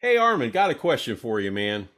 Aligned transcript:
Hey, 0.00 0.16
Arman, 0.16 0.50
got 0.50 0.70
a 0.70 0.74
question 0.74 1.14
for 1.14 1.40
you, 1.40 1.52
man. 1.52 1.88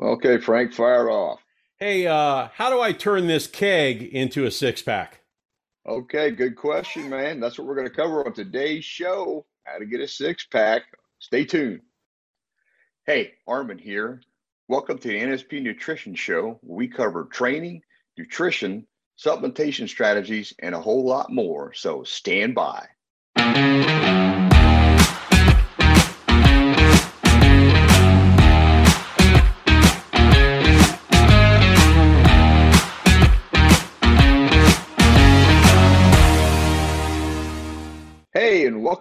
Okay, 0.00 0.38
Frank, 0.38 0.72
fire 0.72 1.10
off. 1.10 1.40
Hey, 1.76 2.06
uh, 2.06 2.48
how 2.54 2.70
do 2.70 2.80
I 2.80 2.92
turn 2.92 3.26
this 3.26 3.46
keg 3.46 4.02
into 4.02 4.46
a 4.46 4.50
six 4.50 4.80
pack? 4.80 5.20
Okay, 5.86 6.30
good 6.30 6.56
question, 6.56 7.10
man. 7.10 7.38
That's 7.38 7.58
what 7.58 7.66
we're 7.66 7.74
going 7.74 7.88
to 7.88 7.94
cover 7.94 8.24
on 8.24 8.32
today's 8.32 8.84
show 8.84 9.44
how 9.64 9.78
to 9.78 9.84
get 9.84 10.00
a 10.00 10.08
six 10.08 10.46
pack. 10.46 10.82
Stay 11.18 11.44
tuned. 11.44 11.82
Hey, 13.06 13.32
Arman 13.48 13.78
here. 13.78 14.22
Welcome 14.68 14.98
to 14.98 15.08
the 15.08 15.20
NSP 15.20 15.62
Nutrition 15.62 16.14
Show. 16.14 16.58
We 16.62 16.88
cover 16.88 17.24
training, 17.24 17.82
nutrition, 18.16 18.86
supplementation 19.22 19.88
strategies, 19.88 20.54
and 20.60 20.74
a 20.74 20.80
whole 20.80 21.04
lot 21.04 21.30
more. 21.30 21.74
So 21.74 22.04
stand 22.04 22.54
by. 22.54 22.86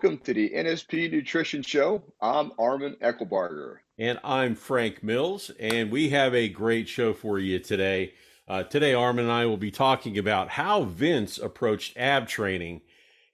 Welcome 0.01 0.19
to 0.19 0.33
the 0.33 0.51
NSP 0.51 1.11
Nutrition 1.11 1.61
Show. 1.61 2.01
I'm 2.21 2.51
Arman 2.51 2.97
Eckelbarger. 2.99 3.79
And 3.97 4.17
I'm 4.23 4.55
Frank 4.55 5.03
Mills, 5.03 5.51
and 5.59 5.91
we 5.91 6.07
have 6.11 6.33
a 6.33 6.47
great 6.47 6.87
show 6.87 7.11
for 7.13 7.37
you 7.37 7.59
today. 7.59 8.13
Uh, 8.47 8.63
today, 8.63 8.93
Arman 8.93 9.19
and 9.19 9.31
I 9.31 9.45
will 9.45 9.57
be 9.57 9.71
talking 9.71 10.17
about 10.17 10.51
how 10.51 10.83
Vince 10.83 11.37
approached 11.37 11.97
ab 11.97 12.29
training, 12.29 12.79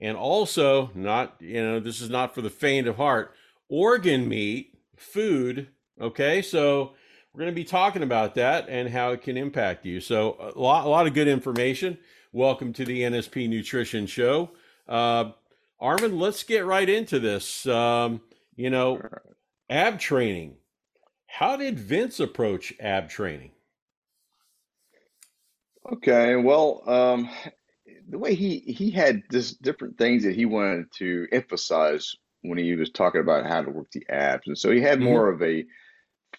and 0.02 0.18
also, 0.18 0.90
not, 0.96 1.36
you 1.40 1.62
know, 1.62 1.80
this 1.80 2.02
is 2.02 2.10
not 2.10 2.34
for 2.34 2.42
the 2.42 2.50
faint 2.50 2.88
of 2.88 2.96
heart, 2.96 3.36
organ 3.70 4.28
meat, 4.28 4.76
food. 4.98 5.68
Okay, 6.02 6.42
so 6.42 6.94
we're 7.32 7.42
going 7.42 7.52
to 7.52 7.56
be 7.56 7.64
talking 7.64 8.02
about 8.02 8.34
that 8.34 8.68
and 8.70 8.90
how 8.90 9.12
it 9.12 9.22
can 9.22 9.38
impact 9.38 9.86
you. 9.86 10.02
So, 10.02 10.52
a 10.56 10.60
lot, 10.60 10.88
a 10.88 10.90
lot 10.90 11.06
of 11.06 11.14
good 11.14 11.28
information. 11.28 12.00
Welcome 12.32 12.74
to 12.74 12.86
the 12.86 13.02
NSP 13.02 13.48
Nutrition 13.50 14.08
Show. 14.08 14.50
Uh, 14.88 15.26
Arman, 15.82 16.20
let's 16.20 16.44
get 16.44 16.66
right 16.66 16.88
into 16.90 17.20
this. 17.20 17.66
Um, 17.68 18.22
you 18.56 18.70
know, 18.70 19.04
ab 19.70 20.00
training. 20.00 20.58
How 21.28 21.58
did 21.58 21.80
Vince 21.80 22.20
approach 22.20 22.74
ab 22.80 23.10
training? 23.10 23.52
Okay, 25.94 26.36
well, 26.36 26.82
um, 26.90 27.30
the 28.10 28.18
way 28.20 28.36
he 28.36 28.60
he 28.60 28.92
had 28.92 29.24
this 29.30 29.54
different 29.54 29.98
things 29.98 30.24
that 30.24 30.36
he 30.36 30.46
wanted 30.46 30.92
to 30.98 31.28
emphasize 31.32 32.16
when 32.42 32.58
he 32.58 32.76
was 32.76 32.92
talking 32.92 33.22
about 33.22 33.46
how 33.46 33.62
to 33.62 33.72
work 33.72 33.92
the 33.92 34.06
abs, 34.10 34.48
and 34.48 34.58
so 34.58 34.72
he 34.72 34.82
had 34.82 35.00
hmm 35.00 35.02
more 35.02 35.30
of 35.30 35.42
a 35.44 35.66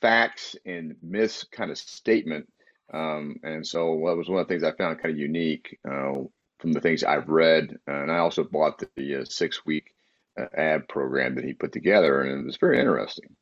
facts 0.01 0.57
and 0.67 0.97
myths 1.03 1.45
kind 1.53 1.71
of 1.71 1.79
statement. 1.79 2.49
Um, 2.93 3.37
and 3.43 3.67
so 3.67 3.87
that 4.07 4.17
was 4.17 4.29
one 4.29 4.41
of 4.41 4.49
the 4.49 4.55
things 4.55 4.65
I 4.65 4.73
found 4.77 5.01
kind 5.01 5.15
of 5.15 5.19
unique 5.21 5.79
uh, 5.89 6.15
from 6.59 6.73
the 6.73 6.81
things 6.81 7.05
I've 7.05 7.29
read. 7.29 7.79
And 7.87 8.11
I 8.11 8.19
also 8.19 8.45
bought 8.45 8.79
the, 8.79 8.89
the 8.97 9.23
uh, 9.23 9.25
six 9.25 9.65
week 9.67 9.95
uh, 10.39 10.47
ab 10.57 10.89
program 10.89 11.35
that 11.37 11.45
he 11.45 11.55
put 11.55 11.73
together, 11.73 12.23
and 12.23 12.41
it 12.41 12.47
was 12.47 12.57
very 12.57 12.79
interesting. 12.79 13.37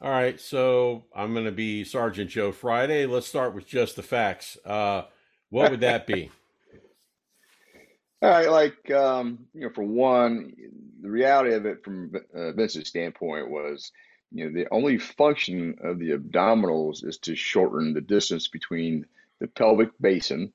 All 0.00 0.10
right, 0.10 0.40
so 0.40 1.04
I'm 1.14 1.32
going 1.32 1.44
to 1.44 1.52
be 1.52 1.84
Sergeant 1.84 2.28
Joe 2.28 2.50
Friday. 2.50 3.06
Let's 3.06 3.28
start 3.28 3.54
with 3.54 3.66
just 3.66 3.94
the 3.94 4.02
facts. 4.02 4.58
Uh, 4.64 5.02
what 5.50 5.70
would 5.70 5.80
that 5.80 6.06
be? 6.06 6.30
All 8.22 8.30
right, 8.30 8.50
like 8.50 8.90
um, 8.90 9.46
you 9.54 9.62
know, 9.62 9.70
for 9.70 9.84
one, 9.84 10.52
the 11.00 11.10
reality 11.10 11.54
of 11.54 11.66
it 11.66 11.84
from 11.84 12.12
uh, 12.34 12.52
Vince's 12.52 12.88
standpoint 12.88 13.50
was, 13.50 13.92
you 14.30 14.44
know, 14.44 14.52
the 14.52 14.68
only 14.72 14.98
function 14.98 15.76
of 15.82 15.98
the 15.98 16.10
abdominals 16.10 17.04
is 17.04 17.18
to 17.18 17.34
shorten 17.34 17.94
the 17.94 18.00
distance 18.00 18.48
between 18.48 19.06
the 19.40 19.48
pelvic 19.48 19.90
basin, 20.00 20.52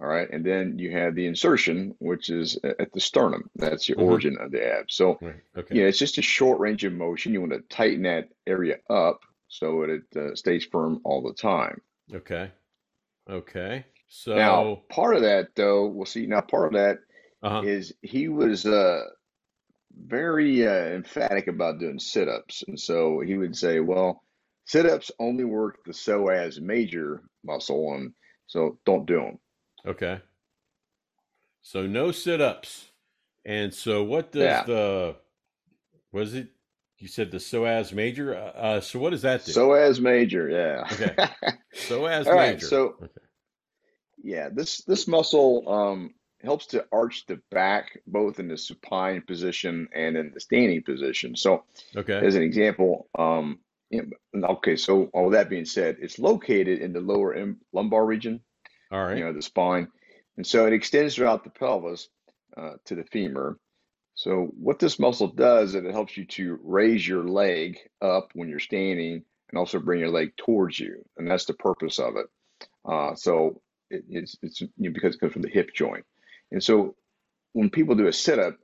all 0.00 0.06
right, 0.06 0.28
and 0.30 0.44
then 0.44 0.78
you 0.78 0.92
have 0.92 1.14
the 1.14 1.26
insertion, 1.26 1.94
which 1.98 2.30
is 2.30 2.58
at 2.64 2.92
the 2.92 3.00
sternum. 3.00 3.50
That's 3.56 3.86
the 3.86 3.94
hmm 3.94 4.02
origin 4.02 4.38
of 4.38 4.52
the 4.52 4.64
abs. 4.64 4.94
So, 4.94 5.18
Right. 5.20 5.42
Okay. 5.56 5.74
know, 5.76 5.86
it's 5.86 5.98
just 5.98 6.18
a 6.18 6.22
short 6.22 6.60
range 6.60 6.84
of 6.84 6.92
motion. 6.92 7.32
You 7.32 7.40
want 7.40 7.52
to 7.52 7.60
tighten 7.62 8.02
that 8.02 8.28
area 8.46 8.76
up 8.88 9.20
so 9.48 9.82
it 9.82 10.02
uh, 10.16 10.34
stays 10.34 10.64
firm 10.64 11.00
all 11.04 11.22
the 11.22 11.34
time. 11.34 11.80
Okay. 12.14 12.50
Okay. 13.28 13.84
So 14.08 14.34
Now, 14.34 14.82
part 14.88 15.16
of 15.16 15.22
that, 15.22 15.54
though, 15.54 15.86
we'll 15.86 16.06
see. 16.06 16.26
Now, 16.26 16.40
part 16.40 16.68
of 16.68 16.72
that 16.74 16.98
uh-huh. 17.42 17.62
is 17.64 17.92
he 18.02 18.28
was 18.28 18.64
uh, 18.66 19.04
very 19.94 20.66
uh, 20.66 20.70
emphatic 20.70 21.46
about 21.48 21.78
doing 21.80 21.98
sit-ups, 21.98 22.64
and 22.68 22.78
so 22.78 23.20
he 23.20 23.36
would 23.36 23.56
say, 23.56 23.80
"Well, 23.80 24.22
sit-ups 24.66 25.10
only 25.18 25.44
work 25.44 25.84
the 25.84 25.92
psoas 25.92 26.60
major 26.60 27.22
muscle, 27.44 27.94
and 27.94 28.14
so 28.46 28.78
don't 28.86 29.06
do 29.06 29.16
them." 29.16 29.38
Okay. 29.86 30.20
So 31.62 31.86
no 31.86 32.12
sit-ups. 32.12 32.88
And 33.44 33.72
so 33.72 34.02
what 34.02 34.32
does 34.32 34.42
Yeah. 34.42 34.64
the 34.64 35.16
was 36.12 36.34
it 36.34 36.48
you 36.98 37.08
said 37.08 37.30
the 37.30 37.38
psoas 37.38 37.92
major? 37.92 38.34
Uh, 38.34 38.38
uh, 38.58 38.80
so 38.80 38.98
what 38.98 39.10
does 39.10 39.22
that 39.22 39.44
do? 39.44 39.52
Psoas 39.52 40.00
major, 40.00 40.48
yeah. 40.48 40.84
Okay. 40.92 41.14
Psoas 41.74 42.26
All 42.26 42.34
right, 42.34 42.54
major. 42.54 42.66
so 42.66 42.96
Okay. 43.02 43.20
yeah, 44.22 44.48
this 44.52 44.82
this 44.84 45.06
muscle 45.08 45.64
um, 45.68 46.14
helps 46.42 46.66
to 46.68 46.84
arch 46.92 47.24
the 47.26 47.40
back 47.50 48.00
both 48.06 48.38
in 48.40 48.48
the 48.48 48.56
supine 48.56 49.22
position 49.22 49.88
and 49.94 50.16
in 50.16 50.32
the 50.32 50.40
standing 50.40 50.82
position. 50.82 51.36
So, 51.36 51.64
Okay. 51.96 52.18
as 52.18 52.34
an 52.34 52.42
example, 52.42 53.08
um, 53.18 53.60
okay, 54.36 54.76
so 54.76 55.04
all 55.14 55.30
that 55.30 55.48
being 55.50 55.64
said, 55.64 55.96
it's 56.00 56.18
located 56.18 56.80
in 56.80 56.92
the 56.92 57.00
lower 57.00 57.36
lumbar 57.72 58.04
region, 58.04 58.40
All 58.90 59.14
you 59.14 59.24
know, 59.24 59.32
the 59.32 59.42
spine, 59.42 59.88
and 60.36 60.46
so 60.46 60.66
it 60.66 60.72
extends 60.72 61.14
throughout 61.14 61.44
the 61.44 61.50
pelvis 61.50 62.08
uh, 62.56 62.74
to 62.86 62.94
the 62.94 63.04
femur. 63.04 63.58
So, 64.14 64.50
what 64.58 64.78
this 64.78 64.98
muscle 64.98 65.28
does 65.28 65.74
is 65.74 65.84
it 65.84 65.92
helps 65.92 66.16
you 66.16 66.24
to 66.26 66.58
raise 66.62 67.06
your 67.06 67.24
leg 67.24 67.78
up 68.00 68.30
when 68.34 68.48
you're 68.48 68.58
standing 68.58 69.22
and 69.50 69.58
also 69.58 69.78
bring 69.78 70.00
your 70.00 70.10
leg 70.10 70.32
towards 70.36 70.78
you, 70.80 71.04
and 71.16 71.30
that's 71.30 71.44
the 71.44 71.54
purpose 71.54 71.98
of 71.98 72.16
it. 72.16 72.26
Uh, 72.84 73.14
so 73.14 73.60
it, 73.90 74.04
it's 74.08 74.36
it's 74.42 74.60
you 74.60 74.68
know, 74.78 74.90
because 74.92 75.14
it 75.14 75.20
comes 75.20 75.32
from 75.32 75.42
the 75.42 75.48
hip 75.48 75.70
joint, 75.74 76.04
and 76.50 76.62
so 76.62 76.96
when 77.52 77.70
people 77.70 77.94
do 77.94 78.06
a 78.06 78.12
sit 78.12 78.38
up, 78.38 78.56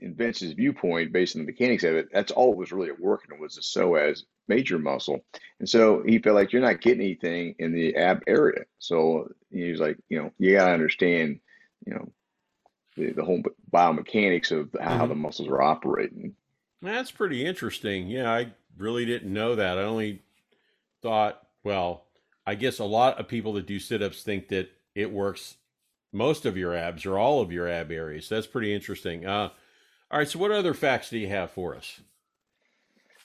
in 0.00 0.14
Vince's 0.14 0.52
viewpoint, 0.52 1.12
based 1.12 1.36
on 1.36 1.42
the 1.42 1.46
mechanics 1.46 1.84
of 1.84 1.94
it, 1.94 2.08
that's 2.12 2.32
all 2.32 2.52
it 2.52 2.58
was 2.58 2.72
really 2.72 2.90
working 2.98 3.38
was 3.38 3.54
the 3.54 3.62
psoas 3.62 4.22
major 4.48 4.78
muscle, 4.78 5.24
and 5.60 5.68
so 5.68 6.02
he 6.04 6.18
felt 6.18 6.36
like 6.36 6.52
you're 6.52 6.62
not 6.62 6.80
getting 6.80 7.02
anything 7.02 7.54
in 7.58 7.72
the 7.72 7.96
ab 7.96 8.22
area. 8.26 8.64
So 8.78 9.28
he 9.50 9.70
was 9.70 9.80
like, 9.80 9.98
you 10.08 10.22
know, 10.22 10.30
you 10.38 10.52
gotta 10.52 10.72
understand, 10.72 11.40
you 11.86 11.94
know, 11.94 12.12
the, 12.96 13.12
the 13.12 13.24
whole 13.24 13.42
biomechanics 13.72 14.52
of 14.52 14.74
how 14.80 15.06
the 15.06 15.14
hmm 15.14 15.16
muscles 15.16 15.48
are 15.48 15.62
operating. 15.62 16.34
That's 16.82 17.10
pretty 17.10 17.44
interesting. 17.44 18.08
Yeah, 18.08 18.30
I 18.30 18.52
really 18.76 19.04
didn't 19.04 19.32
know 19.32 19.54
that. 19.54 19.78
I 19.78 19.82
only 19.82 20.22
thought, 21.02 21.48
well, 21.64 22.06
I 22.46 22.54
guess 22.54 22.78
a 22.78 22.84
lot 22.84 23.18
of 23.20 23.28
people 23.28 23.54
that 23.54 23.66
do 23.66 23.78
sit-ups 23.78 24.22
think 24.22 24.48
that 24.48 24.70
it 24.94 25.12
works 25.12 25.56
most 26.12 26.46
of 26.46 26.56
your 26.56 26.74
abs 26.74 27.06
or 27.06 27.18
all 27.18 27.40
of 27.40 27.52
your 27.52 27.68
ab 27.68 27.90
areas. 27.90 28.28
That's 28.28 28.46
pretty 28.46 28.74
interesting. 28.74 29.26
Uh, 29.26 29.50
all 30.10 30.18
right, 30.18 30.28
so 30.28 30.38
what 30.38 30.52
other 30.52 30.74
facts 30.74 31.10
do 31.10 31.18
you 31.18 31.28
have 31.28 31.50
for 31.50 31.74
us? 31.74 32.00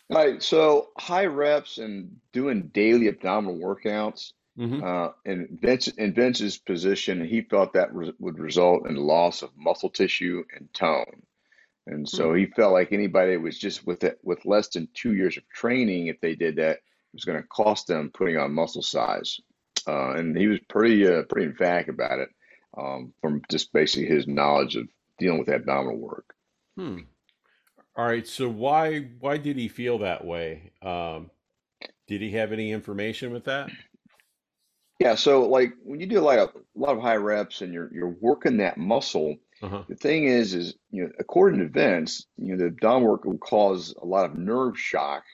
All 0.09 0.17
right, 0.17 0.41
so 0.41 0.89
high 0.97 1.25
reps 1.25 1.77
and 1.77 2.19
doing 2.33 2.71
daily 2.73 3.07
abdominal 3.07 3.57
workouts. 3.57 4.33
hmm 4.57 4.83
Uh, 4.83 5.09
in 5.25 5.59
Vince, 5.61 5.87
in 5.87 6.13
Vince's 6.13 6.57
position, 6.57 7.23
he 7.23 7.41
felt 7.41 7.73
that 7.73 7.93
re 7.93 8.11
would 8.19 8.39
result 8.39 8.87
in 8.89 8.95
loss 8.95 9.43
of 9.43 9.55
muscle 9.55 9.89
tissue 9.89 10.43
and 10.55 10.73
tone. 10.73 11.21
And 11.85 12.07
so 12.07 12.33
he 12.33 12.45
felt 12.45 12.73
like 12.73 12.91
anybody 12.91 13.33
that 13.33 13.41
was 13.41 13.57
just 13.57 13.85
with 13.85 14.03
it, 14.03 14.19
with 14.23 14.45
less 14.45 14.67
than 14.69 14.89
two 14.93 15.15
years 15.15 15.37
of 15.37 15.47
training, 15.49 16.07
if 16.07 16.19
they 16.21 16.35
did 16.35 16.57
that, 16.57 16.77
it 16.77 16.83
was 17.13 17.25
going 17.25 17.41
to 17.41 17.47
cost 17.47 17.87
them 17.87 18.11
putting 18.13 18.37
on 18.37 18.53
muscle 18.53 18.83
size. 18.83 19.39
Uh, 19.87 20.11
and 20.11 20.37
he 20.37 20.47
was 20.47 20.59
pretty 20.69 21.07
uh, 21.07 21.23
pretty 21.23 21.47
emphatic 21.47 21.87
about 21.87 22.19
it 22.19 22.29
um, 22.77 23.13
from 23.21 23.41
just 23.49 23.71
basically 23.73 24.07
his 24.07 24.27
knowledge 24.27 24.75
of 24.75 24.87
dealing 25.17 25.39
with 25.39 25.49
abdominal 25.49 25.97
work. 25.97 26.35
Hmm. 26.75 26.99
All 27.99 28.05
right, 28.05 28.25
so 28.25 28.47
why 28.47 28.99
why 29.19 29.35
did 29.35 29.57
he 29.57 29.67
feel 29.67 29.97
that 29.97 30.23
way? 30.23 30.71
Um, 30.81 31.31
did 32.07 32.21
he 32.21 32.31
have 32.31 32.53
any 32.53 32.71
information 32.71 33.33
with 33.33 33.43
that? 33.43 33.69
Yeah, 34.99 35.15
so 35.15 35.45
like 35.49 35.73
when 35.83 35.99
you 35.99 36.05
do 36.05 36.21
like 36.21 36.39
a 36.39 36.49
lot 36.75 36.95
of 36.95 37.01
high 37.01 37.17
reps 37.17 37.61
and 37.61 37.73
you're 37.73 37.93
you're 37.93 38.15
working 38.21 38.55
that 38.57 38.77
muscle, 38.77 39.35
Uh-huh. 39.61 39.83
the 39.89 39.95
thing 39.95 40.23
is 40.23 40.53
is 40.53 40.75
you 40.91 41.03
know 41.03 41.09
according 41.19 41.59
to 41.59 41.67
Vince, 41.67 42.25
you 42.37 42.55
know 42.55 42.57
the 42.59 42.67
abdominal 42.67 43.09
work 43.09 43.25
will 43.25 43.37
cause 43.37 43.93
a 44.01 44.05
lot 44.05 44.23
of 44.23 44.37
nerve 44.37 44.79
shock 44.79 45.25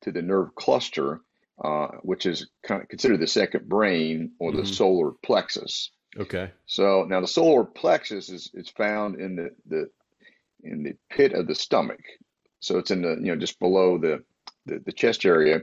to 0.00 0.10
the 0.10 0.20
nerve 0.20 0.52
cluster, 0.56 1.20
uh, 1.62 1.86
which 2.02 2.26
is 2.26 2.48
kind 2.64 2.82
of 2.82 2.88
considered 2.88 3.20
the 3.20 3.28
second 3.28 3.68
brain 3.68 4.32
or 4.40 4.50
the 4.50 4.58
hmm 4.58 4.64
solar 4.64 5.12
plexus. 5.24 5.92
Okay. 6.18 6.50
So 6.66 7.04
now 7.04 7.20
the 7.20 7.28
solar 7.28 7.62
plexus 7.62 8.28
is 8.28 8.50
is 8.54 8.68
found 8.70 9.20
in 9.20 9.36
the 9.36 9.50
the 9.66 9.88
in 10.62 10.82
the 10.82 10.94
pit 11.10 11.32
of 11.32 11.46
the 11.46 11.54
stomach. 11.54 12.00
So 12.60 12.78
it's 12.78 12.90
in 12.90 13.02
the 13.02 13.16
you 13.20 13.32
know 13.32 13.36
just 13.36 13.58
below 13.60 13.98
the 13.98 14.24
the, 14.66 14.80
the 14.84 14.92
chest 14.92 15.24
area, 15.24 15.60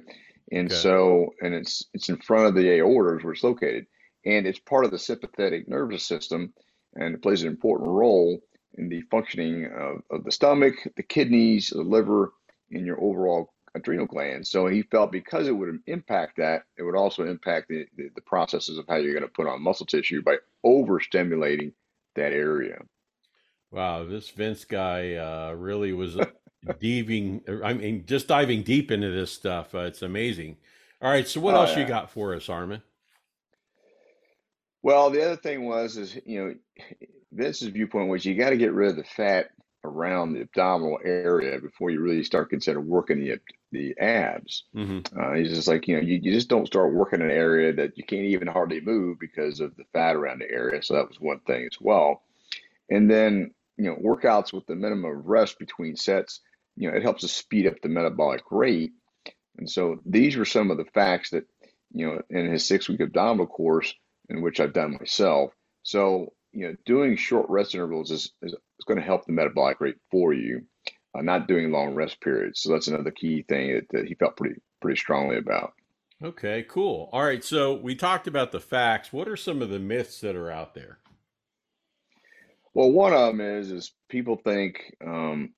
and 0.51 0.71
Okay. 0.71 0.75
so 0.81 1.33
and 1.42 1.53
it's 1.53 1.86
it's 1.94 2.09
in 2.09 2.18
front 2.18 2.47
of 2.47 2.56
the 2.56 2.69
aorta 2.80 3.24
where 3.24 3.33
it's 3.33 3.44
located, 3.44 3.86
and 4.25 4.47
it's 4.47 4.59
part 4.59 4.86
of 4.86 4.92
the 4.92 5.00
sympathetic 5.00 5.68
nervous 5.68 6.06
system, 6.06 6.53
and 6.95 7.13
it 7.13 7.21
plays 7.21 7.44
an 7.44 7.50
important 7.50 7.89
role 7.89 8.42
in 8.77 8.89
the 8.89 9.01
functioning 9.12 9.65
of, 9.77 10.01
of 10.12 10.24
the 10.24 10.31
stomach, 10.31 10.75
the 10.98 11.03
kidneys, 11.03 11.69
the 11.69 11.81
liver, 11.81 12.33
and 12.71 12.86
your 12.86 13.01
overall 13.01 13.53
adrenal 13.75 14.06
glands. 14.06 14.50
So 14.50 14.68
he 14.68 14.83
felt 14.83 15.12
because 15.12 15.48
it 15.48 15.51
would 15.51 15.80
impact 15.88 16.38
that, 16.38 16.63
it 16.77 16.83
would 16.83 16.95
also 16.95 17.25
impact 17.25 17.68
the, 17.69 17.86
the, 17.98 18.09
the 18.15 18.21
processes 18.21 18.77
of 18.77 18.86
how 18.88 18.95
you're 18.95 19.13
going 19.13 19.24
to 19.24 19.30
put 19.30 19.48
on 19.48 19.62
muscle 19.62 19.86
tissue 19.86 20.21
by 20.21 20.38
overstimulating 20.65 21.74
that 22.15 22.33
area. 22.33 22.77
Wow, 23.71 24.06
this 24.06 24.29
Vince 24.29 24.65
guy 24.65 25.15
uh, 25.15 25.53
really 25.53 25.94
was 25.94 26.15
diving. 26.79 27.41
I 27.63 27.73
mean, 27.73 28.06
just 28.06 28.27
diving 28.27 28.63
deep 28.63 28.91
into 28.91 29.12
this 29.12 29.31
stuff. 29.31 29.75
Uh, 29.75 29.79
it's 29.79 30.01
amazing. 30.01 30.57
All 31.01 31.12
right, 31.12 31.27
so 31.27 31.41
what 31.41 31.56
Oh 31.56 31.56
else 31.56 31.75
you 31.75 31.85
got 31.85 32.09
for 32.12 32.33
us, 32.35 32.47
Arman? 32.47 32.81
Well, 34.83 35.09
the 35.09 35.23
other 35.25 35.35
thing 35.38 35.65
was 35.65 35.97
is 35.97 36.17
you 36.25 36.45
know 36.45 36.56
Vince's 37.33 37.69
viewpoint 37.69 38.09
was 38.09 38.25
you 38.25 38.35
got 38.35 38.51
to 38.51 38.57
get 38.57 38.73
rid 38.73 38.91
of 38.91 38.97
the 38.97 39.06
fat 39.06 39.51
around 39.85 40.33
the 40.33 40.41
abdominal 40.41 41.00
area 41.06 41.59
before 41.62 41.91
you 41.91 42.01
really 42.01 42.23
start 42.25 42.51
considering 42.51 42.88
working 42.88 43.21
the 43.21 43.39
the 43.73 43.97
abs. 44.00 44.65
hmm 44.73 45.00
Uh, 45.17 45.35
he's 45.35 45.51
just 45.51 45.69
like 45.69 45.88
you 45.89 45.97
know 45.97 46.03
you, 46.03 46.19
you 46.23 46.33
just 46.33 46.50
don't 46.50 46.67
start 46.67 46.94
working 46.95 47.21
an 47.23 47.31
area 47.31 47.73
that 47.73 47.97
you 47.97 48.06
can't 48.06 48.25
even 48.27 48.50
hardly 48.50 48.81
move 48.81 49.19
because 49.19 49.62
of 49.62 49.75
the 49.77 49.85
fat 49.94 50.17
around 50.17 50.39
the 50.41 50.51
area. 50.51 50.83
So 50.83 50.95
that 50.95 51.09
was 51.09 51.21
one 51.21 51.41
thing 51.41 51.65
as 51.71 51.79
well. 51.81 52.25
And 52.89 53.09
then 53.09 53.51
you 53.77 53.85
know 53.85 53.95
workouts 53.95 54.53
with 54.53 54.65
the 54.67 54.75
minimum 54.75 55.19
of 55.19 55.25
rest 55.25 55.59
between 55.59 55.95
sets. 55.95 56.41
You 56.75 56.89
know 56.89 56.97
it 56.97 57.03
helps 57.03 57.21
to 57.21 57.27
speed 57.27 57.67
up 57.67 57.75
the 57.81 57.89
metabolic 57.89 58.43
rate. 58.51 58.91
And 59.57 59.69
so 59.69 59.99
these 60.05 60.35
were 60.35 60.45
some 60.45 60.71
of 60.71 60.77
the 60.77 60.85
facts 60.93 61.29
that 61.31 61.45
you 61.91 62.05
know 62.05 62.21
in 62.29 62.51
his 62.51 62.65
six 62.65 62.89
week 62.89 63.01
abdominal 63.01 63.47
course 63.47 63.93
in 64.29 64.41
which 64.41 64.59
I've 64.59 64.73
done 64.73 64.97
myself. 64.99 65.51
So, 65.83 66.33
you 66.51 66.67
know, 66.67 66.75
doing 66.85 67.17
short 67.17 67.49
rest 67.49 67.75
intervals 67.75 68.11
is, 68.11 68.31
is, 68.41 68.53
is 68.53 68.85
going 68.85 68.99
to 68.99 69.05
help 69.05 69.25
the 69.25 69.33
metabolic 69.33 69.79
rate 69.79 69.97
for 70.11 70.33
you, 70.33 70.63
uh, 71.17 71.21
not 71.21 71.47
doing 71.47 71.71
long 71.71 71.95
rest 71.95 72.21
periods. 72.21 72.61
So 72.61 72.71
that's 72.71 72.88
another 72.88 73.11
key 73.11 73.43
thing 73.47 73.73
that, 73.73 73.85
that 73.91 74.07
he 74.07 74.15
felt 74.15 74.38
pretty 74.38 74.55
pretty 74.81 74.99
strongly 74.99 75.38
about. 75.38 75.73
Okay, 76.23 76.65
cool. 76.69 77.09
All 77.11 77.25
right, 77.25 77.43
so 77.43 77.73
we 77.73 77.93
talked 77.93 78.25
about 78.25 78.51
the 78.51 78.59
facts. 78.59 79.11
What 79.11 79.27
are 79.27 79.35
some 79.35 79.61
of 79.61 79.69
the 79.69 79.79
myths 79.79 80.21
that 80.21 80.35
are 80.35 80.49
out 80.49 80.73
there? 80.73 80.99
Well, 82.75 82.92
one 82.92 83.13
of 83.13 83.27
them 83.27 83.42
is 83.42 83.72
is 83.72 83.94
people 84.10 84.36
think 84.36 84.94
um, 85.04 85.54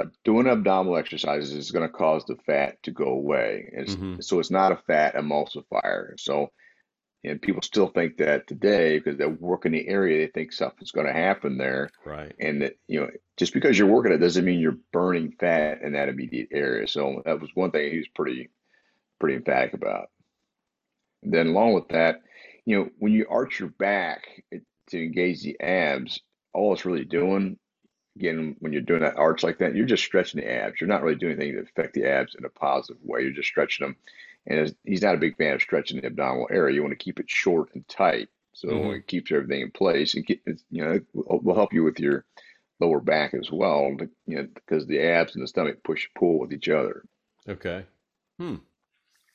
uh, 0.00 0.06
doing 0.24 0.48
abdominal 0.48 0.96
exercises 0.96 1.52
is 1.52 1.70
going 1.70 1.86
to 1.86 1.92
cause 1.92 2.24
the 2.24 2.36
fat 2.46 2.82
to 2.82 2.90
go 2.90 3.04
away. 3.04 3.70
It's, 3.72 3.94
hmm 3.94 4.16
so 4.20 4.40
it's 4.40 4.50
not 4.50 4.72
a 4.72 4.82
fat 4.86 5.14
emulsifier. 5.14 6.18
So 6.18 6.50
and 7.22 7.40
people 7.40 7.62
still 7.62 7.88
think 7.88 8.16
that 8.18 8.46
today 8.46 8.98
because 8.98 9.18
they 9.18 9.26
work 9.26 9.66
in 9.66 9.72
the 9.72 9.86
area, 9.88 10.26
they 10.26 10.32
think 10.32 10.52
something's 10.52 10.92
going 10.92 11.06
to 11.06 11.12
happen 11.12 11.58
there. 11.58 11.90
Right. 12.04 12.34
and 12.38 12.62
that 12.62 12.76
you 12.88 13.00
know 13.00 13.10
just 13.36 13.52
because 13.52 13.78
you're 13.78 13.88
working 13.88 14.12
it 14.12 14.18
doesn't 14.18 14.44
mean 14.44 14.60
you're 14.60 14.78
burning 14.92 15.32
fat 15.38 15.82
in 15.82 15.92
that 15.92 16.08
immediate 16.08 16.48
area 16.52 16.86
so 16.86 17.22
that 17.24 17.40
was 17.40 17.50
one 17.54 17.70
thing 17.70 17.90
he 17.90 17.98
was 17.98 18.08
pretty 18.14 18.48
pretty 19.18 19.36
emphatic 19.36 19.74
about 19.74 20.10
and 21.22 21.32
then 21.32 21.48
along 21.48 21.74
with 21.74 21.88
that 21.88 22.20
you 22.64 22.78
know 22.78 22.88
when 22.98 23.12
you 23.12 23.26
arch 23.28 23.60
your 23.60 23.70
back 23.70 24.26
it, 24.50 24.62
to 24.88 25.02
engage 25.02 25.42
the 25.42 25.58
abs 25.60 26.20
all 26.54 26.72
it's 26.72 26.84
really 26.84 27.04
doing 27.04 27.58
again 28.16 28.56
when 28.60 28.72
you're 28.72 28.82
doing 28.82 29.00
that 29.00 29.16
arch 29.16 29.42
like 29.42 29.58
that 29.58 29.74
you're 29.74 29.86
just 29.86 30.04
stretching 30.04 30.40
the 30.40 30.50
abs 30.50 30.80
you're 30.80 30.88
not 30.88 31.02
really 31.02 31.16
doing 31.16 31.36
anything 31.36 31.56
to 31.56 31.62
affect 31.62 31.94
the 31.94 32.06
abs 32.06 32.34
in 32.34 32.44
a 32.44 32.48
positive 32.48 32.96
way 33.02 33.22
you're 33.22 33.32
just 33.32 33.48
stretching 33.48 33.86
them 33.86 33.96
and 34.46 34.60
as- 34.60 34.74
he's 34.84 35.02
not 35.02 35.14
a 35.14 35.18
big 35.18 35.36
fan 35.36 35.54
of 35.54 35.62
stretching 35.62 36.00
the 36.00 36.06
abdominal 36.06 36.48
area 36.50 36.74
you 36.74 36.82
want 36.82 36.92
to 36.92 37.04
keep 37.04 37.18
it 37.20 37.28
short 37.28 37.74
and 37.74 37.86
tight 37.88 38.28
so 38.52 38.68
hmm 38.68 38.92
it 38.92 39.06
keeps 39.08 39.32
everything 39.32 39.62
in 39.62 39.70
place 39.70 40.14
and 40.14 40.24
get, 40.26 40.40
you 40.70 40.84
know 40.84 40.92
it 40.92 41.04
will 41.12 41.54
help 41.54 41.72
you 41.72 41.82
with 41.82 41.98
your 41.98 42.24
lower 42.80 43.00
back 43.00 43.34
as 43.34 43.50
well, 43.52 43.94
but, 43.96 44.08
you 44.26 44.36
know, 44.36 44.48
because 44.54 44.86
the 44.86 45.00
abs 45.00 45.34
and 45.34 45.42
the 45.42 45.48
stomach 45.48 45.82
push 45.84 46.08
pull 46.16 46.40
with 46.40 46.52
each 46.52 46.68
other. 46.68 47.04
Okay. 47.48 47.86
Hmm. 48.38 48.56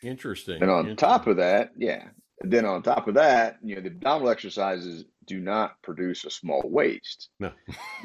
Interesting. 0.02 0.62
And 0.62 0.70
on 0.72 0.96
top 0.96 1.28
of 1.28 1.38
that, 1.38 1.72
yeah, 1.78 2.08
and 2.42 2.52
then 2.52 2.66
on 2.66 2.82
top 2.84 3.08
of 3.08 3.16
that, 3.16 3.58
you 3.64 3.76
know, 3.76 3.82
the 3.82 3.88
abdominal 3.88 4.30
exercises 4.30 5.06
do 5.30 5.40
not 5.42 5.82
produce 5.84 6.26
a 6.26 6.32
small 6.32 6.64
waist. 6.66 7.30
No. 7.40 7.54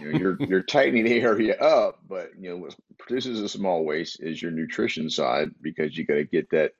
You 0.00 0.12
know, 0.12 0.19
you're 0.19 0.38
you're 0.49 0.65
tightening 0.65 1.06
the 1.06 1.21
area 1.23 1.56
up, 1.59 2.00
but 2.09 2.31
you 2.38 2.50
know 2.50 2.59
what 2.59 2.76
produces 2.99 3.43
a 3.43 3.50
small 3.50 3.85
waist 3.85 4.19
is 4.21 4.43
your 4.43 4.53
nutrition 4.53 5.11
side 5.11 5.50
because 5.62 5.99
you 5.99 6.06
got 6.06 6.17
to 6.17 6.25
get 6.25 6.50
that 6.53 6.73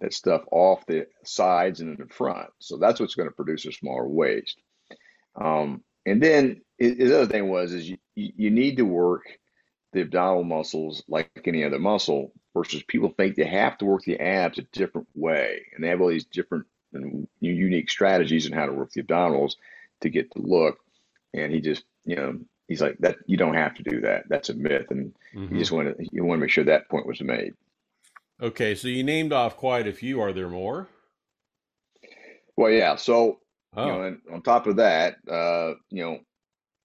that 0.00 0.14
stuff 0.14 0.42
off 0.52 0.86
the 0.86 1.06
sides 1.24 1.80
and 1.80 1.98
in 2.00 2.06
the 2.08 2.14
front. 2.14 2.50
So 2.60 2.78
that's 2.78 3.00
what's 3.00 3.16
going 3.16 3.30
to 3.30 3.36
produce 3.36 3.66
a 3.66 3.72
smaller 3.72 4.08
waist. 4.08 4.60
Um, 5.36 5.84
and 6.06 6.22
then 6.22 6.62
i- 6.80 6.96
his 6.98 7.12
other 7.12 7.26
thing 7.28 7.48
was 7.50 7.72
is 7.74 7.88
you, 7.90 7.98
you 8.16 8.32
you 8.36 8.50
need 8.50 8.78
to 8.78 8.84
work 8.84 9.24
the 9.92 10.02
abdominal 10.02 10.44
muscles 10.44 11.04
like 11.08 11.30
any 11.46 11.64
other 11.64 11.80
muscle 11.80 12.32
versus 12.54 12.82
people 12.84 13.10
think 13.16 13.36
they 13.36 13.46
have 13.46 13.78
to 13.78 13.86
work 13.86 14.02
the 14.04 14.20
abs 14.20 14.58
a 14.58 14.62
different 14.72 15.08
way 15.14 15.62
and 15.74 15.84
they 15.84 15.88
have 15.88 16.00
all 16.02 16.08
these 16.08 16.26
different 16.26 16.66
and 16.94 17.28
unique 17.40 17.90
strategies 17.90 18.46
and 18.46 18.54
how 18.54 18.66
to 18.66 18.72
work 18.72 18.90
the 18.92 19.02
abdominals 19.02 19.54
to 20.02 20.10
get 20.10 20.32
the 20.34 20.42
look. 20.42 20.78
And 21.34 21.52
he 21.52 21.60
just 21.60 21.84
you 22.04 22.16
know 22.16 22.38
he's 22.68 22.82
like 22.82 22.98
that 23.00 23.18
you 23.26 23.36
don't 23.36 23.54
have 23.54 23.74
to 23.76 23.82
do 23.82 24.00
that. 24.02 24.24
That's 24.28 24.50
a 24.50 24.54
myth. 24.54 24.86
And 24.90 25.14
you 25.50 25.58
hmm 25.58 25.60
just 25.60 25.72
want 25.72 25.96
to 25.98 26.06
you 26.12 26.24
want 26.24 26.38
to 26.38 26.42
make 26.42 26.50
sure 26.50 26.64
that 26.64 26.88
point 26.90 27.06
was 27.06 27.20
made. 27.22 27.54
Okay, 28.42 28.74
so 28.74 28.88
you 28.88 29.02
named 29.02 29.32
off 29.32 29.56
quite 29.56 29.86
a 29.86 29.92
few. 29.94 30.20
Are 30.20 30.34
there 30.34 30.48
more? 30.50 30.88
well 32.56 32.70
yeah 32.70 32.96
so 32.96 33.40
you 33.80 33.92
know 33.92 34.02
Oh, 34.02 34.02
and 34.02 34.20
on 34.32 34.42
top 34.42 34.66
of 34.66 34.76
that 34.76 35.16
uh 35.30 35.74
you 35.90 36.02
know 36.02 36.18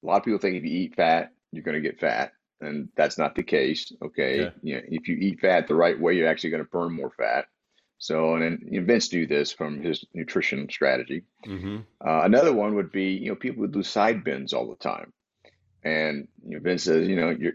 a 0.03 0.07
lot 0.07 0.17
of 0.17 0.23
people 0.25 0.39
think 0.39 0.57
if 0.57 0.63
you 0.63 0.71
eat 0.71 0.95
fat 0.95 1.31
you're 1.51 1.63
going 1.63 1.81
to 1.81 1.81
get 1.81 1.99
fat 1.99 2.33
and 2.61 2.89
that's 2.97 3.17
not 3.17 3.35
the 3.35 3.43
case 3.43 3.91
okay? 4.03 4.49
Okay. 4.49 4.55
you 4.63 4.75
know 4.75 4.81
if 4.89 5.07
you 5.07 5.15
eat 5.17 5.39
fat 5.41 5.67
the 5.67 5.75
right 5.75 5.99
way 5.99 6.15
you're 6.15 6.27
actually 6.29 6.49
going 6.51 6.63
to 6.63 6.69
burn 6.69 6.93
more 6.93 7.11
fat 7.17 7.45
so 7.97 8.35
and 8.35 8.43
then 8.43 8.85
vince 8.85 9.11
knew 9.11 9.25
this 9.25 9.51
from 9.51 9.81
his 9.81 10.05
nutrition 10.13 10.69
strategy. 10.69 11.23
Hmm 11.43 11.77
uh, 12.05 12.21
another 12.23 12.53
one 12.53 12.75
would 12.75 12.91
be 12.91 13.11
you 13.11 13.29
know 13.29 13.35
people 13.35 13.61
would 13.61 13.71
do 13.73 13.83
side 13.83 14.23
bends 14.23 14.53
all 14.53 14.69
the 14.69 14.75
time. 14.75 15.13
And 15.83 16.27
you 16.45 16.57
know 16.57 16.63
vince 16.63 16.83
says 16.83 17.07
you 17.07 17.15
know 17.15 17.29
your 17.29 17.53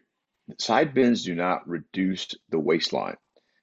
side 0.59 0.95
bends 0.95 1.25
do 1.25 1.35
not 1.35 1.69
reduce 1.69 2.29
the 2.51 2.59
waistline. 2.59 3.17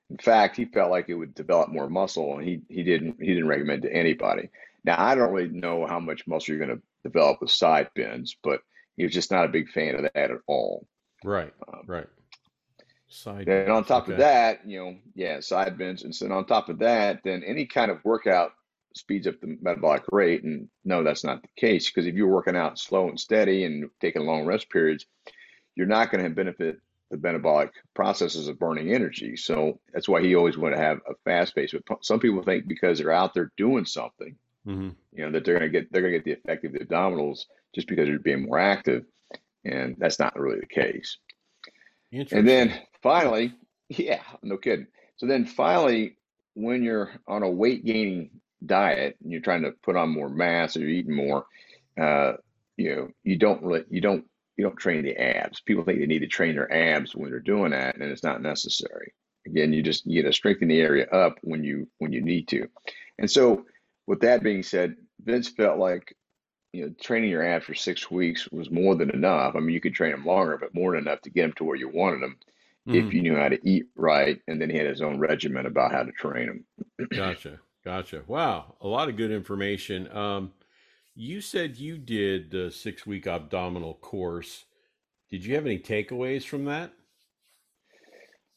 In 0.10 0.18
fact 0.18 0.56
he 0.56 0.66
felt 0.66 0.92
like 0.92 1.10
it 1.10 1.16
would 1.16 1.36
develop 1.36 1.70
more 1.70 1.90
muscle 1.90 2.38
and 2.38 2.48
he 2.48 2.62
he 2.70 2.84
didn't 2.84 3.18
he 3.22 3.28
didn't 3.28 3.48
recommend 3.48 3.84
to 3.84 3.94
anybody. 3.94 4.50
Now 4.84 4.96
i 4.98 5.16
don't 5.16 5.34
really 5.34 5.50
know 5.50 5.86
how 5.86 6.00
much 6.00 6.28
muscle 6.28 6.54
you're 6.56 6.66
going 6.66 6.78
to 6.78 6.84
develop 7.04 7.42
with 7.42 7.52
side 7.52 7.90
bends 7.96 8.36
but 8.44 8.62
he 9.00 9.04
was 9.06 9.14
just 9.14 9.32
not 9.32 9.46
a 9.46 9.50
big 9.50 9.70
fan 9.70 9.96
of 9.96 10.02
that 10.02 10.18
at 10.18 10.32
all. 10.46 10.86
Right. 11.24 11.54
Um, 11.68 11.84
Right. 11.88 12.08
Side 13.10 13.48
then 13.48 13.72
on 13.72 13.86
top 13.86 14.08
of 14.08 14.18
that, 14.18 14.68
you 14.68 14.80
know, 14.80 14.96
yeah, 15.16 15.40
side 15.40 15.78
bends. 15.78 16.04
And 16.04 16.14
then 16.14 16.32
on 16.32 16.46
top 16.46 16.70
of 16.70 16.80
that, 16.80 17.22
then 17.24 17.44
any 17.44 17.66
kind 17.66 17.90
of 17.90 18.06
workout 18.06 18.54
speeds 18.96 19.26
up 19.26 19.40
the 19.42 19.58
metabolic 19.62 20.04
rate. 20.12 20.44
And 20.44 20.70
no, 20.86 21.04
that's 21.04 21.24
not 21.24 21.42
the 21.42 21.48
case 21.58 21.90
because 21.90 22.06
if 22.06 22.14
you're 22.14 22.28
working 22.28 22.56
out 22.56 22.78
slow 22.78 23.10
and 23.10 23.20
steady 23.20 23.64
and 23.64 23.90
taking 24.00 24.26
long 24.26 24.46
rest 24.46 24.70
periods, 24.70 25.08
you're 25.76 25.88
not 25.88 26.12
going 26.12 26.24
to 26.24 26.30
benefit 26.30 26.80
the 27.10 27.18
metabolic 27.18 27.72
processes 27.96 28.48
of 28.48 28.60
burning 28.60 28.94
energy. 28.94 29.36
So 29.36 29.80
that's 29.92 30.08
why 30.08 30.22
he 30.22 30.36
always 30.36 30.58
wanted 30.58 30.76
to 30.76 30.82
have 30.82 31.00
a 31.10 31.16
fast 31.26 31.56
pace. 31.56 31.74
But 31.74 32.06
some 32.06 32.20
people 32.20 32.44
think 32.44 32.68
because 32.68 33.00
they're 33.00 33.12
out 33.12 33.34
there 33.34 33.52
doing 33.58 33.86
something, 33.86 34.36
hmm 34.66 34.90
you 35.14 35.26
know, 35.26 35.32
that 35.32 35.46
they're 35.46 35.58
going 35.58 35.72
to 35.72 35.80
get 35.80 35.92
they're 35.92 36.02
going 36.02 36.14
to 36.14 36.20
get 36.20 36.26
the 36.26 36.34
effect 36.34 36.66
of 36.66 36.74
the 36.74 36.80
abdominals 36.80 37.46
just 37.74 37.88
because 37.88 38.08
they're 38.08 38.20
being 38.20 38.46
more 38.46 38.60
active, 38.60 39.06
and 39.66 39.96
that's 39.98 40.20
not 40.20 40.40
really 40.40 40.60
the 40.60 40.68
case. 40.68 41.18
And 42.12 42.48
then 42.48 42.74
finally, 43.02 43.54
yeah, 43.90 44.22
no 44.42 44.58
kidding. 44.58 44.88
So 45.18 45.26
then 45.26 45.46
finally, 45.46 46.18
when 46.54 46.84
you're 46.84 47.12
on 47.28 47.44
a 47.44 47.50
weight 47.50 47.86
gaining 47.86 48.30
diet 48.66 49.18
and 49.22 49.32
you're 49.32 49.42
trying 49.42 49.64
to 49.64 49.72
put 49.84 49.96
on 49.96 50.10
more 50.10 50.30
mass 50.30 50.76
or 50.76 50.82
you're 50.82 50.90
eating 50.90 51.16
more, 51.16 51.46
uh, 52.00 52.34
you 52.78 52.96
know, 52.96 53.10
you 53.24 53.38
don't 53.38 53.62
really, 53.64 53.84
you 53.90 54.02
don't, 54.02 54.26
you 54.58 54.64
don't 54.64 54.78
train 54.78 55.04
the 55.04 55.18
abs. 55.18 55.62
People 55.62 55.84
think 55.84 56.00
they 56.00 56.06
need 56.06 56.20
to 56.20 56.28
train 56.28 56.56
their 56.56 56.72
abs 56.72 57.16
when 57.16 57.30
they're 57.30 57.40
doing 57.40 57.72
that, 57.72 57.96
and 57.96 58.04
it's 58.04 58.24
not 58.24 58.42
necessary. 58.42 59.14
Again, 59.46 59.72
you 59.72 59.82
just 59.82 60.06
you 60.06 60.22
got 60.22 60.28
to 60.28 60.34
strengthen 60.34 60.68
the 60.68 60.82
area 60.82 61.08
up 61.08 61.38
when 61.42 61.64
you 61.64 61.88
when 62.00 62.12
you 62.12 62.22
need 62.22 62.50
to. 62.50 62.68
And 63.18 63.32
so, 63.32 63.66
with 64.06 64.20
that 64.22 64.44
being 64.44 64.64
said, 64.64 64.96
Vince 65.24 65.48
felt 65.48 65.80
like 65.80 66.14
you 66.74 66.86
know, 66.86 66.94
training 67.02 67.30
your 67.30 67.46
abs 67.46 67.66
for 67.66 67.74
six 67.74 68.12
weeks 68.12 68.50
was 68.52 68.70
more 68.70 68.96
than 68.96 69.12
enough. 69.12 69.56
I 69.56 69.60
mean, 69.60 69.74
you 69.74 69.82
could 69.82 69.96
train 69.96 70.12
them 70.12 70.26
longer, 70.26 70.58
but 70.58 70.76
more 70.76 70.92
than 70.92 71.08
enough 71.08 71.22
to 71.22 71.30
get 71.30 71.44
them 71.44 71.54
to 71.54 71.64
where 71.64 71.78
you 71.78 71.90
wanted 71.90 72.22
them 72.22 72.38
hmm 72.90 73.10
if 73.10 73.14
you 73.14 73.22
knew 73.22 73.36
how 73.36 73.50
to 73.50 73.60
eat 73.70 73.86
right. 73.96 74.42
And 74.48 74.62
then 74.62 74.70
he 74.70 74.78
had 74.78 74.88
his 74.88 75.02
own 75.02 75.20
regimen 75.20 75.66
about 75.66 75.92
how 75.92 76.04
to 76.04 76.12
train 76.14 76.66
them. 76.98 77.10
Gotcha. 77.14 77.62
Gotcha. 77.84 78.24
Wow. 78.28 78.76
A 78.82 78.88
lot 78.88 79.10
of 79.10 79.16
good 79.16 79.32
information. 79.32 80.12
Um, 80.16 80.54
you 81.16 81.42
said 81.42 81.78
you 81.78 81.98
did 81.98 82.52
the 82.52 82.72
six 82.72 83.06
week 83.06 83.28
abdominal 83.28 83.96
course. 83.96 84.66
Did 85.30 85.46
you 85.46 85.56
have 85.56 85.66
any 85.66 85.80
takeaways 85.80 86.46
from 86.46 86.66
that? 86.66 86.94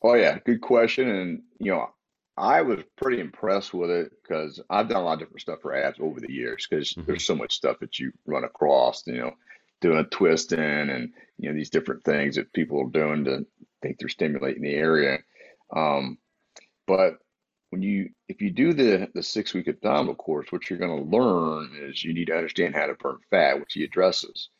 Oh 0.02 0.14
yeah, 0.14 0.38
good 0.44 0.60
question. 0.60 1.08
And 1.08 1.42
you 1.58 1.72
know, 1.72 1.88
I 2.36 2.62
was 2.62 2.82
pretty 2.96 3.20
impressed 3.20 3.74
with 3.74 3.90
it 3.90 4.12
because 4.22 4.60
I've 4.70 4.88
done 4.88 5.02
a 5.02 5.04
lot 5.04 5.14
of 5.14 5.18
different 5.20 5.40
stuff 5.42 5.60
for 5.60 5.74
abs 5.74 5.98
over 6.00 6.20
the 6.20 6.32
years 6.32 6.66
because 6.68 6.96
hmm 6.96 7.04
there's 7.06 7.24
so 7.24 7.34
much 7.36 7.54
stuff 7.54 7.78
that 7.80 7.98
you 7.98 8.12
run 8.26 8.44
across, 8.44 9.06
you 9.06 9.18
know, 9.18 9.34
doing 9.80 9.98
a 9.98 10.04
twist 10.04 10.52
in 10.52 10.60
and 10.90 11.12
you 11.38 11.48
know 11.48 11.54
these 11.54 11.70
different 11.70 12.04
things 12.04 12.36
that 12.36 12.52
people 12.52 12.80
are 12.80 12.90
doing 12.90 13.24
to 13.24 13.46
think 13.82 13.98
they're 13.98 14.08
stimulating 14.08 14.62
the 14.62 14.74
area. 14.74 15.18
Um, 15.74 16.18
but 16.86 17.18
when 17.70 17.82
you 17.82 18.10
if 18.28 18.42
you 18.42 18.50
do 18.50 18.72
the 18.74 19.08
the 19.14 19.22
six 19.22 19.54
week 19.54 19.68
abdominal 19.68 20.14
course, 20.14 20.52
what 20.52 20.68
you're 20.70 20.78
going 20.78 20.96
to 21.04 21.16
learn 21.16 21.70
is 21.80 22.04
you 22.04 22.14
need 22.14 22.26
to 22.28 22.36
understand 22.36 22.74
how 22.74 22.86
to 22.86 22.94
burn 22.94 23.18
fat, 23.30 23.60
which 23.60 23.74
he 23.74 23.84
addresses. 23.84 24.50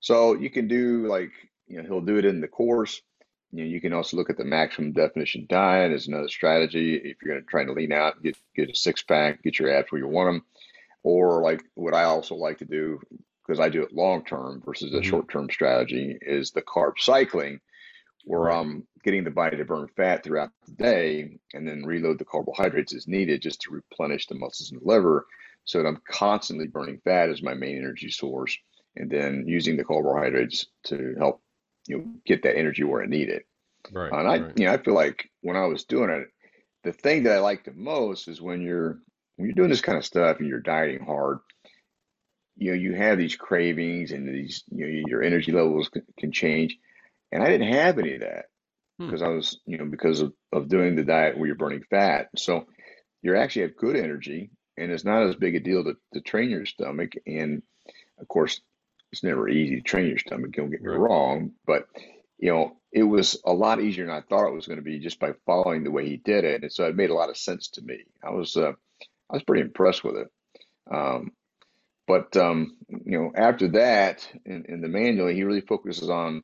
So 0.00 0.34
you 0.34 0.50
can 0.50 0.68
do 0.68 1.06
like, 1.08 1.30
you 1.68 1.78
know, 1.78 1.84
he'll 1.88 2.00
do 2.00 2.18
it 2.18 2.24
in 2.24 2.40
the 2.40 2.48
course. 2.48 3.02
You 3.52 3.64
know, 3.64 3.70
you 3.70 3.80
can 3.80 3.92
also 3.92 4.16
look 4.16 4.30
at 4.30 4.38
the 4.38 4.44
maximum 4.44 4.92
definition 4.92 5.46
diet 5.48 5.92
as 5.92 6.08
another 6.08 6.28
strategy. 6.28 6.96
If 6.96 7.18
you're 7.22 7.34
going 7.34 7.44
to 7.44 7.50
try 7.50 7.64
to 7.64 7.72
lean 7.72 7.92
out, 7.92 8.22
get 8.22 8.36
get 8.56 8.70
a 8.70 8.74
six 8.74 9.02
pack, 9.02 9.42
get 9.42 9.58
your 9.58 9.72
abs 9.72 9.92
where 9.92 10.00
you 10.00 10.08
want 10.08 10.28
them, 10.34 10.44
or 11.02 11.42
like 11.42 11.62
what 11.74 11.94
I 11.94 12.04
also 12.04 12.34
like 12.36 12.58
to 12.58 12.64
do 12.64 13.00
because 13.46 13.60
I 13.60 13.68
do 13.68 13.82
it 13.82 13.94
long 13.94 14.24
term 14.24 14.62
versus 14.64 14.94
a 14.94 15.02
hmm 15.02 15.02
short 15.02 15.28
term 15.30 15.48
strategy 15.50 16.18
is 16.22 16.50
the 16.52 16.62
carb 16.62 16.94
cycling, 16.98 17.60
where. 18.24 18.50
I'm 18.50 18.58
um, 18.58 18.86
getting 19.04 19.24
the 19.24 19.30
body 19.30 19.56
to 19.56 19.64
burn 19.64 19.88
fat 19.96 20.22
throughout 20.22 20.50
the 20.66 20.72
day 20.72 21.36
and 21.54 21.66
then 21.66 21.84
reload 21.84 22.18
the 22.18 22.24
carbohydrates 22.24 22.94
as 22.94 23.08
needed 23.08 23.42
just 23.42 23.60
to 23.62 23.72
replenish 23.72 24.26
the 24.26 24.36
muscles 24.36 24.70
and 24.70 24.80
the 24.80 24.86
liver, 24.86 25.26
so 25.64 25.78
that 25.82 25.88
I'm 25.88 26.00
constantly 26.08 26.66
burning 26.66 27.00
fat 27.04 27.30
as 27.30 27.42
my 27.42 27.54
main 27.54 27.76
energy 27.78 28.10
source 28.10 28.56
and 28.96 29.10
then 29.10 29.44
using 29.46 29.76
the 29.76 29.84
carbohydrates 29.84 30.66
to 30.84 31.14
help 31.18 31.42
you 31.86 31.98
know 31.98 32.04
get 32.26 32.42
that 32.42 32.56
energy 32.56 32.84
where 32.84 33.02
I 33.02 33.06
need 33.06 33.28
it. 33.28 33.44
Right. 33.90 34.12
And 34.12 34.28
I 34.28 34.38
Right. 34.38 34.58
you 34.58 34.66
know 34.66 34.72
I 34.72 34.78
feel 34.78 34.94
like 34.94 35.28
when 35.40 35.56
I 35.56 35.66
was 35.66 35.84
doing 35.84 36.10
it, 36.10 36.28
the 36.84 36.92
thing 36.92 37.24
that 37.24 37.36
I 37.36 37.40
like 37.40 37.64
the 37.64 37.72
most 37.72 38.28
is 38.28 38.40
when 38.40 38.60
you're 38.60 39.00
when 39.36 39.46
you're 39.48 39.54
doing 39.54 39.70
this 39.70 39.80
kind 39.80 39.98
of 39.98 40.04
stuff 40.04 40.38
and 40.38 40.48
you're 40.48 40.60
dieting 40.60 41.04
hard, 41.04 41.38
you 42.56 42.70
know 42.70 42.76
you 42.76 42.94
have 42.94 43.18
these 43.18 43.36
cravings 43.36 44.12
and 44.12 44.28
these 44.28 44.62
you 44.70 44.86
know 44.86 45.08
your 45.08 45.22
energy 45.22 45.52
levels 45.52 45.88
can, 45.88 46.02
can 46.18 46.32
change, 46.32 46.78
and 47.32 47.42
I 47.42 47.48
didn't 47.48 47.72
have 47.74 47.98
any 47.98 48.14
of 48.16 48.20
that 48.22 48.46
Hmm. 48.98 49.10
because 49.10 49.22
I 49.22 49.28
was 49.28 49.60
you 49.66 49.78
know 49.78 49.86
because 49.86 50.20
of, 50.20 50.32
of 50.52 50.68
doing 50.68 50.96
the 50.96 51.04
diet 51.04 51.38
where 51.38 51.46
you're 51.46 51.56
burning 51.56 51.84
fat, 51.90 52.28
so 52.36 52.66
you 53.22 53.36
actually 53.36 53.62
have 53.62 53.76
good 53.76 53.96
energy 53.96 54.50
and 54.78 54.90
it's 54.92 55.04
not 55.04 55.24
as 55.24 55.36
big 55.36 55.54
a 55.56 55.60
deal 55.60 55.84
to, 55.84 55.94
to 56.14 56.20
train 56.20 56.50
your 56.50 56.66
stomach 56.66 57.12
and 57.26 57.62
of 58.20 58.28
course, 58.28 58.60
it's 59.12 59.22
never 59.24 59.48
easy 59.48 59.76
to 59.76 59.82
train 59.82 60.08
your 60.08 60.18
stomach, 60.18 60.52
don't 60.52 60.70
get 60.70 60.82
me 60.82 60.88
Right. 60.88 60.96
wrong, 60.96 61.52
but 61.66 61.86
you 62.38 62.52
know, 62.52 62.76
it 62.92 63.04
was 63.04 63.40
a 63.46 63.52
lot 63.52 63.80
easier 63.80 64.06
than 64.06 64.14
I 64.14 64.22
thought 64.22 64.48
it 64.48 64.54
was 64.54 64.66
going 64.66 64.78
to 64.78 64.84
be 64.84 64.98
just 64.98 65.20
by 65.20 65.32
following 65.46 65.84
the 65.84 65.90
way 65.90 66.08
he 66.08 66.16
did 66.18 66.44
it. 66.44 66.62
And 66.62 66.72
so 66.72 66.84
it 66.86 66.96
made 66.96 67.10
a 67.10 67.14
lot 67.14 67.30
of 67.30 67.36
sense 67.36 67.68
to 67.70 67.82
me. 67.82 68.04
I 68.24 68.30
was 68.30 68.56
uh, 68.56 68.72
I 69.30 69.34
was 69.34 69.44
pretty 69.44 69.62
impressed 69.62 70.04
with 70.04 70.16
it. 70.16 70.28
Um, 70.92 71.32
but 72.06 72.36
um, 72.36 72.76
you 72.88 73.18
know, 73.18 73.32
after 73.36 73.68
that, 73.68 74.28
in, 74.44 74.64
in 74.68 74.80
the 74.80 74.88
manual, 74.88 75.28
he 75.28 75.44
really 75.44 75.60
focuses 75.62 76.10
on 76.10 76.42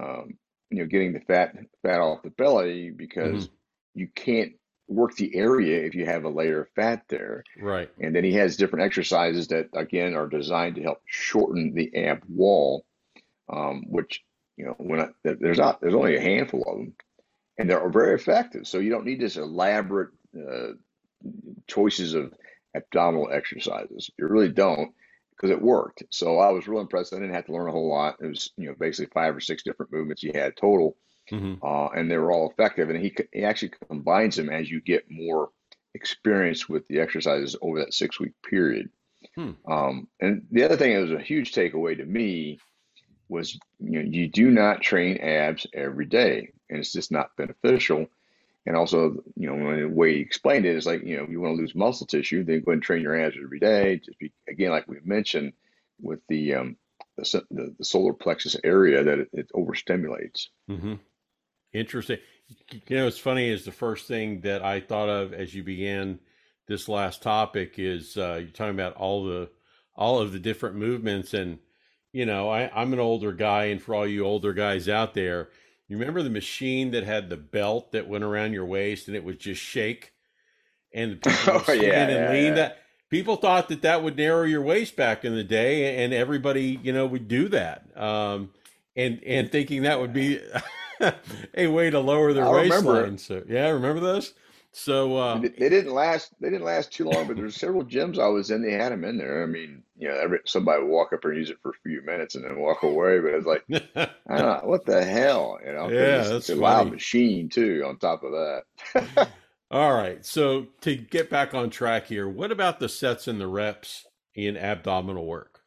um, 0.00 0.34
you 0.70 0.78
know 0.78 0.86
getting 0.86 1.12
the 1.12 1.20
fat 1.20 1.56
fat 1.82 2.00
off 2.00 2.22
the 2.22 2.30
belly 2.30 2.90
because 2.90 3.48
you 3.94 4.08
can't 4.14 4.52
work 4.90 5.14
the 5.14 5.34
area 5.36 5.84
if 5.84 5.94
you 5.94 6.04
have 6.04 6.24
a 6.24 6.28
layer 6.28 6.62
of 6.62 6.68
fat 6.74 7.04
there. 7.08 7.44
Right. 7.60 7.88
And 8.00 8.14
then 8.14 8.24
he 8.24 8.32
has 8.34 8.56
different 8.56 8.84
exercises 8.84 9.48
that 9.48 9.68
again 9.72 10.14
are 10.14 10.26
designed 10.26 10.76
to 10.76 10.82
help 10.82 10.98
shorten 11.06 11.74
the 11.74 11.94
ab 11.96 12.22
wall, 12.28 12.84
um, 13.52 13.84
which 13.88 14.22
you 14.56 14.66
know 14.66 14.74
when 14.78 15.00
I, 15.00 15.08
there's 15.24 15.58
not 15.58 15.80
there's 15.80 15.94
only 15.94 16.16
a 16.16 16.20
handful 16.20 16.64
of 16.66 16.78
them, 16.78 16.94
and 17.56 17.70
they're 17.70 17.88
very 17.88 18.14
effective. 18.14 18.66
So 18.66 18.78
you 18.78 18.90
don't 18.90 19.06
need 19.06 19.20
this 19.20 19.36
elaborate 19.36 20.10
uh, 20.36 20.72
choices 21.66 22.14
of 22.14 22.32
abdominal 22.74 23.30
exercises. 23.32 24.10
You 24.18 24.26
really 24.26 24.50
don't 24.50 24.92
because 25.40 25.50
it 25.50 25.62
worked. 25.62 26.02
So 26.10 26.38
I 26.38 26.50
was 26.50 26.68
real 26.68 26.80
impressed. 26.80 27.14
I 27.14 27.16
didn't 27.16 27.34
have 27.34 27.46
to 27.46 27.52
learn 27.52 27.68
a 27.68 27.72
whole 27.72 27.88
lot. 27.88 28.16
It 28.20 28.26
was 28.26 28.50
you 28.56 28.66
know 28.66 28.74
basically 28.78 29.10
five 29.14 29.34
or 29.34 29.40
six 29.40 29.62
different 29.62 29.92
movements 29.92 30.22
he 30.22 30.32
had 30.34 30.56
total, 30.56 30.96
hmm 31.28 31.54
uh, 31.62 31.88
and 31.88 32.10
they 32.10 32.18
were 32.18 32.32
all 32.32 32.50
effective. 32.50 32.90
And 32.90 33.00
he 33.00 33.14
he 33.32 33.44
actually 33.44 33.72
combines 33.88 34.36
them 34.36 34.50
as 34.50 34.70
you 34.70 34.80
get 34.80 35.10
more 35.10 35.50
experience 35.94 36.68
with 36.68 36.86
the 36.88 37.00
exercises 37.00 37.56
over 37.62 37.78
that 37.78 37.94
six 37.94 38.20
week 38.20 38.32
period. 38.48 38.90
Hmm. 39.34 39.52
Um, 39.70 40.08
and 40.20 40.46
the 40.50 40.64
other 40.64 40.76
thing 40.76 40.94
that 40.94 41.02
was 41.02 41.12
a 41.12 41.20
huge 41.20 41.52
takeaway 41.52 41.96
to 41.96 42.04
me 42.04 42.58
was 43.28 43.58
you 43.78 44.02
know 44.02 44.10
you 44.10 44.28
do 44.28 44.50
not 44.50 44.82
train 44.82 45.16
abs 45.18 45.66
every 45.72 46.06
day, 46.06 46.52
and 46.68 46.78
it's 46.78 46.92
just 46.92 47.10
not 47.10 47.36
beneficial. 47.36 48.06
And 48.66 48.76
also, 48.76 49.22
you 49.36 49.48
know, 49.48 49.80
the 49.80 49.88
way 49.88 50.14
he 50.14 50.20
explained 50.20 50.66
it 50.66 50.76
is 50.76 50.86
like, 50.86 51.02
you 51.02 51.16
know, 51.16 51.26
you 51.28 51.40
want 51.40 51.56
to 51.56 51.60
lose 51.60 51.74
muscle 51.74 52.06
tissue, 52.06 52.44
then 52.44 52.62
go 52.64 52.72
and 52.72 52.82
train 52.82 53.02
your 53.02 53.18
abs 53.18 53.36
every 53.42 53.58
day. 53.58 54.00
Just 54.04 54.18
be, 54.18 54.32
again, 54.48 54.70
like 54.70 54.86
we 54.86 54.98
mentioned 55.02 55.54
with 56.00 56.20
the 56.28 56.54
um, 56.54 56.76
the, 57.16 57.44
the, 57.50 57.74
the 57.78 57.84
solar 57.84 58.12
plexus 58.12 58.56
area 58.62 59.02
that 59.04 59.18
it, 59.18 59.28
it 59.32 59.50
overstimulates. 59.54 60.46
hmm 60.68 60.94
Interesting. 61.72 62.18
You 62.88 62.96
know, 62.96 63.06
it's 63.06 63.18
funny 63.18 63.48
is 63.48 63.64
the 63.64 63.70
first 63.70 64.08
thing 64.08 64.40
that 64.40 64.64
I 64.64 64.80
thought 64.80 65.08
of 65.08 65.32
as 65.32 65.54
you 65.54 65.62
began 65.62 66.18
this 66.66 66.88
last 66.88 67.22
topic 67.22 67.74
is 67.78 68.16
uh, 68.16 68.38
you're 68.40 68.50
talking 68.50 68.74
about 68.74 68.96
all 68.96 69.24
the 69.24 69.50
all 69.94 70.18
of 70.20 70.32
the 70.32 70.38
different 70.40 70.76
movements 70.76 71.34
and 71.34 71.58
you 72.12 72.24
know 72.26 72.48
I, 72.48 72.70
I'm 72.74 72.92
an 72.92 72.98
older 72.98 73.32
guy 73.32 73.66
and 73.66 73.80
for 73.80 73.94
all 73.94 74.06
you 74.06 74.24
older 74.24 74.52
guys 74.52 74.88
out 74.88 75.14
there, 75.14 75.50
you 75.94 75.98
remember 75.98 76.22
the 76.22 76.30
machine 76.30 76.92
that 76.92 77.04
had 77.04 77.30
the 77.30 77.36
belt 77.38 77.92
that 77.92 78.08
went 78.08 78.24
around 78.24 78.54
your 78.54 78.66
waist 78.66 79.08
and 79.08 79.16
it 79.16 79.24
would 79.24 79.40
just 79.40 79.62
shake? 79.62 80.12
And 80.94 81.20
people 81.22 81.60
Oh 81.66 81.72
stand 81.74 82.10
yeah, 82.10 82.10
and 82.10 82.24
yeah, 82.24 82.32
lean 82.32 82.54
yeah. 82.54 82.54
that 82.54 82.78
people 83.10 83.36
thought 83.36 83.68
that 83.68 83.82
that 83.82 84.02
would 84.02 84.16
narrow 84.16 84.44
your 84.44 84.62
waist 84.62 84.96
back 84.96 85.24
in 85.24 85.34
the 85.34 85.44
day 85.44 86.02
and 86.04 86.14
everybody 86.14 86.78
you 86.82 86.92
know 86.92 87.06
would 87.06 87.28
do 87.28 87.48
that 87.48 87.84
um, 88.00 88.50
and 88.96 89.22
and 89.24 89.50
thinking 89.52 89.82
that 89.82 90.00
would 90.00 90.12
be 90.12 90.40
a 91.54 91.66
way 91.66 91.90
to 91.90 92.00
lower 92.00 92.32
their 92.32 92.46
I 92.46 92.50
waistline 92.50 93.18
so 93.18 93.42
yeah 93.48 93.68
remember 93.70 94.00
those 94.00 94.34
so 94.72 95.16
uh, 95.16 95.38
they 95.38 95.68
didn't 95.68 95.92
last. 95.92 96.32
They 96.40 96.50
didn't 96.50 96.64
last 96.64 96.92
too 96.92 97.04
long, 97.04 97.26
but 97.26 97.36
there's 97.36 97.56
several 97.56 97.84
gyms 97.84 98.18
I 98.18 98.28
was 98.28 98.50
in. 98.50 98.62
They 98.62 98.72
had 98.72 98.92
them 98.92 99.04
in 99.04 99.18
there. 99.18 99.42
I 99.42 99.46
mean, 99.46 99.82
you 99.96 100.08
know, 100.08 100.14
every, 100.16 100.38
somebody 100.46 100.82
would 100.82 100.90
walk 100.90 101.12
up 101.12 101.24
and 101.24 101.36
use 101.36 101.50
it 101.50 101.58
for 101.62 101.70
a 101.70 101.88
few 101.88 102.02
minutes 102.02 102.34
and 102.34 102.44
then 102.44 102.58
walk 102.58 102.82
away. 102.82 103.18
But 103.20 103.34
it's 103.34 103.46
like, 103.46 103.64
yeah 103.68 103.80
I 103.96 104.38
don't 104.38 104.62
know, 104.62 104.68
what 104.68 104.86
the 104.86 105.04
hell, 105.04 105.58
you 105.64 105.72
know? 105.72 105.88
Yeah, 105.88 106.20
it's, 106.20 106.30
it's 106.30 106.50
a 106.50 106.54
loud 106.56 106.90
machine 106.90 107.48
too. 107.48 107.84
On 107.86 107.98
top 107.98 108.22
of 108.22 108.32
that, 108.32 109.28
all 109.70 109.94
right 109.94 110.26
so 110.26 110.66
to 110.80 110.96
get 110.96 111.30
back 111.30 111.54
on 111.54 111.70
track 111.70 112.08
here 112.08 112.28
what 112.28 112.50
about 112.50 112.80
the 112.80 112.88
sets 112.88 113.28
and 113.28 113.40
the 113.40 113.46
reps 113.46 114.04
in 114.34 114.56
abdominal 114.56 115.24
work 115.24 115.60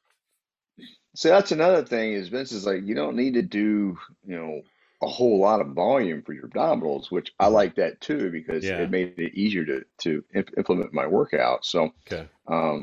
so 1.15 1.29
that's 1.29 1.51
another 1.51 1.83
thing. 1.83 2.13
Is 2.13 2.29
Vince 2.29 2.51
is 2.51 2.65
like, 2.65 2.83
you 2.83 2.95
don't 2.95 3.15
need 3.15 3.35
to 3.35 3.41
do, 3.41 3.97
you 4.25 4.35
know, 4.35 4.61
a 5.03 5.07
whole 5.09 5.39
lot 5.39 5.61
of 5.61 5.69
volume 5.75 6.23
for 6.23 6.33
your 6.33 6.49
abdominals, 6.49 7.11
which 7.11 7.33
I 7.39 7.47
hmm 7.47 7.49
like 7.49 7.75
that 7.77 8.01
too 8.01 8.31
because 8.31 8.71
yeah 8.71 8.77
it 8.77 8.91
made 8.91 9.15
it 9.19 9.35
easier 9.35 9.65
to 9.65 9.83
to 10.03 10.25
imp- 10.35 10.57
implement 10.57 10.93
my 10.93 11.07
workout. 11.07 11.65
So, 11.65 11.91
okay 12.07 12.29
um, 12.47 12.81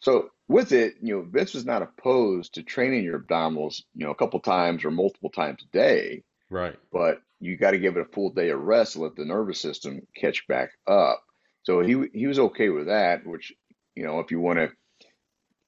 So 0.00 0.30
with 0.48 0.72
it, 0.72 0.94
you 1.02 1.16
know, 1.16 1.22
Vince 1.22 1.54
was 1.54 1.64
not 1.66 1.82
opposed 1.82 2.54
to 2.54 2.62
training 2.62 3.04
your 3.04 3.18
abdominals, 3.20 3.82
you 3.94 4.04
know, 4.06 4.12
a 4.12 4.14
couple 4.16 4.40
times 4.40 4.84
or 4.84 4.90
multiple 4.90 5.30
times 5.30 5.62
a 5.62 5.76
day, 5.76 6.22
right 6.50 6.78
but 6.92 7.20
you 7.40 7.56
got 7.56 7.72
to 7.72 7.78
give 7.78 7.96
it 7.96 8.02
a 8.08 8.12
full 8.14 8.30
day 8.30 8.50
of 8.50 8.60
rest 8.60 8.94
to 8.94 9.02
let 9.02 9.16
the 9.16 9.24
nervous 9.26 9.60
system 9.60 10.02
catch 10.16 10.46
back 10.48 10.70
up. 10.88 11.22
So 11.64 11.80
he 11.82 12.08
he 12.14 12.26
was 12.28 12.38
okay 12.40 12.70
with 12.70 12.86
that, 12.86 13.26
which, 13.26 13.52
you 13.96 14.04
know, 14.04 14.20
if 14.20 14.30
you 14.32 14.40
want 14.40 14.58
to 14.60 14.70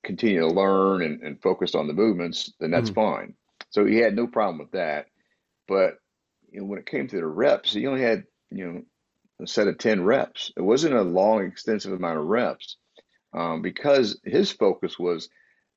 continue 0.05 0.41
to 0.41 0.49
learn 0.49 1.03
and, 1.03 1.23
and 1.23 1.43
focus 1.43 1.75
on 1.75 1.89
the 1.89 1.95
movements, 1.95 2.53
then 2.61 2.71
that's 2.73 2.91
hmm 2.91 2.93
fine. 2.93 3.35
So 3.71 3.87
he 3.87 3.97
had 3.99 4.17
no 4.17 4.27
problem 4.29 4.59
with 4.59 4.73
that. 4.73 5.07
But 5.69 5.99
you 6.51 6.61
know, 6.61 6.67
when 6.67 6.79
it 6.79 6.87
came 6.87 7.07
to 7.09 7.17
the 7.17 7.27
reps, 7.27 7.73
he 7.73 7.87
only 7.87 8.03
had, 8.03 8.25
you 8.51 8.67
know, 8.67 8.83
a 9.41 9.47
set 9.47 9.69
of 9.69 9.79
10 9.79 10.03
reps. 10.03 10.51
It 10.57 10.63
wasn't 10.63 10.95
a 10.95 11.03
long, 11.03 11.45
extensive 11.45 11.93
amount 11.93 12.19
of 12.19 12.27
reps 12.27 12.77
um, 13.33 13.63
because 13.63 14.19
his 14.25 14.51
focus 14.51 14.99
was 14.99 15.29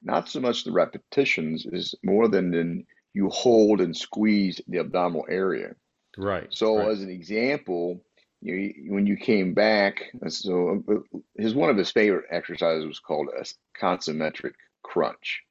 not 0.02 0.30
so 0.30 0.40
much 0.40 0.64
the 0.64 0.72
repetitions, 0.72 1.66
is 1.72 1.94
more 2.04 2.28
than 2.28 2.52
than 2.52 2.86
you 3.14 3.30
hold 3.30 3.82
and 3.82 3.96
squeeze 3.96 4.60
the 4.68 4.80
abdominal 4.80 5.26
area. 5.30 5.76
right 6.18 6.48
So, 6.50 6.78
right 6.78 6.92
as 6.92 7.02
an 7.02 7.10
example, 7.10 8.02
you 8.42 8.74
when 8.88 9.06
you 9.06 9.16
came 9.16 9.54
back, 9.54 10.12
so 10.28 10.84
uh, 10.90 11.18
his 11.38 11.54
one 11.54 11.70
of 11.70 11.78
his 11.78 11.92
favorite 11.92 12.26
exercises 12.32 12.88
was 12.88 13.00
called 13.00 13.30
a 13.38 13.46
concentric 13.78 14.56
crunch. 14.82 15.44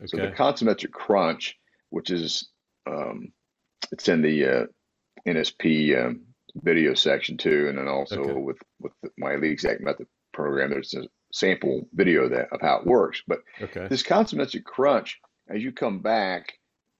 Okay. 0.00 0.06
So 0.06 0.16
the 0.18 0.30
concentric 0.30 0.92
crunch, 0.92 1.58
which 1.88 2.10
is 2.10 2.48
um, 2.86 3.32
it's 3.92 4.08
in 4.08 4.22
the 4.22 4.46
uh, 4.46 4.66
NSP 5.26 6.06
um, 6.06 6.22
video 6.56 6.94
section 6.94 7.36
too, 7.36 7.66
and 7.68 7.78
then 7.78 7.88
also 7.88 8.20
okay 8.22 8.32
with 8.32 8.58
with 8.80 8.92
my 9.18 9.34
Elite 9.34 9.52
Exec 9.52 9.80
Method 9.80 10.06
program, 10.32 10.70
there's 10.70 10.94
a 10.94 11.04
sample 11.32 11.88
video 11.92 12.28
that 12.28 12.48
of 12.52 12.60
how 12.60 12.80
it 12.80 12.86
works. 12.86 13.22
But 13.26 13.40
okay 13.60 13.86
this 13.88 14.02
concentric 14.02 14.64
crunch, 14.64 15.20
as 15.48 15.62
you 15.62 15.72
come 15.72 16.00
back, 16.00 16.54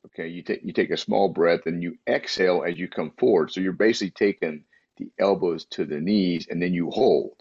Okay, 0.07 0.29
you 0.29 0.43
take 0.43 0.63
you 0.65 0.73
take 0.73 0.91
a 0.91 0.97
small 0.97 1.29
breath 1.29 1.67
and 1.67 1.83
you 1.83 1.99
exhale 2.09 2.65
as 2.67 2.79
you 2.79 2.89
come 2.89 3.13
forward. 3.19 3.51
So 3.51 3.61
you're 3.61 3.73
basically 3.73 4.13
taking 4.13 4.65
the 4.97 5.11
elbows 5.19 5.67
to 5.73 5.85
the 5.85 6.01
knees 6.01 6.47
and 6.49 6.63
then 6.63 6.73
you 6.73 6.91
hold. 6.91 7.35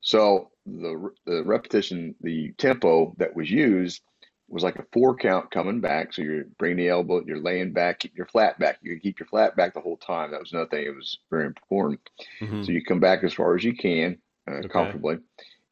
So 0.00 0.50
the 0.66 1.10
the 1.24 1.44
repetition, 1.44 2.16
the 2.20 2.52
tempo 2.58 3.14
that 3.18 3.34
was 3.34 3.50
used 3.50 4.02
was 4.48 4.62
like 4.62 4.78
a 4.78 4.86
four 4.92 5.14
count 5.14 5.50
coming 5.50 5.80
back. 5.80 6.12
So 6.12 6.22
you're 6.22 6.44
bringing 6.58 6.78
the 6.78 6.88
elbow, 6.88 7.22
you're 7.26 7.40
laying 7.40 7.72
back, 7.72 8.00
keep 8.00 8.16
your 8.16 8.26
flat 8.26 8.58
back. 8.58 8.78
You 8.82 8.92
can 8.92 9.00
keep 9.00 9.20
your 9.20 9.26
flat 9.26 9.56
back 9.56 9.74
the 9.74 9.80
whole 9.80 9.98
time. 9.98 10.30
That 10.30 10.40
was 10.40 10.52
another 10.52 10.70
thing. 10.70 10.86
It 10.86 10.96
was 10.96 11.18
very 11.30 11.46
important. 11.46 12.00
Mm-hmm. 12.40 12.62
So 12.62 12.72
you 12.72 12.82
come 12.82 13.00
back 13.00 13.22
as 13.24 13.34
far 13.34 13.54
as 13.54 13.62
you 13.62 13.76
can, 13.76 14.18
uh, 14.48 14.54
okay. 14.54 14.68
comfortably. 14.68 15.18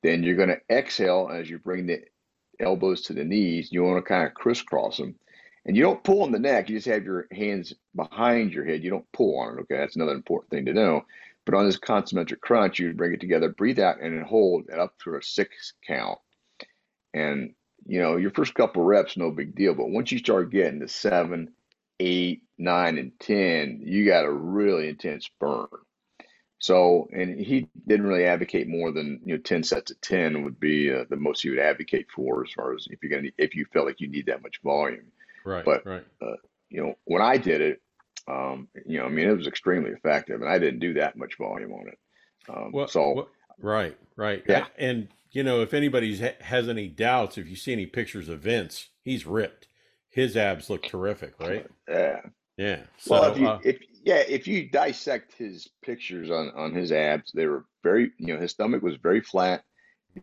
Then 0.03 0.23
you're 0.23 0.37
going 0.37 0.51
to 0.51 0.61
exhale 0.71 1.31
as 1.33 1.49
you 1.49 1.59
bring 1.59 1.87
the 1.87 2.03
elbows 2.61 3.03
to 3.03 3.15
the 3.15 3.25
knees. 3.25 3.73
You 3.73 3.83
want 3.83 4.05
to 4.05 4.09
kind 4.09 4.27
of 4.27 4.35
crisscross 4.35 4.99
them. 4.99 5.15
And 5.65 5.77
you 5.77 5.83
don't 5.83 6.05
pull 6.05 6.23
on 6.23 6.31
the 6.31 6.39
neck. 6.39 6.69
You 6.69 6.77
just 6.77 6.87
have 6.87 7.05
your 7.05 7.27
hands 7.33 7.73
behind 7.95 8.53
your 8.53 8.65
head. 8.65 8.85
You 8.85 8.91
don't 8.91 9.11
pull 9.13 9.41
on 9.41 9.59
it. 9.59 9.61
Okay. 9.63 9.79
That's 9.79 9.97
another 9.97 10.13
important 10.13 10.51
thing 10.51 10.67
to 10.67 10.75
know. 10.75 11.05
But 11.45 11.55
on 11.55 11.65
this 11.65 11.79
concentric 11.79 12.41
crunch, 12.41 12.79
you 12.79 12.93
bring 12.93 13.15
it 13.15 13.21
together, 13.21 13.49
breathe 13.49 13.79
out, 13.79 14.01
and 14.01 14.17
then 14.17 14.25
hold 14.25 14.69
it 14.69 14.79
up 14.79 14.95
to 15.05 15.15
a 15.15 15.23
six 15.23 15.73
count. 15.87 16.19
And 17.15 17.55
you 17.87 18.01
know, 18.01 18.17
your 18.17 18.31
first 18.31 18.55
couple 18.55 18.83
reps, 18.83 19.17
no 19.17 19.31
big 19.31 19.55
deal. 19.55 19.75
But 19.75 19.91
once 19.91 20.11
you 20.11 20.19
start 20.19 20.51
getting 20.51 20.81
to 20.81 20.89
seven, 20.89 21.53
eight, 22.01 22.43
nine, 22.59 22.99
and 22.99 23.13
10, 23.21 23.81
you 23.83 24.07
got 24.07 24.25
a 24.25 24.33
really 24.33 24.89
intense 24.89 25.29
burn. 25.41 25.67
So, 26.59 27.09
and 27.13 27.39
he 27.39 27.69
didn't 27.87 28.07
really 28.07 28.25
advocate 28.25 28.67
more 28.67 28.91
than, 28.91 29.21
you 29.25 29.37
know, 29.37 29.43
10 29.43 29.63
sets 29.63 29.91
of 29.91 30.01
10 30.01 30.43
would 30.43 30.59
be 30.59 30.93
uh, 30.93 31.05
the 31.09 31.17
most 31.17 31.43
he 31.43 31.51
would 31.51 31.59
advocate 31.59 32.07
for 32.11 32.45
as 32.45 32.53
far 32.53 32.75
as 32.75 32.89
if 32.91 32.99
you're 33.03 33.11
going 33.11 33.25
to, 33.25 33.33
if 33.37 33.55
you 33.55 33.67
felt 33.73 33.87
like 33.87 34.01
you 34.01 34.09
need 34.09 34.27
that 34.27 34.43
much 34.43 34.61
volume. 34.65 35.07
Right. 35.45 35.65
But, 35.65 35.87
right. 35.87 36.05
Uh, 36.21 36.37
you 36.71 36.83
know, 36.83 36.95
when 37.05 37.23
I 37.23 37.37
did 37.37 37.61
it, 37.61 37.83
um, 38.27 38.69
you 38.87 38.99
know, 38.99 39.05
I 39.05 39.11
mean, 39.11 39.29
it 39.29 39.37
was 39.37 39.47
extremely 39.47 39.91
effective 39.91 40.41
and 40.41 40.51
I 40.51 40.59
didn't 40.59 40.81
do 40.81 40.95
that 40.95 41.17
much 41.17 41.37
volume 41.39 41.73
on 41.73 41.89
it. 41.89 41.99
Um, 42.49 42.73
well, 42.73 42.89
so, 42.89 43.13
well, 43.13 43.29
right, 43.61 43.97
right. 44.17 44.43
Yeah. 44.49 44.67
And, 44.79 45.09
you 45.37 45.43
know, 45.43 45.61
if 45.61 45.75
anybody 45.75 46.17
has 46.41 46.67
any 46.67 46.89
doubts, 46.89 47.37
if 47.37 47.47
you 47.47 47.57
see 47.57 47.71
any 47.71 47.85
pictures 47.85 48.31
of 48.31 48.41
Vince, 48.41 48.89
he's 49.05 49.27
ripped. 49.27 49.69
His 50.09 50.35
abs 50.35 50.71
look 50.71 50.85
terrific, 50.85 51.39
right? 51.39 51.67
Yeah. 51.87 52.21
Yeah. 52.57 52.81
So, 52.97 53.13
well, 53.13 53.33
if 53.33 53.39
you, 53.39 53.47
uh, 53.47 53.61
if 53.63 53.79
yeah, 54.03 54.23
if 54.27 54.49
you 54.49 54.71
dissect 54.71 55.35
his 55.35 55.69
pictures 55.85 56.31
on 56.31 56.53
on 56.57 56.73
his 56.73 56.91
abs, 56.91 57.33
they 57.33 57.45
were 57.45 57.67
very, 57.83 58.13
you 58.17 58.33
know, 58.33 58.41
his 58.41 58.53
stomach 58.53 58.83
was 58.83 58.97
very 58.97 59.21
flat. 59.21 59.63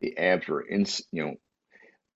The 0.02 0.18
abs 0.18 0.48
were 0.48 0.62
in, 0.62 0.88
you 1.12 1.24
know, 1.24 1.36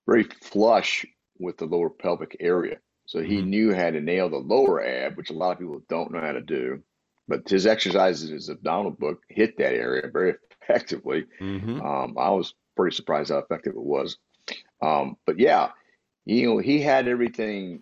very 0.07 0.23
flush 0.23 1.05
with 1.37 1.57
the 1.57 1.65
lower 1.65 1.91
pelvic 1.91 2.35
area. 2.39 2.77
So 3.05 3.21
he 3.21 3.37
mm-hmm. 3.37 3.49
knew 3.51 3.75
how 3.75 3.91
to 3.91 4.01
nail 4.01 4.27
the 4.27 4.37
lower 4.37 4.83
ab, 4.83 5.17
which 5.17 5.29
a 5.29 5.33
lot 5.33 5.51
of 5.51 5.59
people 5.59 5.83
don't 5.87 6.11
know 6.11 6.21
how 6.21 6.31
to 6.31 6.41
do. 6.41 6.81
But 7.27 7.47
his 7.47 7.67
exercises, 7.67 8.31
his 8.31 8.49
abdominal 8.49 8.93
book, 8.93 9.21
hit 9.29 9.55
that 9.59 9.75
area 9.75 10.09
very 10.11 10.33
effectively. 10.63 11.25
Mm-hmm. 11.39 11.79
Um, 11.79 12.17
I 12.17 12.31
was 12.31 12.55
pretty 12.77 12.95
surprised 12.95 13.31
how 13.31 13.39
effective 13.39 13.73
it 13.73 13.83
was. 13.83 14.17
Um, 14.81 15.17
but 15.25 15.39
yeah, 15.39 15.71
you 16.25 16.47
know, 16.47 16.57
he 16.59 16.81
had 16.81 17.07
everything, 17.07 17.81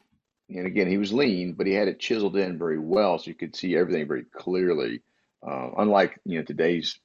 and 0.49 0.65
again, 0.65 0.87
he 0.87 0.97
was 0.97 1.13
lean, 1.13 1.53
but 1.53 1.67
he 1.67 1.73
had 1.73 1.87
it 1.87 1.99
chiseled 1.99 2.37
in 2.37 2.57
very 2.57 2.79
well, 2.79 3.19
so 3.19 3.27
you 3.27 3.35
could 3.35 3.55
see 3.55 3.75
everything 3.75 4.07
very 4.07 4.23
clearly. 4.23 5.01
Uh, 5.45 5.69
unlike 5.77 6.19
you 6.25 6.39
know 6.39 6.45
today's 6.45 6.99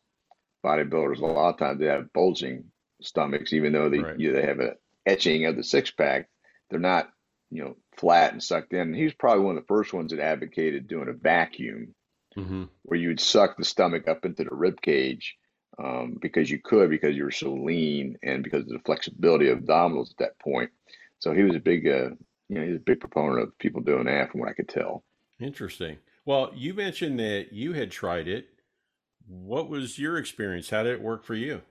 bodybuilders, 0.64 1.18
a 1.18 1.26
lot 1.26 1.50
of 1.50 1.58
times 1.58 1.80
they 1.80 1.86
have 1.86 2.12
bulging 2.12 2.64
stomachs, 3.02 3.52
even 3.52 3.72
though 3.72 3.90
they 3.90 3.98
right. 3.98 4.18
you 4.18 4.32
know, 4.32 4.40
they 4.40 4.46
have 4.46 4.60
an 4.60 4.74
etching 5.04 5.46
of 5.46 5.56
the 5.56 5.64
six 5.64 5.90
pack, 5.90 6.28
they're 6.70 6.78
not 6.78 7.10
you 7.50 7.64
know 7.64 7.76
flat 7.96 8.32
and 8.32 8.42
sucked 8.42 8.72
in. 8.72 8.94
He 8.94 9.04
was 9.04 9.14
probably 9.14 9.44
one 9.44 9.56
of 9.56 9.62
the 9.62 9.66
first 9.66 9.92
ones 9.92 10.12
that 10.12 10.20
advocated 10.20 10.88
doing 10.88 11.08
a 11.08 11.12
vacuum, 11.12 11.94
mm-hmm. 12.36 12.64
where 12.82 12.98
you 12.98 13.08
would 13.08 13.20
suck 13.20 13.56
the 13.56 13.64
stomach 13.64 14.08
up 14.08 14.24
into 14.24 14.44
the 14.44 14.54
rib 14.54 14.80
cage 14.80 15.36
um, 15.82 16.18
because 16.20 16.50
you 16.50 16.58
could 16.58 16.90
because 16.90 17.16
you 17.16 17.24
were 17.24 17.30
so 17.30 17.52
lean 17.52 18.18
and 18.22 18.44
because 18.44 18.62
of 18.62 18.68
the 18.68 18.80
flexibility 18.84 19.48
of 19.48 19.60
abdominals 19.60 20.10
at 20.10 20.18
that 20.18 20.38
point. 20.38 20.70
So 21.18 21.32
he 21.32 21.42
was 21.42 21.56
a 21.56 21.60
big, 21.60 21.86
uh, 21.86 22.10
you 22.48 22.58
know, 22.58 22.66
he's 22.66 22.76
a 22.76 22.80
big 22.80 23.00
proponent 23.00 23.42
of 23.42 23.58
people 23.58 23.82
doing 23.82 24.04
that, 24.04 24.30
from 24.30 24.40
what 24.40 24.48
I 24.48 24.54
could 24.54 24.68
tell. 24.68 25.04
Interesting. 25.38 25.98
Well, 26.24 26.52
you 26.54 26.74
mentioned 26.74 27.18
that 27.20 27.52
you 27.52 27.72
had 27.72 27.90
tried 27.90 28.28
it. 28.28 28.48
What 29.26 29.68
was 29.68 29.98
your 29.98 30.18
experience? 30.18 30.70
How 30.70 30.82
did 30.82 30.92
it 30.92 31.02
work 31.02 31.24
for 31.24 31.34
you? 31.34 31.62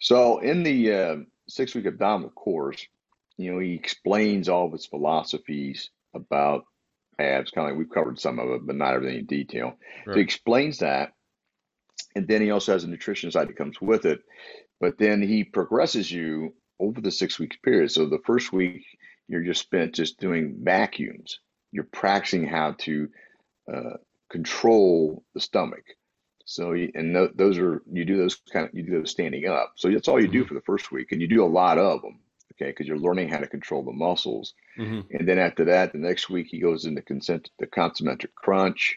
So 0.00 0.38
in 0.38 0.62
the 0.62 0.92
uh, 0.92 1.16
six 1.48 1.74
week 1.74 1.86
abdominal 1.86 2.30
course, 2.30 2.86
you 3.36 3.52
know, 3.52 3.58
he 3.58 3.74
explains 3.74 4.48
all 4.48 4.66
of 4.66 4.72
his 4.72 4.86
philosophies 4.86 5.90
about 6.14 6.64
abs. 7.18 7.50
Kind 7.50 7.66
of 7.66 7.72
like 7.72 7.78
we've 7.78 7.94
covered 7.94 8.20
some 8.20 8.38
of 8.38 8.50
it, 8.50 8.66
but 8.66 8.76
not 8.76 8.94
everything 8.94 9.20
in 9.20 9.26
detail. 9.26 9.76
Right. 10.06 10.12
So 10.12 10.14
he 10.14 10.20
explains 10.20 10.78
that 10.78 11.14
and 12.14 12.28
then 12.28 12.42
he 12.42 12.50
also 12.50 12.72
has 12.72 12.84
a 12.84 12.88
nutrition 12.88 13.30
side 13.30 13.48
that 13.48 13.56
comes 13.56 13.80
with 13.80 14.04
it. 14.04 14.20
But 14.80 14.98
then 14.98 15.22
he 15.22 15.44
progresses 15.44 16.10
you 16.10 16.54
over 16.80 17.00
the 17.00 17.10
six 17.10 17.38
weeks 17.38 17.56
period. 17.62 17.90
So 17.90 18.06
the 18.06 18.22
first 18.24 18.52
week 18.52 18.84
you're 19.28 19.42
just 19.42 19.62
spent 19.62 19.94
just 19.94 20.20
doing 20.20 20.56
vacuums. 20.62 21.40
You're 21.72 21.84
practicing 21.84 22.46
how 22.46 22.72
to 22.78 23.08
uh, 23.72 23.96
control 24.30 25.24
the 25.34 25.40
stomach. 25.40 25.84
So 26.44 26.72
and 26.72 27.14
th- 27.14 27.30
those 27.34 27.58
are 27.58 27.82
you 27.90 28.04
do 28.04 28.18
those 28.18 28.36
kind 28.52 28.68
of 28.68 28.74
you 28.74 28.82
do 28.82 28.98
those 28.98 29.10
standing 29.10 29.46
up. 29.46 29.72
So 29.76 29.90
that's 29.90 30.08
all 30.08 30.20
you 30.20 30.28
do 30.28 30.40
mm-hmm. 30.40 30.48
for 30.48 30.54
the 30.54 30.60
first 30.66 30.92
week, 30.92 31.12
and 31.12 31.20
you 31.20 31.26
do 31.26 31.44
a 31.44 31.46
lot 31.46 31.78
of 31.78 32.02
them. 32.02 32.20
Okay, 32.52 32.70
because 32.70 32.86
you're 32.86 32.98
learning 32.98 33.30
how 33.30 33.38
to 33.38 33.48
control 33.48 33.82
the 33.82 33.92
muscles. 33.92 34.54
Mm-hmm. 34.78 35.16
And 35.16 35.28
then 35.28 35.38
after 35.38 35.64
that, 35.64 35.92
the 35.92 35.98
next 35.98 36.30
week 36.30 36.48
he 36.50 36.60
goes 36.60 36.84
into 36.84 37.02
consent 37.02 37.50
the 37.58 37.66
concentric 37.66 38.34
crunch 38.34 38.96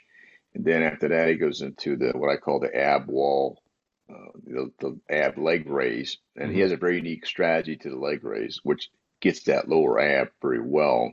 and 0.53 0.65
then 0.65 0.83
after 0.83 1.09
that, 1.09 1.29
he 1.29 1.35
goes 1.35 1.61
into 1.61 1.95
the 1.97 2.11
what 2.11 2.31
I 2.31 2.37
call 2.37 2.59
the 2.59 2.75
ab 2.75 3.07
wall, 3.07 3.61
uh, 4.09 4.31
the, 4.43 4.71
the, 4.79 4.99
ab 5.09 5.37
leg 5.37 5.67
raise, 5.67 6.17
and 6.35 6.47
mm-hmm. 6.47 6.55
he 6.55 6.61
has 6.61 6.71
a 6.71 6.77
very 6.77 6.97
unique 6.97 7.25
strategy 7.25 7.75
to 7.77 7.89
the 7.89 7.97
leg 7.97 8.23
raise, 8.23 8.59
which 8.63 8.89
gets 9.21 9.43
that 9.43 9.69
lower 9.69 9.99
ab 9.99 10.29
very 10.41 10.61
well. 10.61 11.11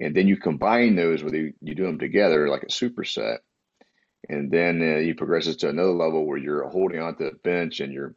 And 0.00 0.14
then 0.14 0.28
you 0.28 0.36
combine 0.36 0.94
those 0.94 1.22
with 1.22 1.34
you, 1.34 1.54
you 1.60 1.74
do 1.74 1.84
them 1.84 1.98
together 1.98 2.48
like 2.48 2.62
a 2.62 2.66
superset, 2.66 3.38
and 4.28 4.50
then 4.50 4.80
uh, 4.80 5.00
he 5.00 5.12
progresses 5.12 5.56
to 5.56 5.68
another 5.68 5.92
level 5.92 6.24
where 6.26 6.38
you're 6.38 6.68
holding 6.68 7.00
onto 7.00 7.24
the 7.24 7.36
bench 7.36 7.80
and 7.80 7.92
you're 7.92 8.14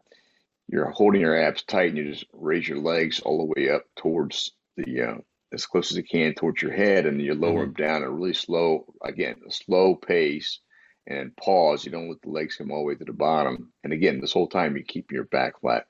you're 0.67 0.89
holding 0.89 1.21
your 1.21 1.37
abs 1.37 1.63
tight 1.63 1.89
and 1.89 1.97
you 1.97 2.11
just 2.11 2.25
raise 2.31 2.67
your 2.67 2.79
legs 2.79 3.19
all 3.19 3.39
the 3.39 3.53
way 3.55 3.69
up 3.69 3.83
towards 3.97 4.51
the 4.77 5.01
uh, 5.01 5.17
as 5.53 5.65
close 5.65 5.91
as 5.91 5.97
you 5.97 6.03
can 6.03 6.33
towards 6.33 6.61
your 6.61 6.71
head, 6.71 7.05
and 7.05 7.21
you 7.21 7.33
lower 7.33 7.65
mm-hmm. 7.65 7.73
them 7.73 7.87
down 7.87 8.01
at 8.03 8.07
a 8.07 8.11
really 8.11 8.33
slow, 8.33 8.85
again, 9.03 9.35
a 9.47 9.51
slow 9.51 9.95
pace, 9.95 10.59
and 11.07 11.35
pause. 11.35 11.85
You 11.85 11.91
don't 11.91 12.09
let 12.09 12.21
the 12.21 12.29
legs 12.29 12.55
come 12.55 12.71
all 12.71 12.79
the 12.79 12.85
way 12.85 12.95
to 12.95 13.05
the 13.05 13.13
bottom. 13.13 13.71
And 13.83 13.91
again, 13.91 14.21
this 14.21 14.33
whole 14.33 14.47
time 14.47 14.77
you 14.77 14.83
keep 14.83 15.11
your 15.11 15.25
back 15.25 15.59
flat. 15.59 15.87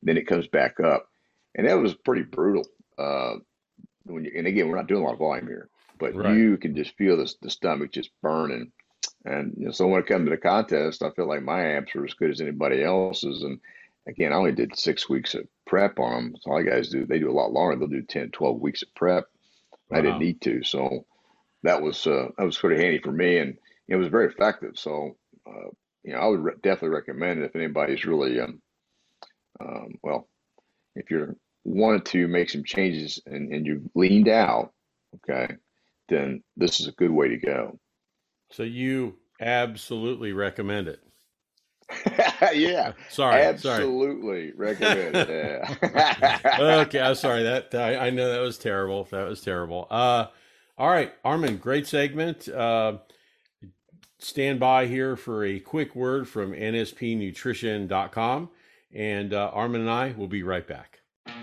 And 0.00 0.08
then 0.08 0.16
it 0.16 0.26
comes 0.26 0.46
back 0.46 0.78
up, 0.80 1.08
and 1.54 1.66
that 1.66 1.78
was 1.78 1.94
pretty 1.94 2.22
brutal. 2.22 2.66
Uh, 2.96 3.36
when 4.04 4.24
you, 4.24 4.32
and 4.36 4.46
again, 4.46 4.68
we're 4.68 4.76
not 4.76 4.88
doing 4.88 5.02
a 5.02 5.06
lot 5.06 5.14
of 5.14 5.18
volume 5.18 5.46
here, 5.46 5.68
but 5.98 6.14
right. 6.14 6.36
you 6.36 6.56
can 6.56 6.76
just 6.76 6.96
feel 6.96 7.16
the, 7.16 7.32
the 7.42 7.50
stomach 7.50 7.92
just 7.92 8.10
burning. 8.22 8.72
And 9.24 9.54
you 9.56 9.66
know, 9.66 9.72
so 9.72 9.86
when 9.86 10.00
it 10.00 10.06
comes 10.06 10.26
to 10.26 10.30
the 10.30 10.36
contest, 10.36 11.02
I 11.02 11.10
feel 11.10 11.28
like 11.28 11.42
my 11.42 11.76
abs 11.76 11.94
were 11.94 12.04
as 12.04 12.14
good 12.14 12.30
as 12.30 12.40
anybody 12.40 12.82
else's, 12.82 13.42
and 13.42 13.58
again, 14.06 14.32
I 14.32 14.36
only 14.36 14.52
did 14.52 14.78
six 14.78 15.08
weeks 15.08 15.34
of 15.34 15.46
prep 15.68 15.98
on 16.00 16.24
them. 16.24 16.34
So 16.40 16.50
all 16.50 16.62
guys 16.62 16.88
do, 16.88 17.06
they 17.06 17.20
do 17.20 17.30
a 17.30 17.32
lot 17.32 17.52
longer. 17.52 17.76
They'll 17.76 17.88
do 17.88 18.02
10, 18.02 18.30
12 18.30 18.60
weeks 18.60 18.82
of 18.82 18.94
prep. 18.96 19.26
Wow. 19.90 19.98
I 19.98 20.00
didn't 20.02 20.18
need 20.18 20.40
to. 20.42 20.64
So 20.64 21.06
that 21.62 21.80
was, 21.80 22.06
uh, 22.06 22.28
that 22.36 22.44
was 22.44 22.58
pretty 22.58 22.82
handy 22.82 22.98
for 22.98 23.12
me 23.12 23.38
and 23.38 23.56
it 23.88 23.96
was 23.96 24.08
very 24.08 24.26
effective. 24.26 24.72
So, 24.74 25.16
uh, 25.46 25.68
you 26.02 26.12
know, 26.12 26.18
I 26.18 26.26
would 26.26 26.40
re- 26.40 26.52
definitely 26.62 26.96
recommend 26.96 27.40
it 27.40 27.46
if 27.46 27.56
anybody's 27.56 28.04
really, 28.04 28.40
um, 28.40 28.60
um, 29.60 29.94
well, 30.02 30.28
if 30.96 31.10
you're 31.10 31.36
wanted 31.64 32.04
to 32.06 32.28
make 32.28 32.50
some 32.50 32.64
changes 32.64 33.20
and, 33.26 33.52
and 33.52 33.66
you've 33.66 33.88
leaned 33.94 34.28
out, 34.28 34.72
okay, 35.16 35.54
then 36.08 36.42
this 36.56 36.80
is 36.80 36.88
a 36.88 36.92
good 36.92 37.10
way 37.10 37.28
to 37.28 37.36
go. 37.36 37.78
So 38.52 38.62
you 38.62 39.16
absolutely 39.40 40.32
recommend 40.32 40.88
it. 40.88 41.00
yeah. 42.54 42.92
Sorry. 43.08 43.42
Absolutely 43.42 44.52
sorry. 44.52 44.74
recommend 44.74 45.16
it. 45.16 45.28
Yeah. 45.82 46.58
okay. 46.86 47.00
I'm 47.00 47.14
sorry. 47.14 47.44
That 47.44 47.74
I, 47.74 48.08
I, 48.08 48.10
know 48.10 48.30
that 48.30 48.40
was 48.40 48.58
terrible. 48.58 49.04
That 49.10 49.26
was 49.26 49.40
terrible. 49.40 49.86
Uh, 49.90 50.26
all 50.76 50.88
right, 50.88 51.12
Arman. 51.24 51.60
Great 51.60 51.86
segment. 51.86 52.48
Uh, 52.48 52.98
stand 54.18 54.60
by 54.60 54.86
here 54.86 55.16
for 55.16 55.44
a 55.44 55.58
quick 55.60 55.96
word 55.96 56.28
from 56.28 56.52
nspnutrition.com, 56.52 58.50
and 58.94 59.32
uh, 59.32 59.50
Arman 59.54 59.76
and 59.76 59.90
I 59.90 60.14
will 60.16 60.28
be 60.28 60.42
right 60.42 60.66
back. 60.66 61.00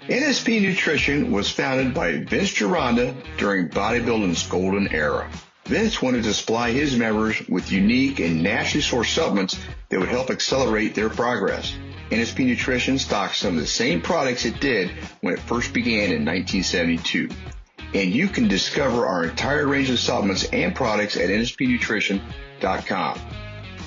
NSP 0.08 0.62
Nutrition 0.62 1.32
was 1.32 1.50
founded 1.50 1.94
by 1.94 2.18
Vince 2.18 2.52
Gironda 2.52 3.16
during 3.38 3.70
bodybuilding's 3.70 4.46
golden 4.48 4.88
era. 4.88 5.30
Vince 5.66 6.00
wanted 6.00 6.24
to 6.24 6.34
supply 6.34 6.72
his 6.72 6.96
members 6.96 7.42
with 7.50 7.72
unique 7.72 8.20
and 8.20 8.44
nationally 8.44 8.84
sourced 8.84 9.14
supplements 9.14 9.60
that 9.90 10.00
would 10.00 10.10
help 10.10 10.30
accelerate 10.30 10.94
their 10.94 11.10
progress. 11.10 11.76
NSP 12.12 12.46
Nutrition 12.46 13.00
stocks 13.00 13.40
some 13.40 13.56
of 13.56 13.62
the 13.62 13.68
same 13.68 14.00
products 14.02 14.46
it 14.46 14.60
did 14.60 14.92
when 15.22 15.34
it 15.34 15.40
first 15.40 15.74
began 15.74 16.12
in 16.12 16.24
1972. 16.24 17.30
and 17.96 18.12
you 18.14 18.28
can 18.28 18.48
discover 18.48 19.08
our 19.08 19.24
entire 19.24 19.66
range 19.68 19.90
of 19.90 19.98
supplements 19.98 20.44
and 20.52 20.76
products 20.76 21.16
at 21.16 21.30
nspnutrition.com. 21.30 23.20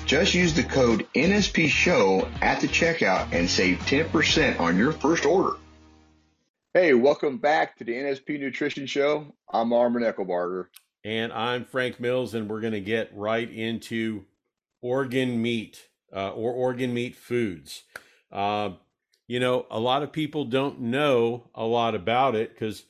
Just 0.05 0.33
use 0.33 0.53
the 0.55 0.63
code 0.63 1.05
NSP 1.13 1.67
Show 1.69 2.27
at 2.41 2.59
the 2.59 2.67
checkout 2.67 3.31
and 3.31 3.47
save 3.47 3.77
10% 3.79 4.59
on 4.59 4.77
your 4.77 4.91
first 4.91 5.25
order. 5.25 5.57
Hey, 6.73 6.93
welcome 6.95 7.37
back 7.37 7.77
to 7.77 7.83
the 7.83 7.93
NSP 7.93 8.39
Nutrition 8.39 8.87
Show. 8.87 9.33
I'm 9.51 9.69
Arman 9.69 10.11
Eckelbarger. 10.11 10.65
And 11.03 11.31
I'm 11.31 11.65
Frank 11.65 11.99
Mills, 11.99 12.33
and 12.33 12.49
we're 12.49 12.59
going 12.59 12.73
to 12.73 12.81
get 12.81 13.15
right 13.15 13.49
into 13.49 14.25
organ 14.81 15.41
meat 15.41 15.87
uh, 16.13 16.31
or 16.31 16.51
organ 16.51 16.93
meat 16.93 17.15
foods. 17.15 17.83
Uh, 18.31 18.71
you 19.27 19.39
know, 19.39 19.65
a 19.69 19.79
lot 19.79 20.03
of 20.03 20.11
people 20.11 20.45
don't 20.45 20.79
know 20.81 21.49
a 21.55 21.63
lot 21.63 21.95
about 21.95 22.35
it 22.35 22.53
because 22.53 22.83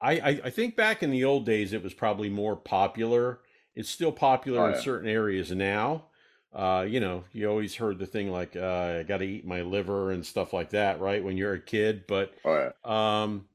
I, 0.00 0.12
I, 0.12 0.28
I, 0.44 0.50
think 0.50 0.74
back 0.74 1.02
in 1.02 1.10
the 1.10 1.24
old 1.24 1.46
days 1.46 1.72
it 1.72 1.82
was 1.82 1.94
probably 1.94 2.28
more 2.28 2.56
popular. 2.56 3.40
It's 3.74 3.90
still 3.90 4.12
popular 4.12 4.60
oh, 4.60 4.68
yeah. 4.68 4.76
in 4.76 4.82
certain 4.82 5.08
areas 5.08 5.50
now. 5.50 6.06
Uh, 6.52 6.84
you 6.86 7.00
know, 7.00 7.24
you 7.32 7.48
always 7.48 7.76
heard 7.76 7.98
the 7.98 8.06
thing 8.06 8.30
like 8.30 8.56
uh, 8.56 8.98
I 9.00 9.02
got 9.04 9.18
to 9.18 9.24
eat 9.24 9.46
my 9.46 9.62
liver 9.62 10.10
and 10.10 10.24
stuff 10.24 10.52
like 10.52 10.70
that, 10.70 11.00
right? 11.00 11.22
When 11.22 11.36
you're 11.36 11.54
a 11.54 11.60
kid, 11.60 12.06
but 12.06 12.34
oh, 12.44 12.70
yeah. 12.86 13.22
um, 13.22 13.46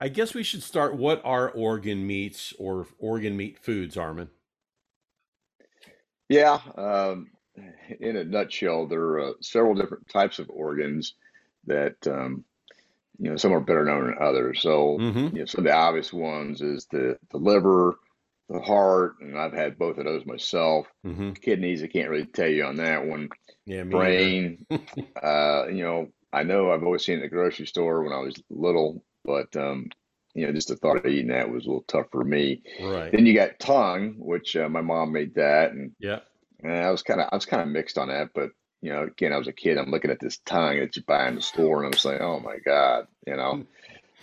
I 0.00 0.08
guess 0.08 0.34
we 0.34 0.42
should 0.42 0.62
start. 0.62 0.96
What 0.96 1.20
are 1.24 1.50
organ 1.50 2.06
meats 2.06 2.54
or 2.58 2.86
organ 2.98 3.36
meat 3.36 3.58
foods, 3.58 3.96
Arman? 3.96 4.28
Yeah, 6.28 6.60
um, 6.76 7.30
in 8.00 8.16
a 8.16 8.24
nutshell, 8.24 8.86
there 8.86 9.00
are 9.00 9.20
uh, 9.20 9.32
several 9.40 9.74
different 9.74 10.08
types 10.08 10.38
of 10.38 10.50
organs 10.50 11.14
that 11.66 11.96
um, 12.06 12.44
you 13.18 13.30
know 13.30 13.36
some 13.36 13.52
are 13.52 13.60
better 13.60 13.84
known 13.84 14.06
than 14.06 14.16
others. 14.20 14.60
So 14.62 14.98
mm-hmm. 14.98 15.36
you 15.36 15.40
know, 15.40 15.46
some 15.46 15.60
of 15.60 15.64
the 15.64 15.74
obvious 15.74 16.12
ones 16.12 16.60
is 16.60 16.86
the 16.90 17.18
the 17.30 17.38
liver, 17.38 17.98
the 18.48 18.60
heart, 18.60 19.16
and 19.20 19.38
I've 19.38 19.52
had 19.52 19.78
both 19.78 19.98
of 19.98 20.04
those 20.04 20.26
myself. 20.26 20.86
Mm-hmm. 21.04 21.32
Kidneys, 21.32 21.82
I 21.82 21.88
can't 21.88 22.10
really 22.10 22.26
tell 22.26 22.48
you 22.48 22.64
on 22.64 22.76
that 22.76 23.04
one. 23.04 23.30
Yeah, 23.66 23.84
brain. 23.84 24.66
uh, 24.70 25.66
you 25.68 25.82
know, 25.82 26.08
I 26.32 26.42
know 26.42 26.70
I've 26.70 26.84
always 26.84 27.04
seen 27.04 27.18
it 27.18 27.24
at 27.24 27.30
the 27.30 27.36
grocery 27.36 27.66
store 27.66 28.02
when 28.02 28.12
I 28.12 28.20
was 28.20 28.34
little, 28.50 29.02
but 29.28 29.54
um, 29.60 29.90
you 30.34 30.46
know, 30.46 30.52
just 30.52 30.68
the 30.68 30.76
thought 30.76 30.96
of 30.96 31.06
eating 31.06 31.28
that 31.28 31.50
was 31.50 31.66
a 31.66 31.68
little 31.68 31.84
tough 31.86 32.06
for 32.10 32.24
me. 32.24 32.62
Right. 32.80 33.12
Then 33.12 33.26
you 33.26 33.34
got 33.34 33.58
tongue, 33.58 34.14
which 34.18 34.56
uh, 34.56 34.68
my 34.68 34.80
mom 34.80 35.12
made 35.12 35.34
that, 35.34 35.72
and 35.72 35.92
yeah, 36.00 36.20
and 36.62 36.72
I 36.72 36.90
was 36.90 37.02
kind 37.02 37.20
of 37.20 37.28
I 37.30 37.36
was 37.36 37.44
kind 37.44 37.62
of 37.62 37.68
mixed 37.68 37.98
on 37.98 38.08
that, 38.08 38.30
but 38.34 38.50
you 38.80 38.90
know, 38.90 39.02
again, 39.02 39.32
I 39.32 39.38
was 39.38 39.48
a 39.48 39.52
kid. 39.52 39.76
I'm 39.76 39.90
looking 39.90 40.10
at 40.10 40.20
this 40.20 40.38
tongue 40.46 40.80
that 40.80 40.96
you 40.96 41.02
buy 41.02 41.28
in 41.28 41.34
the 41.34 41.42
store, 41.42 41.84
and 41.84 41.92
I'm 41.92 41.98
saying, 41.98 42.22
"Oh 42.22 42.40
my 42.40 42.56
god," 42.64 43.06
you 43.26 43.36
know. 43.36 43.64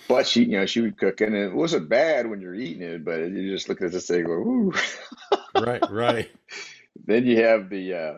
But 0.08 0.28
she, 0.28 0.44
you 0.44 0.60
know, 0.60 0.66
she 0.66 0.82
would 0.82 0.98
cook, 0.98 1.22
and 1.22 1.36
it 1.36 1.54
wasn't 1.54 1.90
bad 1.90 2.30
when 2.30 2.40
you're 2.42 2.54
eating 2.56 2.84
it, 2.84 3.04
but 3.04 3.20
you 3.20 3.52
just 3.52 3.70
look 3.70 3.82
at 3.82 3.92
this 3.92 4.08
thing, 4.08 4.26
go, 4.26 4.34
"Ooh." 4.34 4.74
right, 5.56 5.90
right. 5.90 6.32
Then 7.08 7.26
you 7.26 7.44
have 7.44 7.70
the 7.70 7.94
uh, 7.94 8.18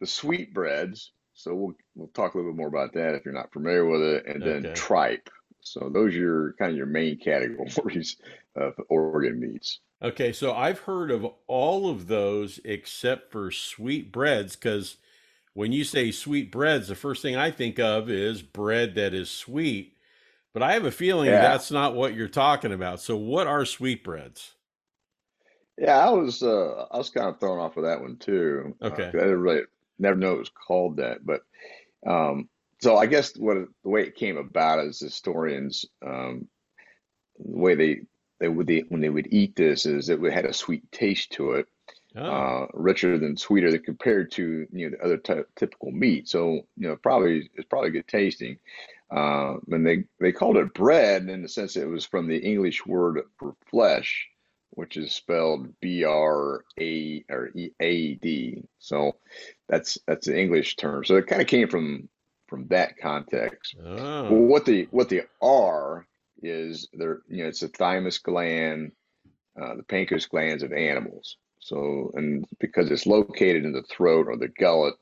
the 0.00 0.06
sweet 0.06 0.52
breads. 0.52 1.12
So 1.32 1.54
we'll 1.54 1.74
we'll 1.94 2.08
talk 2.08 2.34
a 2.34 2.36
little 2.36 2.52
bit 2.52 2.58
more 2.58 2.68
about 2.68 2.92
that 2.92 3.14
if 3.14 3.24
you're 3.24 3.32
not 3.32 3.52
familiar 3.52 3.86
with 3.86 4.02
it, 4.02 4.26
and 4.26 4.42
then 4.42 4.66
okay. 4.66 4.74
tripe. 4.74 5.30
So 5.72 5.90
those 5.92 6.14
are 6.14 6.18
your 6.18 6.52
kind 6.58 6.72
of 6.72 6.76
your 6.76 6.86
main 6.86 7.18
categories 7.18 8.16
of 8.56 8.74
organ 8.88 9.40
meats. 9.40 9.80
Okay, 10.02 10.32
so 10.32 10.52
I've 10.52 10.80
heard 10.80 11.10
of 11.10 11.26
all 11.46 11.90
of 11.90 12.06
those 12.06 12.60
except 12.64 13.32
for 13.32 13.50
sweet 13.50 14.12
breads 14.12 14.54
because 14.54 14.96
when 15.54 15.72
you 15.72 15.82
say 15.82 16.12
sweet 16.12 16.52
breads, 16.52 16.88
the 16.88 16.94
first 16.94 17.20
thing 17.20 17.34
I 17.34 17.50
think 17.50 17.80
of 17.80 18.08
is 18.08 18.42
bread 18.42 18.94
that 18.94 19.12
is 19.12 19.30
sweet. 19.30 19.96
But 20.54 20.62
I 20.62 20.72
have 20.72 20.84
a 20.84 20.90
feeling 20.90 21.26
yeah. 21.26 21.40
that's 21.40 21.70
not 21.70 21.94
what 21.94 22.14
you're 22.14 22.28
talking 22.28 22.72
about. 22.72 23.00
So 23.00 23.16
what 23.16 23.46
are 23.46 23.64
sweet 23.64 24.04
breads? 24.04 24.54
Yeah, 25.76 25.98
I 25.98 26.10
was 26.10 26.42
uh, 26.42 26.86
I 26.90 26.98
was 26.98 27.10
kind 27.10 27.28
of 27.28 27.38
thrown 27.38 27.58
off 27.58 27.76
of 27.76 27.84
that 27.84 28.00
one 28.00 28.16
too. 28.16 28.74
Uh, 28.82 28.86
okay, 28.86 29.04
uh, 29.04 29.08
I 29.08 29.10
didn't 29.10 29.40
really 29.40 29.62
never 29.98 30.16
know 30.16 30.34
it 30.34 30.38
was 30.38 30.50
called 30.50 30.96
that, 30.96 31.24
but 31.24 31.42
um, 32.06 32.48
so 32.80 32.96
I 32.96 33.06
guess 33.06 33.36
what 33.36 33.56
the 33.82 33.90
way 33.90 34.02
it 34.02 34.14
came 34.14 34.36
about 34.36 34.84
is 34.84 35.00
historians 35.00 35.84
um, 36.04 36.48
the 37.38 37.58
way 37.58 37.74
they 37.74 38.00
they 38.40 38.48
would 38.48 38.66
they, 38.66 38.84
when 38.88 39.00
they 39.00 39.08
would 39.08 39.28
eat 39.32 39.56
this 39.56 39.86
is 39.86 40.08
it 40.08 40.20
had 40.32 40.44
a 40.44 40.52
sweet 40.52 40.90
taste 40.92 41.32
to 41.32 41.52
it, 41.52 41.66
oh. 42.16 42.22
uh, 42.22 42.66
richer 42.72 43.18
than 43.18 43.36
sweeter 43.36 43.70
than 43.70 43.82
compared 43.82 44.30
to 44.32 44.66
you 44.72 44.90
know 44.90 44.96
the 44.96 45.04
other 45.04 45.16
t- 45.16 45.48
typical 45.56 45.90
meat. 45.90 46.28
So 46.28 46.66
you 46.76 46.88
know 46.88 46.96
probably 46.96 47.50
it's 47.54 47.68
probably 47.68 47.90
good 47.90 48.08
tasting. 48.08 48.58
Uh, 49.10 49.56
and 49.70 49.86
they 49.86 50.04
they 50.20 50.32
called 50.32 50.58
it 50.58 50.74
bread 50.74 51.28
in 51.28 51.42
the 51.42 51.48
sense 51.48 51.74
that 51.74 51.82
it 51.82 51.86
was 51.86 52.04
from 52.04 52.28
the 52.28 52.38
English 52.38 52.84
word 52.86 53.22
for 53.38 53.56
flesh, 53.70 54.28
which 54.70 54.96
is 54.96 55.14
spelled 55.14 55.68
B 55.80 56.04
R 56.04 56.64
A 56.78 57.24
or 57.30 57.50
E 57.54 57.70
A 57.80 58.14
D. 58.16 58.62
So 58.78 59.16
that's 59.68 59.98
that's 60.06 60.26
the 60.26 60.38
English 60.38 60.76
term. 60.76 61.04
So 61.04 61.16
it 61.16 61.26
kind 61.26 61.40
of 61.40 61.48
came 61.48 61.68
from 61.68 62.08
from 62.48 62.66
that 62.68 62.98
context. 62.98 63.76
Oh. 63.84 64.22
Well, 64.30 64.42
what 64.42 64.64
the 64.64 64.88
what 64.90 65.08
they 65.08 65.22
are 65.40 66.06
is 66.42 66.88
there 66.92 67.20
you 67.28 67.42
know 67.42 67.48
it's 67.48 67.60
the 67.60 67.68
thymus 67.68 68.18
gland, 68.18 68.92
uh, 69.60 69.76
the 69.76 69.82
pancreas 69.82 70.26
glands 70.26 70.62
of 70.62 70.72
animals. 70.72 71.36
So 71.60 72.12
and 72.14 72.44
because 72.60 72.90
it's 72.90 73.06
located 73.06 73.64
in 73.64 73.72
the 73.72 73.82
throat 73.82 74.26
or 74.28 74.36
the 74.36 74.48
gullet, 74.48 74.94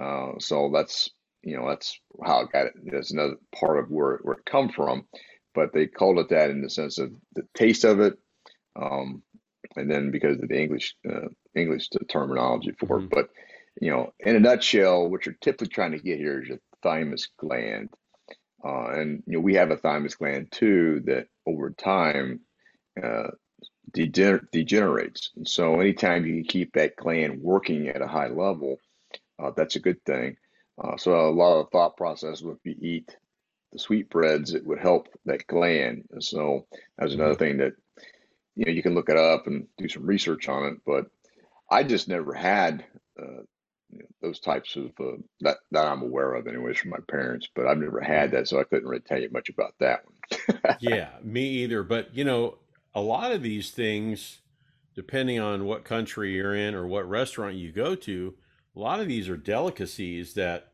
uh, 0.00 0.32
so 0.38 0.70
that's 0.72 1.10
you 1.42 1.56
know 1.56 1.68
that's 1.68 1.98
how 2.24 2.40
it 2.40 2.52
got 2.52 2.66
it. 2.66 2.72
That's 2.84 3.12
another 3.12 3.36
part 3.54 3.78
of 3.78 3.90
where 3.90 4.18
where 4.22 4.36
it 4.36 4.44
come 4.44 4.68
from, 4.68 5.06
but 5.54 5.72
they 5.72 5.86
called 5.86 6.18
it 6.18 6.28
that 6.30 6.50
in 6.50 6.62
the 6.62 6.70
sense 6.70 6.98
of 6.98 7.12
the 7.34 7.42
taste 7.54 7.84
of 7.84 8.00
it, 8.00 8.18
um, 8.80 9.22
and 9.76 9.90
then 9.90 10.10
because 10.10 10.38
of 10.38 10.48
the 10.48 10.60
English 10.60 10.94
uh, 11.08 11.28
English 11.54 11.88
terminology 12.08 12.72
for 12.78 12.98
mm-hmm. 12.98 13.06
it. 13.06 13.10
But 13.10 13.30
you 13.80 13.90
know, 13.90 14.12
in 14.20 14.36
a 14.36 14.40
nutshell, 14.40 15.08
what 15.08 15.26
you're 15.26 15.36
typically 15.40 15.68
trying 15.68 15.92
to 15.92 15.98
get 15.98 16.18
here 16.18 16.42
is 16.42 16.48
your 16.48 16.58
thymus 16.82 17.28
gland. 17.38 17.90
Uh, 18.64 18.88
and 18.88 19.22
you 19.26 19.34
know, 19.34 19.40
we 19.40 19.54
have 19.54 19.70
a 19.70 19.76
thymus 19.76 20.14
gland 20.14 20.50
too 20.50 21.02
that 21.04 21.28
over 21.46 21.70
time 21.70 22.40
uh, 23.02 23.28
degener- 23.92 24.50
degenerates. 24.50 25.30
And 25.36 25.46
so, 25.46 25.80
anytime 25.80 26.26
you 26.26 26.34
can 26.34 26.44
keep 26.44 26.72
that 26.72 26.96
gland 26.96 27.40
working 27.40 27.88
at 27.88 28.02
a 28.02 28.06
high 28.06 28.28
level, 28.28 28.80
uh, 29.38 29.50
that's 29.56 29.76
a 29.76 29.80
good 29.80 30.04
thing. 30.04 30.36
Uh, 30.82 30.96
so, 30.96 31.28
a 31.28 31.30
lot 31.30 31.58
of 31.58 31.66
the 31.66 31.70
thought 31.70 31.96
process 31.96 32.42
would 32.42 32.62
be 32.62 32.76
eat 32.80 33.16
the 33.72 33.78
sweet 33.78 34.08
breads, 34.10 34.54
it 34.54 34.66
would 34.66 34.78
help 34.78 35.08
that 35.24 35.46
gland. 35.46 36.08
And 36.10 36.22
so, 36.22 36.66
that's 36.98 37.14
another 37.14 37.34
mm-hmm. 37.34 37.38
thing 37.38 37.56
that 37.58 37.74
you 38.54 38.64
know 38.64 38.72
you 38.72 38.82
can 38.82 38.94
look 38.94 39.08
it 39.08 39.18
up 39.18 39.46
and 39.46 39.66
do 39.78 39.88
some 39.88 40.06
research 40.06 40.48
on 40.48 40.64
it. 40.66 40.78
But 40.84 41.06
I 41.70 41.82
just 41.82 42.08
never 42.08 42.32
had 42.32 42.84
uh, 43.20 43.42
you 43.90 44.00
know, 44.00 44.06
those 44.20 44.40
types 44.40 44.76
of 44.76 44.90
uh, 45.00 45.16
that 45.40 45.58
that 45.70 45.86
I'm 45.86 46.02
aware 46.02 46.34
of, 46.34 46.46
anyways, 46.46 46.78
from 46.78 46.90
my 46.90 46.98
parents. 47.08 47.48
But 47.54 47.66
I've 47.66 47.78
never 47.78 48.00
had 48.00 48.32
that, 48.32 48.48
so 48.48 48.60
I 48.60 48.64
couldn't 48.64 48.88
really 48.88 49.02
tell 49.02 49.20
you 49.20 49.30
much 49.30 49.48
about 49.48 49.74
that 49.80 50.04
one. 50.04 50.76
yeah, 50.80 51.10
me 51.22 51.44
either. 51.44 51.82
But 51.82 52.14
you 52.14 52.24
know, 52.24 52.58
a 52.94 53.00
lot 53.00 53.32
of 53.32 53.42
these 53.42 53.70
things, 53.70 54.40
depending 54.94 55.38
on 55.38 55.64
what 55.64 55.84
country 55.84 56.32
you're 56.34 56.54
in 56.54 56.74
or 56.74 56.86
what 56.86 57.08
restaurant 57.08 57.56
you 57.56 57.72
go 57.72 57.94
to, 57.94 58.34
a 58.74 58.78
lot 58.78 59.00
of 59.00 59.08
these 59.08 59.28
are 59.28 59.36
delicacies 59.36 60.34
that 60.34 60.72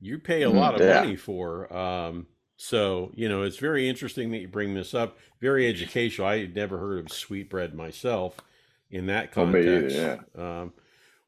you 0.00 0.18
pay 0.18 0.42
a 0.42 0.50
mm, 0.50 0.54
lot 0.54 0.74
of 0.74 0.80
yeah. 0.80 1.00
money 1.00 1.16
for. 1.16 1.72
Um, 1.74 2.26
so 2.56 3.12
you 3.14 3.28
know, 3.28 3.42
it's 3.42 3.58
very 3.58 3.88
interesting 3.88 4.30
that 4.32 4.38
you 4.38 4.48
bring 4.48 4.74
this 4.74 4.94
up. 4.94 5.16
Very 5.40 5.66
educational. 5.68 6.28
I 6.28 6.40
had 6.40 6.54
never 6.54 6.78
heard 6.78 6.98
of 6.98 7.10
sweetbread 7.10 7.74
myself 7.74 8.36
in 8.90 9.06
that 9.06 9.32
context. 9.32 9.96
Oh, 9.98 10.18
yeah. 10.36 10.60
Um, 10.60 10.72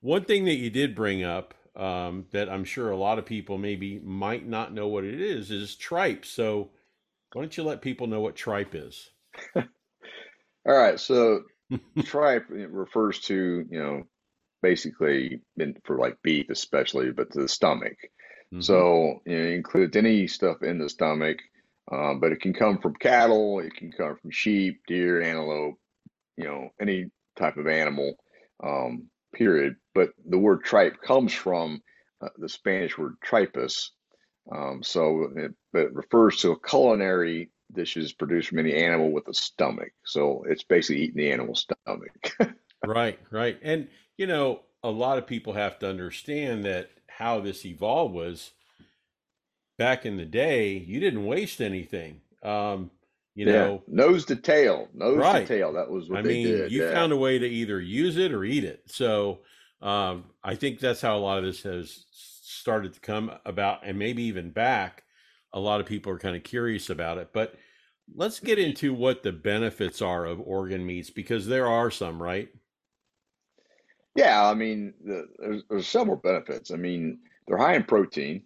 one 0.04 0.24
thing 0.24 0.44
that 0.44 0.56
you 0.56 0.68
did 0.68 0.94
bring 0.94 1.24
up 1.24 1.54
um, 1.74 2.26
that 2.30 2.50
I'm 2.50 2.64
sure 2.64 2.90
a 2.90 2.96
lot 2.96 3.18
of 3.18 3.24
people 3.24 3.56
maybe 3.56 3.98
might 4.00 4.46
not 4.46 4.74
know 4.74 4.86
what 4.86 5.02
it 5.02 5.18
is 5.18 5.50
is 5.50 5.74
tripe. 5.76 6.26
So 6.26 6.68
why 7.32 7.40
don't 7.40 7.56
you 7.56 7.62
let 7.64 7.80
people 7.80 8.06
know 8.06 8.20
what 8.20 8.36
tripe 8.36 8.74
is? 8.74 9.08
All 9.56 9.64
right. 10.66 11.00
So 11.00 11.44
tripe 12.04 12.44
refers 12.50 13.20
to, 13.20 13.64
you 13.70 13.78
know, 13.82 14.02
basically 14.62 15.40
for 15.84 15.96
like 15.96 16.18
beef, 16.22 16.50
especially, 16.50 17.10
but 17.10 17.32
to 17.32 17.40
the 17.40 17.48
stomach. 17.48 17.96
Mm-hmm. 18.52 18.60
So 18.60 19.20
you 19.24 19.38
know, 19.38 19.44
it 19.44 19.54
includes 19.54 19.96
any 19.96 20.26
stuff 20.26 20.58
in 20.62 20.78
the 20.78 20.90
stomach, 20.90 21.38
uh, 21.90 22.12
but 22.20 22.30
it 22.30 22.42
can 22.42 22.52
come 22.52 22.76
from 22.76 22.94
cattle, 22.96 23.60
it 23.60 23.74
can 23.74 23.90
come 23.90 24.16
from 24.20 24.30
sheep, 24.30 24.82
deer, 24.86 25.22
antelope, 25.22 25.76
you 26.36 26.44
know, 26.44 26.68
any 26.78 27.06
type 27.36 27.56
of 27.56 27.66
animal. 27.66 28.16
Um, 28.62 29.08
period. 29.34 29.76
But 29.94 30.10
the 30.26 30.38
word 30.38 30.64
tripe 30.64 31.00
comes 31.02 31.32
from 31.32 31.82
uh, 32.22 32.28
the 32.38 32.48
Spanish 32.48 32.96
word 32.96 33.16
tripus. 33.22 33.90
Um, 34.54 34.82
so 34.82 35.28
it, 35.36 35.52
it, 35.72 35.92
refers 35.94 36.38
to 36.38 36.52
a 36.52 36.60
culinary 36.60 37.50
dishes 37.72 38.12
produced 38.12 38.48
from 38.48 38.58
any 38.58 38.74
animal 38.74 39.10
with 39.10 39.26
a 39.28 39.34
stomach. 39.34 39.92
So 40.04 40.44
it's 40.48 40.64
basically 40.64 41.02
eating 41.02 41.16
the 41.16 41.32
animal's 41.32 41.66
stomach. 41.66 42.54
right, 42.86 43.18
right. 43.30 43.58
And, 43.62 43.88
you 44.16 44.26
know, 44.26 44.60
a 44.82 44.90
lot 44.90 45.18
of 45.18 45.26
people 45.26 45.54
have 45.54 45.78
to 45.78 45.88
understand 45.88 46.64
that 46.64 46.90
how 47.08 47.40
this 47.40 47.64
evolved 47.64 48.14
was 48.14 48.52
back 49.78 50.04
in 50.04 50.16
the 50.16 50.26
day, 50.26 50.72
you 50.72 51.00
didn't 51.00 51.24
waste 51.24 51.60
anything. 51.60 52.20
Um, 52.42 52.90
You 53.34 53.46
know, 53.46 53.82
nose 53.86 54.24
to 54.26 54.36
tail, 54.36 54.88
nose 54.94 55.16
Right. 55.18 55.32
to 55.32 55.40
tail. 55.40 55.72
That 55.72 55.90
was 55.90 56.08
what 56.08 56.20
I 56.20 56.22
they 56.22 56.34
mean, 56.34 56.36
did. 56.36 56.70
you 56.70 56.82
yeah. 56.82 56.90
found 56.92 57.12
a 57.12 57.16
way 57.16 57.38
to 57.38 57.46
either 57.46 57.80
use 57.80 58.16
it 58.16 58.32
or 58.32 58.44
eat 58.44 58.64
it. 58.64 58.82
So 58.86 59.42
um, 59.80 60.30
I 60.42 60.54
think 60.54 60.78
that's 60.80 61.00
how 61.00 61.16
a 61.16 61.20
lot 61.20 61.38
of 61.38 61.44
this 61.44 61.62
has 61.62 62.06
started 62.10 62.94
to 62.94 63.00
come 63.00 63.32
about, 63.44 63.80
and 63.84 63.98
maybe 63.98 64.22
even 64.24 64.50
back. 64.50 65.04
A 65.52 65.60
lot 65.60 65.80
of 65.80 65.86
people 65.86 66.12
are 66.12 66.18
kind 66.18 66.36
of 66.36 66.42
curious 66.42 66.90
about 66.90 67.18
it, 67.18 67.30
but 67.32 67.54
let's 68.14 68.40
get 68.40 68.58
into 68.58 68.92
what 68.92 69.22
the 69.22 69.32
benefits 69.32 70.02
are 70.02 70.24
of 70.26 70.40
organ 70.40 70.84
meats 70.84 71.10
because 71.10 71.46
there 71.46 71.68
are 71.68 71.90
some, 71.90 72.22
right? 72.22 72.50
Yeah, 74.14 74.46
I 74.48 74.54
mean, 74.54 74.94
the, 75.04 75.26
there's, 75.38 75.62
there's 75.68 75.88
several 75.88 76.16
benefits. 76.16 76.70
I 76.70 76.76
mean, 76.76 77.18
they're 77.46 77.58
high 77.58 77.74
in 77.74 77.84
protein, 77.84 78.44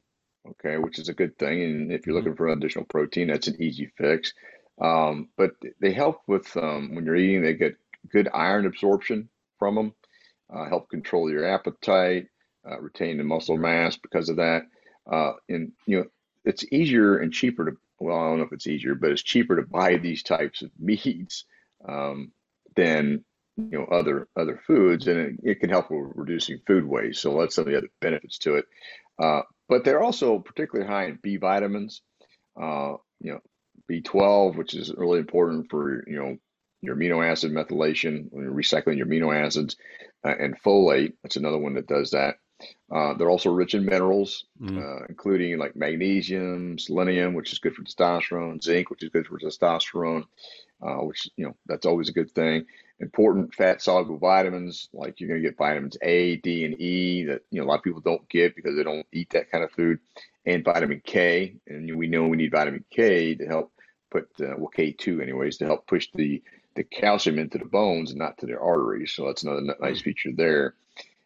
okay, 0.48 0.78
which 0.78 0.98
is 0.98 1.08
a 1.08 1.14
good 1.14 1.38
thing. 1.38 1.62
And 1.62 1.92
if 1.92 2.06
you're 2.06 2.14
Mhm. 2.14 2.16
looking 2.16 2.36
for 2.36 2.48
additional 2.48 2.86
protein, 2.86 3.28
that's 3.28 3.48
an 3.48 3.62
easy 3.62 3.92
fix. 3.98 4.32
Um, 4.80 5.28
but 5.36 5.52
they 5.80 5.92
help 5.92 6.22
with 6.26 6.56
um, 6.56 6.94
when 6.94 7.04
you're 7.04 7.16
eating, 7.16 7.42
they 7.42 7.54
get 7.54 7.76
good 8.10 8.28
iron 8.32 8.66
absorption 8.66 9.28
from 9.58 9.74
them, 9.74 9.94
uh, 10.52 10.66
help 10.68 10.88
control 10.88 11.30
your 11.30 11.44
appetite, 11.44 12.28
uh, 12.68 12.80
retain 12.80 13.18
the 13.18 13.24
muscle 13.24 13.56
mass 13.56 13.96
because 13.96 14.28
of 14.28 14.36
that. 14.36 14.62
Uh, 15.10 15.32
and 15.48 15.72
you 15.86 15.98
know, 15.98 16.04
it's 16.44 16.64
easier 16.70 17.18
and 17.18 17.32
cheaper 17.32 17.70
to, 17.70 17.76
well, 17.98 18.16
I 18.18 18.28
don't 18.28 18.38
know 18.38 18.44
if 18.44 18.52
it's 18.52 18.66
easier, 18.66 18.94
but 18.94 19.10
it's 19.10 19.22
cheaper 19.22 19.56
to 19.56 19.62
buy 19.62 19.96
these 19.96 20.22
types 20.22 20.62
of 20.62 20.70
meats 20.78 21.44
um, 21.86 22.32
than 22.76 23.24
you 23.56 23.76
know 23.76 23.84
other 23.86 24.28
other 24.36 24.60
foods, 24.66 25.08
and 25.08 25.18
it, 25.18 25.34
it 25.42 25.60
can 25.60 25.68
help 25.68 25.90
with 25.90 26.12
reducing 26.14 26.60
food 26.66 26.84
waste. 26.84 27.20
So 27.20 27.38
that's 27.38 27.56
some 27.56 27.62
of 27.62 27.72
the 27.72 27.78
other 27.78 27.90
benefits 28.00 28.38
to 28.38 28.56
it. 28.56 28.66
Uh, 29.20 29.42
but 29.68 29.84
they're 29.84 30.02
also 30.02 30.38
particularly 30.38 30.88
high 30.88 31.06
in 31.06 31.18
B 31.20 31.36
vitamins. 31.36 32.02
Uh, 32.60 32.94
you 33.20 33.32
know, 33.32 33.40
B12, 33.90 34.56
which 34.56 34.74
is 34.74 34.92
really 34.96 35.18
important 35.20 35.70
for 35.70 36.04
you 36.08 36.18
know 36.18 36.38
your 36.82 36.96
amino 36.96 37.26
acid 37.26 37.52
methylation 37.52 38.28
when 38.30 38.44
you're 38.44 38.54
recycling 38.54 38.98
your 38.98 39.06
amino 39.06 39.34
acids, 39.34 39.76
uh, 40.24 40.34
and 40.38 40.60
folate. 40.62 41.14
That's 41.22 41.36
another 41.36 41.58
one 41.58 41.74
that 41.74 41.88
does 41.88 42.12
that. 42.12 42.36
Uh, 42.92 43.14
they're 43.14 43.30
also 43.30 43.50
rich 43.52 43.74
in 43.74 43.84
minerals, 43.84 44.46
Mm. 44.60 44.78
uh, 44.78 45.06
including 45.08 45.58
like 45.58 45.76
magnesium, 45.76 46.78
selenium, 46.78 47.34
which 47.34 47.52
is 47.52 47.58
good 47.60 47.74
for 47.74 47.82
testosterone, 47.84 48.62
zinc, 48.62 48.90
which 48.90 49.02
is 49.02 49.10
good 49.10 49.26
for 49.26 49.38
testosterone, 49.38 50.24
uh, 50.82 50.98
which 51.04 51.28
you 51.36 51.46
know 51.46 51.56
that's 51.66 51.86
always 51.86 52.08
a 52.08 52.12
good 52.12 52.30
thing. 52.32 52.66
Important 53.00 53.54
fat 53.54 53.82
soluble 53.82 54.18
vitamins, 54.18 54.88
like 54.92 55.20
you're 55.20 55.28
going 55.28 55.42
to 55.42 55.48
get 55.48 55.58
vitamins 55.58 55.96
A, 56.02 56.36
D, 56.36 56.64
and 56.64 56.80
E 56.80 57.24
that 57.26 57.42
you 57.50 57.60
know 57.60 57.66
a 57.66 57.68
lot 57.68 57.78
of 57.78 57.84
people 57.84 58.00
don't 58.00 58.28
get 58.28 58.56
because 58.56 58.76
they 58.76 58.82
don't 58.84 59.06
eat 59.12 59.30
that 59.30 59.50
kind 59.50 59.64
of 59.64 59.70
food, 59.72 59.98
and 60.46 60.64
vitamin 60.64 61.02
K. 61.04 61.56
And 61.68 61.96
we 61.96 62.08
know 62.08 62.26
we 62.28 62.36
need 62.36 62.52
vitamin 62.52 62.84
K 62.90 63.34
to 63.36 63.46
help 63.46 63.72
put 64.10 64.28
uh, 64.40 64.54
well 64.56 64.70
K2 64.76 65.22
anyways 65.22 65.58
to 65.58 65.66
help 65.66 65.86
push 65.86 66.08
the 66.14 66.42
the 66.74 66.84
calcium 66.84 67.38
into 67.38 67.58
the 67.58 67.64
bones 67.64 68.10
and 68.10 68.18
not 68.18 68.38
to 68.38 68.46
the 68.46 68.58
arteries. 68.58 69.12
So 69.12 69.26
that's 69.26 69.42
another 69.42 69.74
nice 69.80 70.00
feature 70.00 70.30
there. 70.32 70.74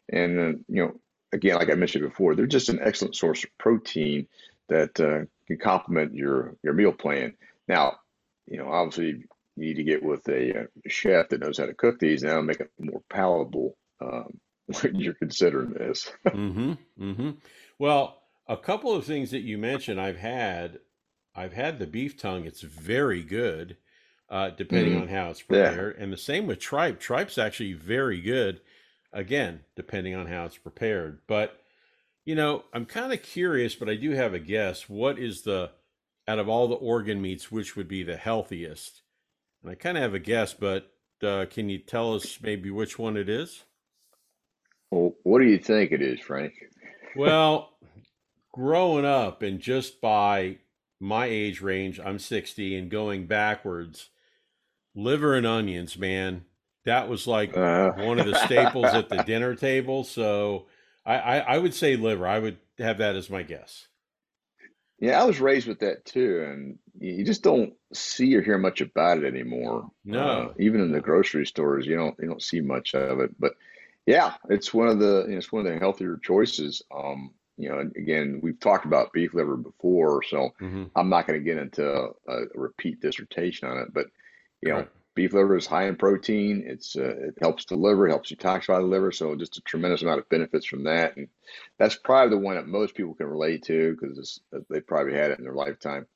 And 0.09 0.39
uh, 0.39 0.59
you 0.69 0.83
know, 0.83 1.01
again, 1.33 1.57
like 1.57 1.71
I 1.71 1.75
mentioned 1.75 2.09
before, 2.09 2.35
they're 2.35 2.47
just 2.47 2.69
an 2.69 2.81
excellent 2.83 3.17
source 3.17 3.45
of 3.45 3.51
protein 3.59 4.27
that 4.69 4.99
uh, 5.01 5.27
can 5.47 5.59
complement 5.59 6.15
your 6.15 6.57
your 6.63 6.75
meal 6.75 6.93
plan. 6.93 7.35
Now, 7.69 7.99
you 8.47 8.59
know, 8.59 8.71
obviously 8.73 9.07
you 9.07 9.27
need 9.57 9.75
to 9.75 9.85
get 9.85 10.03
with 10.03 10.27
a, 10.29 10.63
uh 10.63 10.67
chef 10.89 11.29
that 11.29 11.41
knows 11.41 11.59
how 11.59 11.67
to 11.67 11.75
cook 11.75 11.99
these, 11.99 12.23
and 12.23 12.31
that'll 12.31 12.43
make 12.43 12.61
it 12.61 12.71
more 12.79 13.03
palatable 13.09 13.77
um, 14.01 14.39
when 14.81 14.97
you're 14.97 15.15
considering 15.15 15.73
this. 15.73 16.11
Mm-hmm. 16.25 16.73
Mm-hmm. 17.01 17.31
Well, 17.79 18.23
a 18.49 18.57
couple 18.57 18.95
of 18.95 19.05
things 19.05 19.31
that 19.31 19.41
you 19.41 19.59
mentioned, 19.59 20.01
I've 20.01 20.19
had, 20.19 20.79
I've 21.35 21.53
had 21.55 21.79
the 21.79 21.87
beef 21.87 22.17
tongue. 22.19 22.45
It's 22.47 22.61
very 22.63 23.23
good, 23.23 23.77
uh, 24.29 24.51
depending 24.51 24.95
Mhm. 24.95 25.03
on 25.03 25.09
how 25.09 25.31
it's 25.31 25.43
Yeah. 25.51 25.73
prepared, 25.73 25.97
and 25.99 26.13
the 26.13 26.17
same 26.17 26.47
with 26.47 26.59
tripe. 26.61 27.01
Tripe's 27.01 27.39
actually 27.39 27.73
very 27.75 28.21
good, 28.21 28.61
again, 29.13 29.65
depending 29.77 30.15
on 30.15 30.27
how 30.27 30.45
it's 30.47 30.59
prepared. 30.59 31.21
But 31.27 31.59
you 32.25 32.35
know, 32.37 32.65
I'm 32.73 32.87
kind 32.87 33.13
of 33.13 33.23
curious, 33.23 33.75
but 33.75 33.89
I 33.89 33.97
do 33.97 34.13
have 34.13 34.33
a 34.35 34.39
guess. 34.39 34.89
What 34.89 35.19
is 35.19 35.43
the 35.43 35.73
out 36.29 36.39
of 36.39 36.49
all 36.49 36.69
the 36.69 36.77
organ 36.77 37.21
meats, 37.21 37.51
which 37.51 37.77
would 37.77 37.89
be 37.89 38.05
the 38.05 38.17
healthiest? 38.17 39.03
And 39.63 39.73
I 39.73 39.75
kind 39.75 39.97
of 39.97 40.03
have 40.03 40.15
a 40.15 40.21
guess, 40.21 40.55
but 40.55 40.93
uh, 41.23 41.47
can 41.51 41.69
you 41.69 41.79
tell 41.79 42.15
us 42.15 42.41
maybe 42.43 42.71
which 42.71 42.99
one 42.99 43.17
it 43.17 43.29
is? 43.29 43.65
Well, 44.91 45.15
what 45.25 45.41
do 45.41 45.47
you 45.47 45.59
think 45.59 45.93
it 45.93 46.03
is, 46.03 46.21
Frank? 46.21 46.55
Well, 47.15 47.77
growing 48.53 49.05
up 49.05 49.43
and 49.43 49.61
just 49.61 50.01
by 50.01 50.59
my 51.03 51.27
age 51.27 51.63
range, 51.63 52.01
I'm 52.01 52.19
60 52.21 52.77
and 52.77 52.91
going 52.91 53.27
backwards, 53.27 54.11
liver 54.95 55.35
and 55.35 55.47
onions, 55.47 55.99
man, 55.99 56.45
that 56.85 57.09
was 57.09 57.27
like 57.27 57.55
Uh, 57.55 57.93
one 57.95 58.19
of 58.19 58.27
the 58.27 58.35
staples 58.35 58.95
at 58.95 59.09
the 59.11 59.19
dinner 59.23 59.55
table. 59.57 60.05
So 60.05 60.69
I, 61.07 61.17
I, 61.19 61.39
I 61.39 61.59
would 61.59 61.75
say 61.75 61.97
liver. 61.97 62.27
I 62.27 62.39
would 62.41 62.59
have 62.79 62.99
that 62.99 63.17
as 63.17 63.31
my 63.31 63.43
guess. 63.43 63.89
Yeah, 64.99 65.21
I 65.21 65.25
was 65.25 65.41
raised 65.41 65.67
with 65.67 65.81
that 65.81 66.05
too, 66.05 66.43
and 66.49 66.79
you 66.99 67.25
just 67.25 67.43
don't 67.43 67.75
see 67.93 68.35
or 68.37 68.43
hear 68.43 68.59
much 68.59 68.81
about 68.81 69.19
it 69.19 69.25
anymore. 69.25 69.91
Uh, 70.13 70.45
No. 70.45 70.55
even 70.59 70.81
in 70.81 70.93
the 70.93 71.01
grocery 71.01 71.45
stores, 71.47 71.87
you 71.87 71.97
don't 71.97 72.17
you 72.21 72.29
don't 72.29 72.43
see 72.43 72.61
much 72.61 72.95
of 72.95 73.19
it. 73.21 73.31
But 73.39 73.55
yeah, 74.07 74.35
it's 74.49 74.73
one 74.73 74.89
of 74.89 74.99
the 75.01 75.25
you 75.27 75.33
know, 75.33 75.39
it's 75.39 75.51
one 75.53 75.67
of 75.67 75.73
the 75.73 75.79
healthier 75.81 76.19
choices. 76.23 76.83
Um, 76.95 77.35
you 77.57 77.69
know, 77.69 77.81
again, 77.97 78.41
we've 78.43 78.61
talked 78.61 78.85
about 78.87 79.13
beef 79.13 79.35
liver 79.35 79.57
before, 79.57 80.23
so 80.23 80.51
hmm 80.61 80.85
I'm 80.97 81.09
not 81.09 81.27
going 81.27 81.39
to 81.39 81.45
get 81.45 81.59
into 81.59 81.85
a, 81.89 82.33
a 82.33 82.47
repeat 82.55 83.01
dissertation 83.01 83.69
on 83.69 83.79
it. 83.79 83.93
But 83.95 84.07
you 84.63 84.71
know, 84.71 84.85
Right. 84.85 84.89
beef 85.15 85.33
liver 85.33 85.57
is 85.57 85.67
high 85.67 85.87
in 85.89 85.97
protein. 85.97 86.65
It's 86.67 86.97
uh, 86.97 87.15
it 87.29 87.35
helps 87.41 87.65
the 87.67 87.77
liver, 87.77 88.09
helps 88.09 88.33
detoxify 88.33 88.79
the 88.81 88.87
liver, 88.87 89.13
so 89.13 89.37
just 89.37 89.59
a 89.59 89.63
tremendous 89.63 90.03
amount 90.03 90.21
of 90.21 90.29
benefits 90.29 90.67
from 90.67 90.85
that. 90.85 91.17
And 91.17 91.29
that's 91.79 91.97
probably 91.97 92.37
the 92.37 92.43
one 92.43 92.57
that 92.57 92.67
most 92.67 92.95
people 92.95 93.15
can 93.15 93.27
relate 93.27 93.65
to 93.65 93.97
because 94.01 94.41
they 94.71 94.81
probably 94.81 95.15
had 95.15 95.31
it 95.33 95.39
in 95.39 95.45
their 95.45 95.55
lifetime. 95.55 96.07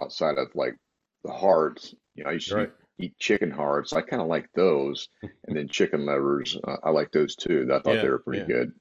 Outside 0.00 0.38
of 0.38 0.48
like 0.54 0.76
the 1.24 1.32
hearts, 1.32 1.94
you 2.14 2.24
know, 2.24 2.30
I 2.30 2.34
used 2.34 2.48
to 2.50 2.70
eat 2.98 3.18
chicken 3.18 3.50
hearts. 3.50 3.92
I 3.92 4.00
kind 4.00 4.22
of 4.22 4.28
like 4.28 4.48
those, 4.54 5.08
and 5.46 5.56
then 5.56 5.68
chicken 5.68 6.06
livers. 6.06 6.56
Uh, 6.66 6.76
I 6.84 6.90
like 6.90 7.10
those 7.12 7.36
too. 7.36 7.68
I 7.72 7.80
thought 7.80 8.00
Yeah. 8.00 8.00
they 8.00 8.08
were 8.08 8.20
pretty 8.20 8.42
Yeah. 8.42 8.46
good. 8.46 8.72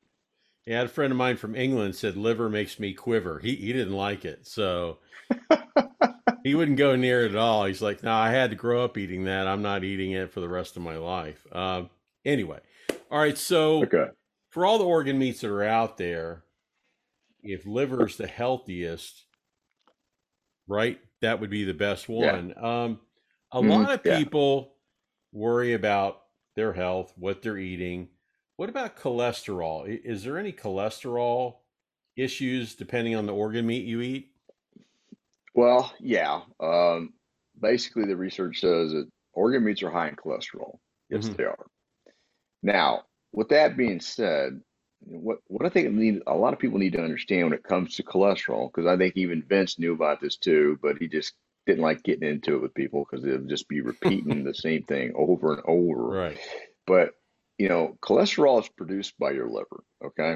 Yeah, 0.67 0.75
I 0.75 0.77
had 0.80 0.88
a 0.88 0.89
friend 0.89 1.12
of 1.12 1.17
mine 1.17 1.38
from 1.38 1.56
England 1.56 1.95
said 1.95 2.17
liver 2.17 2.49
makes 2.49 2.77
me 2.77 2.93
quiver. 2.93 3.39
He 3.39 3.56
he 3.56 3.71
didn't 3.73 3.93
like 3.95 4.25
it, 4.25 4.45
so 4.45 4.99
he 6.43 6.56
wouldn't 6.56 6.77
go 6.77 6.95
near 6.95 7.25
it 7.25 7.32
at 7.32 7.38
all. 7.38 7.65
He's 7.65 7.82
like, 7.82 8.03
"No, 8.03 8.13
I 8.13 8.32
had 8.32 8.49
to 8.51 8.56
grow 8.58 8.84
up 8.84 8.97
eating 8.97 9.23
that. 9.25 9.47
I'm 9.47 9.62
not 9.62 9.84
eating 9.86 10.12
it 10.12 10.32
for 10.32 10.41
the 10.41 10.49
rest 10.49 10.75
of 10.75 10.84
my 10.84 10.97
life." 10.97 11.45
Um, 11.56 11.89
anyway, 12.25 12.60
all 13.10 13.19
right. 13.19 13.38
So 13.38 13.93
Okay. 13.93 14.08
for 14.51 14.65
all 14.65 14.77
the 14.77 14.86
organ 14.86 15.17
meats 15.19 15.41
that 15.41 15.49
are 15.51 15.63
out 15.63 15.97
there, 15.97 16.43
if 17.43 17.65
liver 17.65 18.06
is 18.08 18.17
the 18.17 18.27
healthiest, 18.27 19.25
right, 20.67 20.99
that 21.21 21.39
would 21.39 21.49
be 21.49 21.63
the 21.63 21.73
best 21.73 22.10
Yeah. 22.17 22.38
one. 22.38 22.53
Um, 22.58 22.99
a 23.51 23.62
Mhm. 23.62 23.62
lot 23.62 23.91
of 23.91 24.03
Yeah. 24.03 24.19
people 24.19 24.75
worry 25.32 25.73
about 25.73 26.23
their 26.56 26.73
health, 26.73 27.13
what 27.17 27.41
they're 27.41 27.58
eating. 27.58 28.10
What 28.58 28.70
about 28.70 28.98
cholesterol? 28.98 29.88
Is 29.88 30.24
there 30.24 30.38
any 30.38 30.52
cholesterol 30.52 31.58
issues 32.15 32.76
depending 32.76 33.15
on 33.15 33.28
the 33.28 33.34
organ 33.34 33.67
meat 33.67 33.86
you 33.86 34.02
eat? 34.02 34.32
Well, 35.54 35.93
yeah. 36.00 36.41
Um, 36.60 37.13
basically, 37.60 38.06
the 38.06 38.17
research 38.17 38.60
says 38.60 38.91
that 38.93 39.10
organ 39.34 39.63
meats 39.63 39.84
are 39.84 39.91
high 39.91 40.10
in 40.10 40.15
cholesterol. 40.15 40.80
Yes, 41.10 41.30
Mhm. 41.30 41.38
they 41.38 41.43
are. 41.46 41.67
Now, 42.63 43.04
with 43.32 43.50
that 43.50 43.78
being 43.78 44.00
said, 44.00 44.62
what 45.02 45.39
what 45.48 45.65
I 45.65 45.70
think 45.70 45.91
need 45.91 46.24
a 46.26 46.36
lot 46.36 46.54
of 46.54 46.60
people 46.60 46.80
need 46.80 46.93
to 46.93 47.04
understand 47.04 47.43
when 47.43 47.54
it 47.54 47.63
comes 47.63 47.96
to 47.96 48.04
cholesterol, 48.04 48.72
because 48.72 48.88
I 48.88 48.98
think 48.98 49.15
even 49.15 49.43
Vince 49.43 49.78
knew 49.78 49.93
about 49.93 50.20
this 50.20 50.38
too, 50.38 50.80
but 50.82 50.98
he 50.98 51.08
just 51.08 51.36
didn't 51.67 51.84
like 51.84 52.02
getting 52.02 52.28
into 52.28 52.56
it 52.56 52.62
with 52.63 52.74
people 52.74 53.06
because 53.06 53.24
would 53.24 53.48
just 53.50 53.67
be 53.70 53.82
repeating 53.82 54.43
the 54.43 54.54
same 54.56 54.82
thing 54.84 55.13
over 55.15 55.54
and 55.54 55.62
over. 55.65 56.02
Right. 56.08 56.39
But 56.88 57.13
you 57.58 57.70
know, 57.70 57.98
cholesterol 58.02 58.62
is 58.62 58.70
produced 58.70 59.17
by 59.20 59.32
your 59.32 59.48
liver. 59.48 59.84
Okay, 60.04 60.36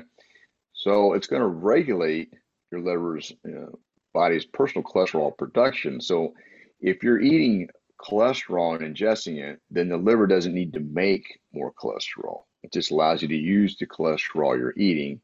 so 0.74 1.14
it's 1.14 1.28
going 1.28 1.42
to 1.42 1.48
regulate 1.48 2.34
your 2.72 2.82
liver's 2.82 3.32
you 3.46 3.52
know, 3.52 3.80
body's 4.14 4.46
personal 4.46 4.84
cholesterol 4.84 5.38
production. 5.38 6.02
So 6.02 6.34
if 6.80 7.04
you're 7.04 7.20
eating 7.22 7.70
cholesterol 8.02 8.76
and 8.82 8.96
ingesting 8.96 9.38
it, 9.38 9.60
then 9.70 9.90
the 9.90 9.98
liver 9.98 10.28
doesn't 10.28 10.54
need 10.54 10.74
to 10.74 10.80
make 10.80 11.40
more 11.54 11.72
cholesterol. 11.74 12.44
It 12.64 12.74
just 12.74 12.92
allows 12.92 13.22
you 13.22 13.28
to 13.28 13.36
use 13.36 13.78
the 13.78 13.88
cholesterol 13.88 14.58
you're 14.58 14.74
eating. 14.78 15.22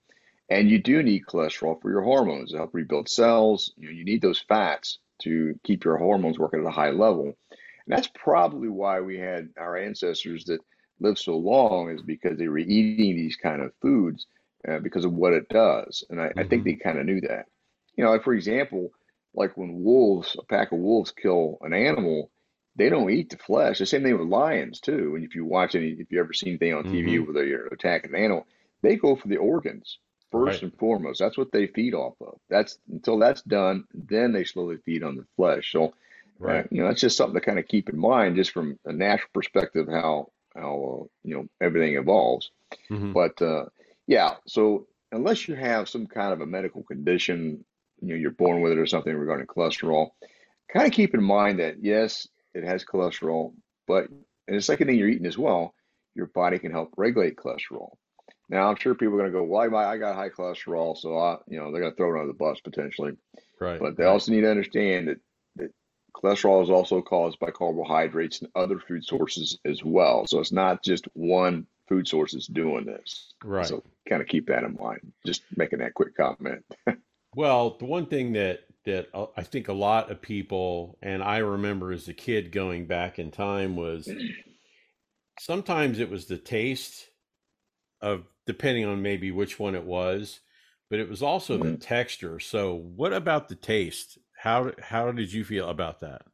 And 0.49 0.69
you 0.69 0.81
do 0.81 1.03
need 1.03 1.25
cholesterol 1.25 1.81
for 1.81 1.91
your 1.91 2.03
hormones 2.03 2.51
to 2.51 2.57
help 2.57 2.73
rebuild 2.73 3.09
cells. 3.09 3.73
You 3.77 3.89
you 3.89 4.05
need 4.05 4.21
those 4.21 4.43
fats 4.47 4.99
to 5.23 5.59
keep 5.63 5.83
your 5.83 5.97
hormones 5.97 6.39
working 6.39 6.61
at 6.61 6.67
a 6.67 6.71
high 6.71 6.91
level. 6.91 7.25
And 7.25 7.97
that's 7.97 8.09
probably 8.15 8.69
why 8.69 9.01
we 9.01 9.17
had 9.17 9.49
our 9.57 9.77
ancestors 9.77 10.45
that 10.45 10.59
lived 10.99 11.19
so 11.19 11.37
long 11.37 11.89
is 11.91 12.01
because 12.01 12.37
they 12.37 12.47
were 12.47 12.57
eating 12.59 13.15
these 13.15 13.35
kind 13.35 13.61
of 13.61 13.73
foods 13.81 14.27
uh, 14.67 14.79
because 14.79 15.05
of 15.05 15.13
what 15.13 15.33
it 15.33 15.47
does. 15.49 16.03
And 16.09 16.21
I, 16.21 16.33
I 16.37 16.43
think 16.43 16.63
Mhm. 16.63 16.65
they 16.65 16.75
kind 16.75 16.99
of 16.99 17.05
knew 17.05 17.21
that. 17.21 17.45
You 17.95 18.03
know, 18.03 18.11
like 18.11 18.23
for 18.23 18.33
example, 18.33 18.91
like 19.33 19.57
when 19.57 19.83
wolves, 19.83 20.35
a 20.39 20.43
pack 20.45 20.71
of 20.71 20.79
wolves 20.79 21.11
kill 21.11 21.57
an 21.61 21.73
animal, 21.73 22.31
they 22.75 22.89
don't 22.89 23.09
eat 23.09 23.29
the 23.29 23.37
flesh. 23.37 23.79
The 23.79 23.85
same 23.85 24.03
thing 24.03 24.17
with 24.17 24.27
lions 24.27 24.79
too. 24.79 25.15
And 25.15 25.23
if 25.25 25.35
you 25.35 25.45
watch 25.45 25.75
any, 25.75 25.89
if 25.89 26.11
you 26.11 26.19
ever 26.19 26.33
seen 26.33 26.49
anything 26.49 26.73
on 26.73 26.85
TV 26.85 27.19
Mm-hmm. 27.19 27.23
where 27.23 27.33
they're 27.33 27.65
attacking 27.67 28.13
an 28.15 28.23
animal, 28.23 28.47
they 28.81 28.95
go 28.95 29.15
for 29.15 29.27
the 29.27 29.37
organs 29.37 29.99
first 30.31 30.61
Right. 30.61 30.63
and 30.63 30.73
foremost. 30.77 31.19
That's 31.19 31.37
what 31.37 31.51
they 31.51 31.67
feed 31.67 31.93
off 31.93 32.15
of. 32.21 32.39
That's 32.49 32.77
until 32.91 33.17
that's 33.19 33.41
done, 33.41 33.85
then 33.93 34.31
they 34.33 34.43
slowly 34.43 34.77
feed 34.85 35.03
on 35.03 35.15
the 35.15 35.25
flesh. 35.35 35.71
So, 35.71 35.93
uh, 36.47 36.63
Right. 36.63 36.67
you 36.71 36.81
know, 36.81 36.87
that's 36.87 37.01
just 37.01 37.17
something 37.17 37.39
to 37.39 37.45
kind 37.45 37.59
of 37.59 37.67
keep 37.67 37.89
in 37.89 37.97
mind, 37.97 38.35
just 38.35 38.51
from 38.51 38.77
a 38.85 38.93
natural 38.93 39.29
perspective, 39.33 39.87
how 39.89 40.27
how 40.57 41.01
uh, 41.01 41.07
you 41.23 41.35
know 41.35 41.47
everything 41.61 41.95
evolves. 41.95 42.51
Mhm. 42.89 43.13
But 43.13 43.41
uh, 43.41 43.65
yeah, 44.07 44.35
so 44.45 44.87
unless 45.11 45.47
you 45.47 45.55
have 45.55 45.89
some 45.89 46.07
kind 46.07 46.33
of 46.33 46.41
a 46.41 46.45
medical 46.45 46.83
condition, 46.83 47.63
you 48.01 48.09
know, 48.09 48.15
you're 48.15 48.31
born 48.31 48.61
with 48.61 48.73
it 48.73 48.77
or 48.77 48.85
something 48.85 49.15
regarding 49.15 49.47
cholesterol, 49.47 50.09
kind 50.71 50.85
of 50.85 50.91
keep 50.91 51.13
in 51.13 51.23
mind 51.23 51.59
that 51.59 51.83
yes, 51.83 52.27
it 52.53 52.63
has 52.63 52.83
cholesterol, 52.83 53.53
but 53.87 54.09
and 54.47 54.57
the 54.57 54.61
second 54.61 54.87
thing 54.87 54.97
you're 54.97 55.09
eating 55.09 55.27
as 55.27 55.37
well, 55.37 55.73
your 56.15 56.27
body 56.27 56.59
can 56.59 56.71
help 56.71 56.93
regulate 56.97 57.35
cholesterol. 57.35 57.91
Now, 58.49 58.69
I'm 58.69 58.77
sure 58.77 58.95
people 58.95 59.15
are 59.15 59.17
going 59.17 59.31
to 59.31 59.37
go, 59.37 59.43
"Why? 59.43 59.67
Well, 59.67 59.87
I 59.87 59.97
got 59.97 60.15
high 60.15 60.29
cholesterol, 60.29 60.97
so 60.97 61.17
I, 61.17 61.37
you 61.47 61.59
know, 61.59 61.71
they're 61.71 61.81
going 61.81 61.91
to 61.91 61.97
throw 61.97 62.15
it 62.15 62.21
under 62.21 62.31
the 62.31 62.37
bus 62.37 62.59
potentially." 62.61 63.13
Right. 63.59 63.79
But 63.79 63.97
they 63.97 64.03
right. 64.03 64.11
also 64.11 64.31
need 64.31 64.41
to 64.41 64.51
understand 64.51 65.09
that 65.09 65.17
cholesterol 66.21 66.63
is 66.63 66.69
also 66.69 67.01
caused 67.01 67.39
by 67.39 67.51
carbohydrates 67.51 68.41
and 68.41 68.49
other 68.55 68.79
food 68.79 69.05
sources 69.05 69.59
as 69.65 69.83
well. 69.83 70.25
So 70.27 70.39
it's 70.39 70.51
not 70.51 70.83
just 70.83 71.07
one 71.13 71.67
food 71.87 72.07
source 72.07 72.33
that's 72.33 72.47
doing 72.47 72.85
this. 72.85 73.33
Right. 73.43 73.67
So 73.67 73.83
kind 74.09 74.21
of 74.21 74.27
keep 74.27 74.47
that 74.47 74.63
in 74.63 74.75
mind. 74.79 75.13
Just 75.25 75.43
making 75.55 75.79
that 75.79 75.93
quick 75.93 76.15
comment. 76.15 76.65
Well, 77.35 77.77
the 77.77 77.85
one 77.85 78.07
thing 78.07 78.33
that 78.33 78.61
that 78.85 79.09
uh, 79.13 79.27
I 79.35 79.43
think 79.43 79.67
a 79.67 79.73
lot 79.73 80.09
of 80.09 80.21
people 80.21 80.97
and 81.03 81.21
I 81.21 81.37
remember 81.37 81.91
as 81.91 82.07
a 82.07 82.13
kid 82.13 82.51
going 82.51 82.87
back 82.87 83.19
in 83.19 83.29
time 83.29 83.75
was 83.75 84.09
sometimes 85.39 85.99
it 85.99 86.09
was 86.09 86.25
the 86.25 86.37
taste 86.37 87.09
of 88.01 88.25
depending 88.47 88.85
on 88.85 89.01
maybe 89.01 89.29
which 89.31 89.59
one 89.59 89.75
it 89.75 89.83
was, 89.83 90.39
but 90.89 90.99
it 90.99 91.09
was 91.09 91.21
also 91.21 91.57
the 91.57 91.65
Mhm. 91.65 91.81
texture. 91.81 92.39
So, 92.39 92.73
what 92.73 93.13
about 93.13 93.49
the 93.49 93.55
taste? 93.55 94.17
How 94.37 94.71
how 94.81 95.11
did 95.11 95.33
you 95.33 95.43
feel 95.43 95.67
about 95.69 95.99
that? 95.99 96.27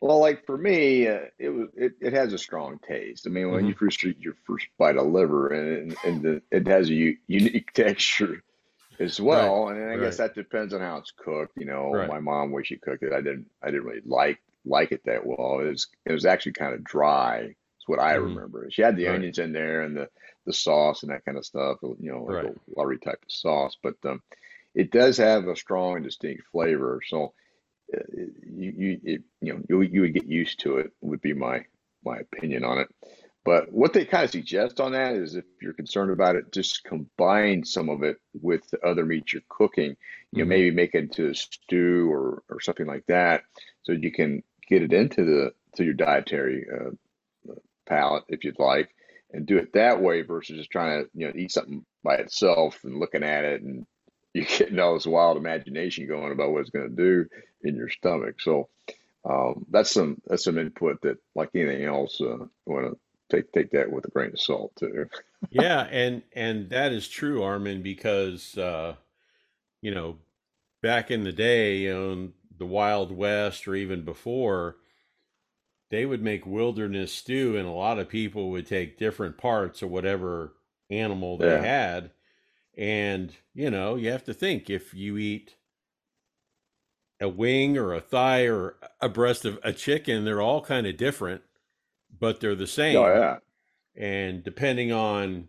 Well, 0.00 0.18
like 0.18 0.44
for 0.44 0.58
me, 0.58 1.08
uh, 1.08 1.26
it 1.38 1.48
was 1.48 1.68
it, 1.76 1.92
it 2.00 2.12
has 2.12 2.32
a 2.32 2.38
strong 2.38 2.78
taste. 2.86 3.26
I 3.26 3.30
mean, 3.30 3.50
when 3.50 3.66
you 3.66 3.74
first 3.74 4.04
eat 4.04 4.18
your 4.18 4.34
first 4.46 4.66
bite 4.78 4.96
of 4.96 5.06
liver, 5.06 5.48
and 5.48 5.96
and 6.02 6.22
the, 6.22 6.42
it 6.50 6.66
has 6.66 6.90
a 6.90 6.94
u- 6.94 7.16
unique 7.26 7.72
texture 7.74 8.42
as 9.00 9.20
well. 9.20 9.68
And 9.68 9.90
I 9.90 9.98
guess 9.98 10.18
that 10.18 10.34
depends 10.34 10.74
on 10.74 10.80
how 10.80 10.98
it's 10.98 11.12
cooked. 11.12 11.54
You 11.56 11.66
know, 11.66 12.00
Right. 12.00 12.06
my 12.06 12.20
mom, 12.20 12.52
way 12.52 12.64
she 12.64 12.78
cooked 12.78 13.04
it, 13.04 13.12
I 13.14 13.22
didn't 13.22 13.48
I 13.62 13.68
didn't 13.70 13.84
really 13.86 14.02
like 14.06 14.40
like 14.66 14.92
it 14.92 15.02
that 15.06 15.26
well. 15.26 15.60
It 15.60 15.70
was 15.70 15.88
it 16.06 16.12
was 16.12 16.26
actually 16.26 16.54
kind 16.54 16.74
of 16.74 16.84
dry. 16.84 17.38
It's 17.78 17.88
what 17.88 18.00
I 18.00 18.14
Mhm. 18.14 18.14
remember. 18.14 18.68
She 18.70 18.82
had 18.82 18.96
the 18.96 19.08
Right. 19.08 19.08
onions 19.08 19.38
in 19.38 19.52
there 19.52 19.82
and 19.82 19.96
the 19.96 20.08
the 20.46 20.52
sauce 20.54 21.02
and 21.04 21.12
that 21.12 21.24
kind 21.24 21.38
of 21.38 21.46
stuff. 21.46 21.78
You 21.82 21.96
know, 22.12 22.24
like 22.24 22.42
Right. 22.42 22.44
a 22.44 22.54
Lowry 22.76 22.98
type 22.98 23.20
of 23.22 23.32
sauce, 23.32 23.76
but 23.82 23.94
um, 24.06 24.22
it 24.74 24.90
does 24.90 25.18
have 25.18 25.46
a 25.48 25.56
strong 25.56 25.96
and 25.96 26.04
distinct 26.04 26.44
flavor. 26.52 27.00
So 27.06 27.32
uh, 27.94 28.00
you 28.46 28.72
you 28.76 29.00
it, 29.04 29.22
you 29.40 29.54
know 29.54 29.62
you 29.68 29.80
you 29.82 30.00
would 30.02 30.14
get 30.14 30.26
used 30.26 30.60
to 30.60 30.78
it 30.78 30.92
would 31.00 31.20
be 31.22 31.34
my 31.34 31.64
my 32.04 32.18
opinion 32.18 32.64
on 32.64 32.78
it. 32.78 32.88
But 33.44 33.72
what 33.72 33.92
they 33.92 34.06
kind 34.06 34.24
of 34.24 34.30
suggest 34.30 34.80
on 34.80 34.92
that 34.92 35.16
is 35.16 35.34
if 35.34 35.44
you're 35.60 35.74
concerned 35.74 36.10
about 36.10 36.36
it, 36.36 36.52
just 36.52 36.84
combine 36.84 37.64
some 37.64 37.90
of 37.90 38.02
it 38.02 38.16
with 38.40 38.68
the 38.70 38.80
other 38.80 39.04
meat 39.04 39.32
you're 39.32 39.42
cooking. 39.50 39.96
You 40.32 40.44
know, 40.44 40.46
Mhm. 40.46 40.48
maybe 40.48 40.70
make 40.70 40.94
it 40.94 41.04
into 41.04 41.28
a 41.30 41.34
stew 41.34 42.10
or 42.12 42.42
or 42.48 42.60
something 42.60 42.86
like 42.86 43.06
that, 43.06 43.44
so 43.82 43.92
you 43.92 44.12
can 44.12 44.42
get 44.68 44.82
it 44.82 44.92
into 44.92 45.24
the 45.24 45.54
to 45.76 45.84
your 45.84 45.94
dietary 45.94 46.66
uh, 46.70 46.90
palate 47.86 48.24
if 48.28 48.44
you'd 48.44 48.58
like, 48.58 48.94
and 49.32 49.46
do 49.46 49.58
it 49.58 49.72
that 49.74 50.00
way 50.00 50.22
versus 50.22 50.56
just 50.58 50.70
trying 50.70 51.04
to 51.04 51.10
you 51.14 51.26
know 51.26 51.32
eat 51.36 51.52
something 51.52 51.84
by 52.02 52.16
itself 52.16 52.82
and 52.84 52.98
looking 52.98 53.22
at 53.22 53.44
it 53.44 53.62
and 53.62 53.86
you're 54.46 54.46
getting 54.46 54.80
all 54.80 54.94
this 54.94 55.06
wild 55.06 55.38
imagination 55.38 56.08
going 56.08 56.32
about 56.32 56.52
what 56.52 56.62
it's 56.62 56.70
going 56.70 56.90
to 56.90 56.96
do 56.96 57.26
in 57.62 57.76
your 57.76 57.90
stomach. 57.90 58.40
So 58.40 58.68
um, 59.28 59.66
that's 59.70 59.92
some 59.92 60.20
that's 60.26 60.44
some 60.44 60.58
input 60.58 61.00
that, 61.02 61.18
like 61.34 61.50
anything 61.54 61.84
else, 61.84 62.20
uh, 62.20 62.46
want 62.66 62.92
to 62.94 62.98
take 63.36 63.52
take 63.52 63.72
that 63.72 63.90
with 63.92 64.06
a 64.06 64.10
grain 64.10 64.32
of 64.32 64.40
salt 64.40 64.72
too. 64.78 65.06
Yeah, 65.50 65.82
and 65.90 66.22
and 66.34 66.70
that 66.70 66.92
is 66.92 67.08
true, 67.08 67.40
Arman, 67.40 67.82
because 67.82 68.56
uh, 68.58 68.96
you 69.82 69.94
know, 69.94 70.18
back 70.82 71.10
in 71.10 71.24
the 71.24 71.32
day, 71.32 71.78
you 71.78 71.94
know, 71.94 72.12
in 72.12 72.32
the 72.58 72.66
Wild 72.66 73.12
West 73.12 73.68
or 73.68 73.74
even 73.76 74.04
before, 74.04 74.76
they 75.90 76.06
would 76.06 76.22
make 76.22 76.46
wilderness 76.46 77.12
stew, 77.12 77.56
and 77.56 77.66
a 77.68 77.72
lot 77.72 77.98
of 77.98 78.08
people 78.08 78.50
would 78.50 78.66
take 78.66 78.98
different 78.98 79.38
parts 79.38 79.82
of 79.82 79.90
whatever 79.90 80.54
animal 80.90 81.38
they 81.38 81.58
Yeah. 81.58 81.60
had. 81.60 82.10
And, 82.76 83.34
you 83.54 83.70
know, 83.70 83.96
you 83.96 84.10
have 84.10 84.24
to 84.24 84.34
think 84.34 84.68
if 84.70 84.94
you 84.94 85.16
eat 85.16 85.56
a 87.20 87.28
wing 87.28 87.78
or 87.78 87.94
a 87.94 88.00
thigh 88.00 88.46
or 88.46 88.76
a 89.00 89.08
breast 89.08 89.44
of 89.44 89.58
a 89.62 89.72
chicken, 89.72 90.24
they're 90.24 90.42
all 90.42 90.60
kind 90.60 90.86
of 90.86 90.96
different, 90.96 91.42
but 92.18 92.40
they're 92.40 92.54
the 92.56 92.64
oh, 92.64 92.66
same. 92.66 92.96
Oh 92.96 93.06
yeah, 93.14 93.38
And 93.96 94.44
depending 94.44 94.92
on 94.92 95.48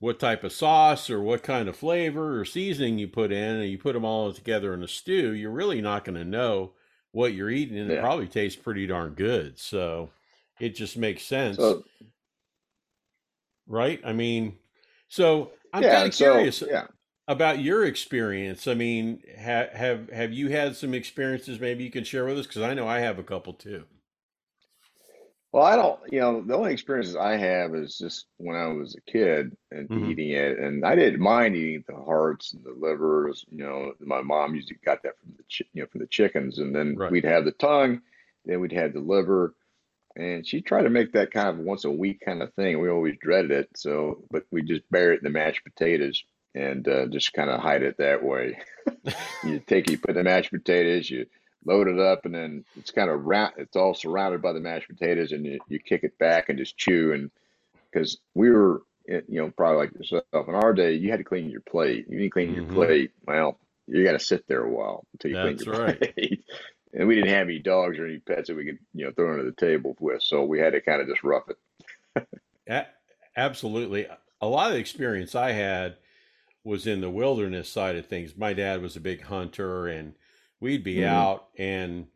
what 0.00 0.20
type 0.20 0.44
of 0.44 0.52
sauce 0.52 1.10
or 1.10 1.20
what 1.22 1.42
kind 1.42 1.68
of 1.68 1.76
flavor 1.76 2.40
or 2.40 2.44
seasoning 2.44 2.98
you 2.98 3.08
put 3.08 3.32
in, 3.32 3.56
and 3.56 3.70
you 3.70 3.78
put 3.78 3.94
them 3.94 4.04
all 4.04 4.32
together 4.32 4.74
in 4.74 4.82
a 4.82 4.88
stew, 4.88 5.32
you're 5.32 5.50
really 5.52 5.80
not 5.80 6.04
going 6.04 6.16
to 6.16 6.24
know 6.24 6.74
what 7.12 7.34
you're 7.34 7.50
eating, 7.50 7.78
and 7.78 7.90
it 7.90 7.98
probably 7.98 8.28
tastes 8.28 8.60
pretty 8.60 8.86
darn 8.86 9.14
good. 9.14 9.58
So 9.58 10.10
it 10.58 10.70
just 10.76 10.96
makes 10.96 11.24
sense, 11.24 11.58
So 11.58 11.84
right? 13.66 14.00
I 14.04 14.12
mean, 14.12 14.58
so 15.08 15.52
I'm 15.74 15.84
yeah, 15.84 15.86
kind 15.86 16.08
of 16.08 16.12
so 16.12 16.16
curious 16.16 16.62
yeah. 16.62 16.86
about 17.28 17.60
your 17.60 17.84
experience. 17.84 18.66
I 18.68 18.74
mean, 18.74 19.22
ha- 19.38 19.68
have 19.72 20.10
have 20.10 20.32
you 20.32 20.50
had 20.50 20.76
some 20.76 20.94
experiences 20.94 21.60
maybe 21.60 21.84
you 21.84 21.90
can 21.90 22.04
share 22.04 22.24
with 22.26 22.38
us? 22.38 22.46
Because 22.46 22.62
I 22.62 22.74
know 22.74 22.88
I 22.88 23.00
have 23.00 23.18
a 23.18 23.24
couple 23.24 23.54
too. 23.54 23.84
Well, 25.52 25.62
I 25.62 25.76
don't, 25.76 26.00
you 26.12 26.18
know, 26.18 26.42
the 26.42 26.54
only 26.56 26.72
experiences 26.72 27.14
I 27.14 27.36
have 27.36 27.74
is 27.76 27.96
just 27.96 28.26
when 28.38 28.56
I 28.56 28.66
was 28.68 28.96
a 28.96 29.00
kid 29.10 29.56
and 29.70 29.88
hmm 29.88 29.94
eating 29.94 30.30
it, 30.30 30.58
and 30.58 30.84
I 30.84 30.96
didn't 30.96 31.20
mind 31.20 31.54
eating 31.54 31.84
the 31.86 31.94
hearts 31.94 32.52
and 32.54 32.64
the 32.64 32.72
livers. 32.72 33.44
You 33.48 33.58
know, 33.58 33.94
my 34.00 34.20
mom 34.20 34.56
usually 34.56 34.78
got 34.84 35.02
that 35.04 35.18
from 35.20 35.34
the, 35.36 35.44
chi- 35.44 35.70
you 35.72 35.82
know, 35.82 35.88
from 35.88 36.00
the 36.00 36.08
chickens, 36.08 36.58
and 36.58 36.74
then 36.74 36.96
Right. 36.96 37.08
we'd 37.08 37.24
have 37.24 37.44
the 37.44 37.52
tongue, 37.52 38.02
then 38.44 38.60
we'd 38.60 38.72
have 38.72 38.94
the 38.94 39.00
liver, 39.00 39.54
and 40.16 40.46
she 40.46 40.60
tried 40.62 40.82
to 40.82 40.90
make 40.90 41.12
that 41.12 41.32
kind 41.32 41.48
of 41.48 41.58
once 41.58 41.84
a 41.84 41.90
week 41.90 42.20
kind 42.24 42.42
of 42.42 42.52
thing. 42.54 42.80
We 42.80 42.90
always 42.90 43.16
dreaded 43.20 43.50
it, 43.50 43.70
so 43.76 44.24
but 44.30 44.44
we 44.50 44.62
just 44.62 44.82
bury 44.90 45.14
it 45.14 45.20
in 45.20 45.24
the 45.24 45.30
mashed 45.30 45.64
potatoes 45.64 46.22
and 46.54 46.86
uh, 46.88 47.06
just 47.06 47.32
kind 47.32 47.50
of 47.50 47.60
hide 47.60 47.82
it 47.82 47.98
that 47.98 48.22
way. 48.24 48.58
You 49.42 49.60
take, 49.60 49.88
you 49.88 49.98
put 49.98 50.14
the 50.14 50.24
mashed 50.24 50.50
potatoes, 50.50 51.10
you 51.10 51.26
load 51.66 51.88
it 51.88 51.98
up, 51.98 52.24
and 52.24 52.34
then 52.34 52.64
it's 52.76 52.90
kind 52.90 53.10
of 53.10 53.24
round. 53.24 53.54
It's 53.58 53.76
all 53.76 53.94
surrounded 53.94 54.42
by 54.42 54.52
the 54.52 54.60
mashed 54.60 54.88
potatoes, 54.88 55.32
and 55.32 55.44
you, 55.44 55.60
you 55.68 55.78
kick 55.78 56.02
it 56.04 56.18
back 56.18 56.48
and 56.48 56.58
just 56.58 56.76
chew. 56.78 57.12
And 57.12 57.30
because 57.92 58.18
we 58.34 58.50
were, 58.50 58.82
eh, 59.08 59.20
you 59.28 59.40
know, 59.40 59.52
probably 59.56 59.78
like 59.78 59.94
yourself 59.94 60.48
in 60.48 60.54
our 60.54 60.72
day, 60.74 60.94
you 60.94 61.10
had 61.10 61.18
to 61.18 61.24
clean 61.24 61.50
your 61.50 61.60
plate. 61.62 62.06
You 62.08 62.18
didn't 62.18 62.32
clean 62.32 62.52
your 62.54 62.64
hmm 62.64 62.64
plate. 62.64 63.12
Well, 63.26 63.58
you 63.86 64.04
got 64.04 64.12
to 64.12 64.18
sit 64.20 64.46
there 64.48 64.64
a 64.64 64.70
while 64.70 65.06
until 65.12 65.30
you 65.30 65.38
clean 65.38 65.58
That's 65.58 65.66
your 65.66 65.68
right. 65.68 65.98
plate. 66.16 66.44
And 66.94 67.08
we 67.08 67.16
didn't 67.16 67.30
have 67.30 67.48
any 67.48 67.58
dogs 67.58 67.98
or 67.98 68.06
any 68.06 68.20
pets 68.20 68.48
that 68.48 68.56
we 68.56 68.64
could, 68.66 68.78
you 68.94 69.04
know, 69.04 69.12
throw 69.12 69.32
under 69.32 69.44
the 69.44 69.52
table 69.52 69.96
with, 70.00 70.22
so 70.22 70.44
we 70.44 70.60
had 70.60 70.72
to 70.74 70.80
kind 70.80 71.02
of 71.02 71.08
just 71.08 71.24
rough 71.24 71.48
it. 71.50 72.28
A- 72.68 72.86
absolutely. 73.36 74.06
A 74.40 74.46
lot 74.46 74.68
of 74.68 74.74
the 74.74 74.80
experience 74.80 75.34
I 75.34 75.52
had 75.52 75.96
was 76.64 76.86
in 76.86 77.00
the 77.00 77.10
wilderness 77.10 77.68
side 77.70 77.96
of 77.96 78.06
things. 78.06 78.36
My 78.36 78.52
dad 78.54 78.82
was 78.82 78.96
a 78.96 79.00
big 79.00 79.22
hunter, 79.22 79.86
and 79.88 80.14
we'd 80.60 80.84
be 80.84 81.04
hmm 81.04 81.04
out, 81.04 81.48
and 81.58 82.08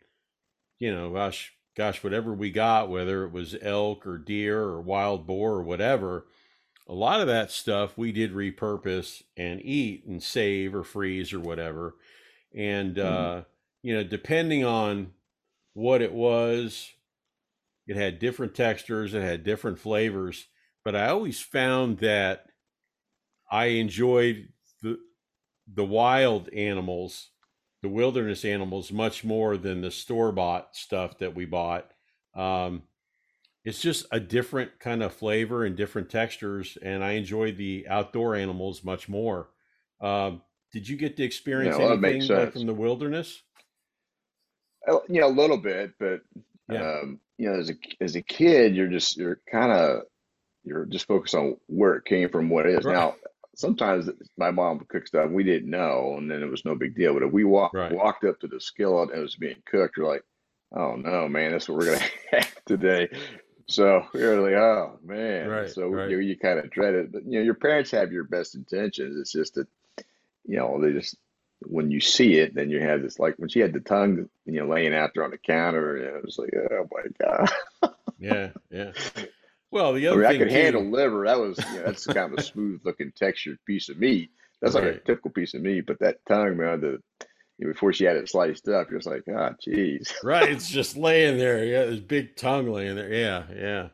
you 0.79 0.95
know, 0.95 1.13
gosh, 1.13 1.55
gosh, 1.77 2.05
whatever 2.05 2.35
we 2.35 2.51
got, 2.51 2.91
whether 2.91 3.25
it 3.25 3.33
was 3.33 3.57
elk 3.63 4.07
or 4.07 4.19
deer 4.19 4.61
or 4.63 4.83
wild 4.83 5.27
boar 5.27 5.55
or 5.55 5.63
whatever, 5.63 6.29
a 6.89 6.95
lot 6.95 7.21
of 7.21 7.29
that 7.29 7.51
stuff 7.51 7.99
we 7.99 8.13
did 8.13 8.33
repurpose 8.33 9.23
and 9.37 9.63
eat 9.65 10.07
and 10.07 10.23
save 10.23 10.75
or 10.75 10.85
freeze 10.85 11.33
or 11.33 11.41
whatever. 11.41 11.97
And 12.55 12.99
hmm 13.01 13.29
uh, 13.29 13.45
you 13.83 13.95
know, 13.95 14.05
depending 14.05 14.65
on 14.65 15.15
what 15.75 16.03
it 16.03 16.13
was, 16.13 16.93
it 17.87 17.97
had 17.97 18.19
different 18.19 18.55
textures, 18.55 19.15
it 19.15 19.23
had 19.23 19.45
different 19.45 19.79
flavors, 19.79 20.49
but 20.85 20.97
I 20.97 21.09
always 21.09 21.41
found 21.41 21.99
that 21.99 22.51
I 23.51 23.67
enjoyed 23.67 24.53
the 24.83 24.99
the 25.67 25.85
wild 25.85 26.49
animals, 26.51 27.31
the 27.83 27.89
wilderness 27.89 28.45
animals, 28.45 28.93
much 28.93 29.25
more 29.25 29.57
than 29.57 29.83
the 29.83 29.91
store 29.91 30.33
bought 30.33 30.77
stuff 30.77 31.19
that 31.19 31.35
we 31.35 31.47
bought. 31.47 31.93
Um, 32.35 32.85
it's 33.65 33.83
just 33.83 34.07
a 34.13 34.21
different 34.21 34.81
kind 34.81 35.03
of 35.03 35.15
flavor 35.15 35.65
and 35.65 35.77
different 35.77 36.11
textures, 36.11 36.79
and 36.79 37.05
I 37.05 37.13
enjoyed 37.13 37.57
the 37.59 37.87
outdoor 37.89 38.35
animals 38.37 38.85
much 38.85 39.09
more. 39.09 39.51
Um, 40.01 40.43
did 40.73 40.89
you 40.89 40.97
get 40.97 41.17
to 41.19 41.25
Yeah, 41.55 41.77
experience 41.77 41.79
well, 41.79 41.93
anything 41.93 42.33
like 42.33 42.53
from 42.53 42.67
the 42.67 42.75
wilderness? 42.75 43.43
You 45.09 45.21
know, 45.21 45.29
a 45.29 45.41
little 45.41 45.59
bit, 45.59 45.93
but 45.99 46.23
Yeah. 46.69 46.81
um, 47.01 47.21
you 47.37 47.51
know, 47.51 47.59
as 47.59 47.71
a 47.71 47.75
as 48.01 48.17
a 48.17 48.23
kid, 48.23 48.75
you're 48.75 48.89
just 48.89 49.17
you're 49.17 49.41
kind 49.51 49.73
of 49.73 50.03
you're 50.65 50.87
just 50.87 51.07
focused 51.07 51.35
on 51.35 51.57
where 51.67 51.95
it 51.97 52.05
came 52.05 52.29
from, 52.29 52.51
what 52.51 52.67
it 52.67 52.79
is. 52.79 52.85
Right. 52.87 52.95
Now, 52.95 53.17
sometimes 53.57 54.09
my 54.37 54.51
mom 54.51 54.79
would 54.79 54.89
cook 54.89 55.07
stuff 55.07 55.31
we 55.31 55.45
didn't 55.45 55.71
know, 55.71 56.17
and 56.19 56.31
then 56.31 56.43
it 56.43 56.51
was 56.51 56.65
no 56.65 56.75
big 56.75 56.95
deal. 56.95 57.15
But 57.15 57.25
if 57.25 57.33
we 57.33 57.45
walked 57.45 57.75
Right. 57.75 57.93
walked 57.93 58.25
up 58.25 58.41
to 58.41 58.47
the 58.49 58.61
skillet 58.61 59.11
and 59.11 59.19
it 59.19 59.23
was 59.23 59.37
being 59.37 59.63
cooked, 59.67 59.97
you're 59.97 60.07
like, 60.07 60.25
oh 60.75 60.97
no, 60.97 61.29
man, 61.29 61.53
that's 61.53 61.69
what 61.69 61.77
we're 61.79 61.87
gonna 61.87 62.11
have 62.33 62.65
today. 62.67 63.09
So 63.69 64.05
you're 64.15 64.41
like, 64.41 64.55
oh 64.55 64.99
man. 65.05 65.49
Right. 65.49 65.69
So 65.71 65.89
Right. 65.89 66.11
you 66.11 66.19
you 66.21 66.39
kind 66.39 66.59
of 66.59 66.71
dread 66.71 66.95
it, 66.95 67.13
but 67.13 67.25
you 67.25 67.39
know, 67.39 67.45
your 67.45 67.55
parents 67.55 67.91
have 67.93 68.13
your 68.13 68.25
best 68.25 68.55
intentions. 68.55 69.19
It's 69.19 69.33
just 69.33 69.55
that 69.55 69.67
you 70.47 70.57
know 70.59 70.81
they 70.81 70.93
just 70.93 71.17
when 71.63 71.91
you 71.91 72.01
see 72.01 72.35
it, 72.35 72.55
then 72.55 72.71
you 72.71 72.81
have 72.81 73.03
this 73.03 73.19
like 73.19 73.35
when 73.37 73.49
she 73.49 73.61
had 73.61 73.73
the 73.73 73.81
tongue, 73.81 74.29
you 74.45 74.61
know, 74.61 74.67
laying 74.67 74.95
out 74.95 75.11
there 75.15 75.25
on 75.25 75.31
the 75.31 75.39
counter, 75.39 75.97
and 75.97 76.17
it 76.17 76.25
was 76.25 76.39
like, 76.39 76.51
oh 76.71 76.89
my 76.93 77.27
god. 77.27 77.95
Yeah. 78.21 78.51
Yeah. 78.71 78.93
Well, 79.71 79.93
the 79.93 80.09
I 80.09 80.11
other 80.11 80.19
mean, 80.19 80.27
I 80.27 80.39
could 80.39 80.51
handle 80.51 80.91
liver. 80.91 81.27
That 81.27 81.39
was, 81.39 81.59
you 81.59 81.79
know, 81.79 81.85
that's 81.85 82.07
kind 82.07 82.33
of 82.33 82.39
a 82.39 82.43
smooth 82.43 82.81
looking 82.85 83.13
textured 83.15 83.59
piece 83.65 83.89
of 83.89 83.99
meat. 83.99 84.31
That's 84.61 84.75
like 84.75 84.85
a 84.85 84.99
typical 84.99 85.31
piece 85.31 85.55
of 85.55 85.63
meat, 85.63 85.87
but 85.87 86.01
that 86.01 86.17
tongue, 86.27 86.57
man, 86.57 86.81
the 86.81 87.01
you 87.59 87.67
know, 87.67 87.73
before 87.73 87.93
she 87.93 88.05
had 88.05 88.17
it 88.17 88.29
sliced 88.29 88.69
up, 88.69 88.91
you're 88.91 88.99
just 88.99 89.09
like, 89.09 89.25
ah, 89.33 89.53
geez. 89.63 90.13
Right. 90.25 90.51
It's 90.51 90.69
just 90.69 90.97
laying 90.97 91.39
there. 91.39 91.65
Yeah. 91.65 91.85
This 91.85 92.01
big 92.01 92.37
tongue 92.37 92.69
laying 92.69 92.97
there. 92.97 93.13
Yeah. 93.13 93.45
Yeah. 93.55 93.89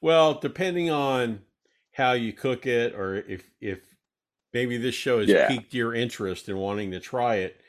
Well, 0.00 0.34
depending 0.34 0.90
on 0.90 1.40
how 1.92 2.12
you 2.12 2.32
cook 2.32 2.66
it, 2.66 2.94
or 2.94 3.16
if 3.16 3.48
if 3.60 3.80
maybe 4.52 4.76
this 4.76 4.94
show 4.94 5.20
has 5.20 5.28
Yeah. 5.30 5.46
piqued 5.48 5.74
your 5.74 5.94
interest 5.94 6.48
in 6.48 6.56
wanting 6.58 6.90
to 6.92 7.00
try 7.00 7.36
it, 7.36 7.60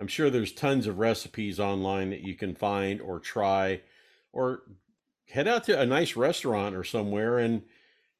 I'm 0.00 0.06
sure 0.08 0.30
there's 0.30 0.52
tons 0.52 0.86
of 0.86 0.98
recipes 0.98 1.58
online 1.60 2.10
that 2.10 2.22
you 2.22 2.34
can 2.34 2.54
find 2.54 3.00
or 3.00 3.18
try, 3.20 3.82
or 4.32 4.62
head 5.28 5.48
out 5.48 5.64
to 5.64 5.80
a 5.80 5.86
nice 5.86 6.16
restaurant 6.16 6.74
or 6.76 6.84
somewhere 6.84 7.38
and 7.38 7.62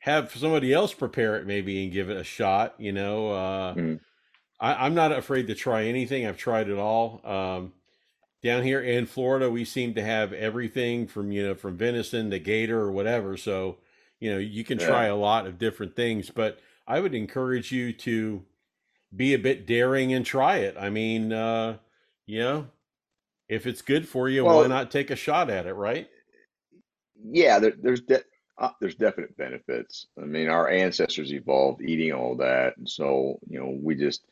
have 0.01 0.33
somebody 0.33 0.73
else 0.73 0.95
prepare 0.95 1.37
it 1.37 1.47
maybe 1.47 1.83
and 1.85 1.93
give 1.93 2.11
it 2.11 2.16
a 2.16 2.25
shot. 2.25 2.75
You 2.79 2.93
know, 2.93 3.31
uh, 3.33 3.77
Mm. 3.77 4.01
I, 4.61 4.87
I'm 4.87 4.95
not 4.95 5.12
afraid 5.12 5.47
to 5.49 5.55
try 5.55 5.85
anything. 5.85 6.27
I've 6.27 6.39
tried 6.39 6.69
it 6.69 6.79
all. 6.79 7.21
Um, 7.25 7.73
down 8.43 8.62
here 8.62 8.81
in 8.81 9.07
Florida, 9.07 9.51
we 9.51 9.64
seem 9.64 9.95
to 9.95 10.03
have 10.03 10.33
everything 10.33 11.07
from 11.09 11.33
you 11.33 11.43
know 11.47 11.55
from 11.55 11.77
venison 11.77 12.31
to 12.31 12.39
gator 12.39 12.81
or 12.81 12.93
whatever. 12.93 13.37
So 13.37 13.79
you 14.21 14.31
know 14.33 14.39
you 14.39 14.64
can 14.64 14.79
try 14.79 15.07
a 15.07 15.16
lot 15.16 15.47
of 15.47 15.59
different 15.59 15.97
things. 15.97 16.31
But 16.31 16.61
I 16.89 17.01
would 17.01 17.14
encourage 17.14 17.70
you 17.70 17.93
to 17.93 18.43
be 19.14 19.34
a 19.34 19.39
bit 19.39 19.66
daring 19.66 20.12
and 20.14 20.26
try 20.26 20.57
it. 20.57 20.76
I 20.76 20.91
mean, 20.91 21.32
uh, 21.32 21.76
you 22.26 22.41
know, 22.41 22.66
if 23.49 23.66
it's 23.66 23.82
good 23.82 24.09
for 24.09 24.28
you, 24.28 24.45
why 24.45 24.66
not 24.66 24.91
take 24.91 25.11
a 25.11 25.16
shot 25.16 25.51
at 25.51 25.66
it? 25.66 25.74
Right? 25.74 26.09
yeah, 27.24 27.59
there, 27.59 27.74
there's 27.80 28.01
de 28.01 28.22
uh, 28.59 28.70
there's 28.80 28.97
definite 28.97 29.36
benefits. 29.36 30.07
I 30.20 30.24
mean, 30.24 30.49
our 30.49 30.68
ancestors 30.68 31.32
evolved 31.32 31.82
eating 31.82 32.12
all 32.12 32.36
that, 32.36 32.76
and 32.76 32.89
so 32.89 33.39
you 33.49 33.59
know, 33.61 33.78
we 33.80 33.95
just 33.95 34.24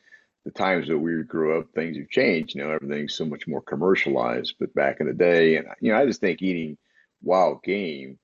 the 0.45 0.51
times 0.51 0.87
that 0.87 0.97
we 0.97 1.23
grew 1.23 1.59
up, 1.59 1.67
things 1.73 1.97
have 1.97 2.09
changed. 2.09 2.55
You 2.55 2.63
know, 2.63 2.71
everything's 2.71 3.15
so 3.15 3.25
much 3.25 3.47
more 3.47 3.61
commercialized. 3.61 4.55
But 4.59 4.73
back 4.73 4.99
in 4.99 5.07
the 5.07 5.13
day, 5.13 5.57
and 5.57 5.67
you 5.81 5.91
know, 5.91 5.99
I 5.99 6.05
just 6.05 6.21
think 6.21 6.41
eating 6.41 6.77
wild 7.21 7.63
game 7.63 8.17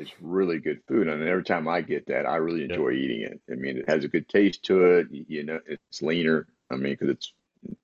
is 0.00 0.10
really 0.20 0.58
good 0.58 0.80
food, 0.88 1.08
and 1.08 1.22
every 1.22 1.44
time 1.44 1.68
I 1.68 1.80
get 1.82 2.06
that, 2.06 2.26
I 2.26 2.36
really 2.36 2.64
enjoy 2.64 2.92
eating 2.92 3.22
it. 3.22 3.40
I 3.50 3.54
mean, 3.54 3.76
it 3.76 3.88
has 3.88 4.04
a 4.04 4.08
good 4.08 4.28
taste 4.28 4.64
to 4.64 4.84
it. 4.84 5.08
You, 5.10 5.44
know, 5.44 5.60
it's 5.66 6.02
leaner. 6.02 6.46
I 6.70 6.76
mean, 6.76 6.92
because 6.92 7.10
it's 7.10 7.32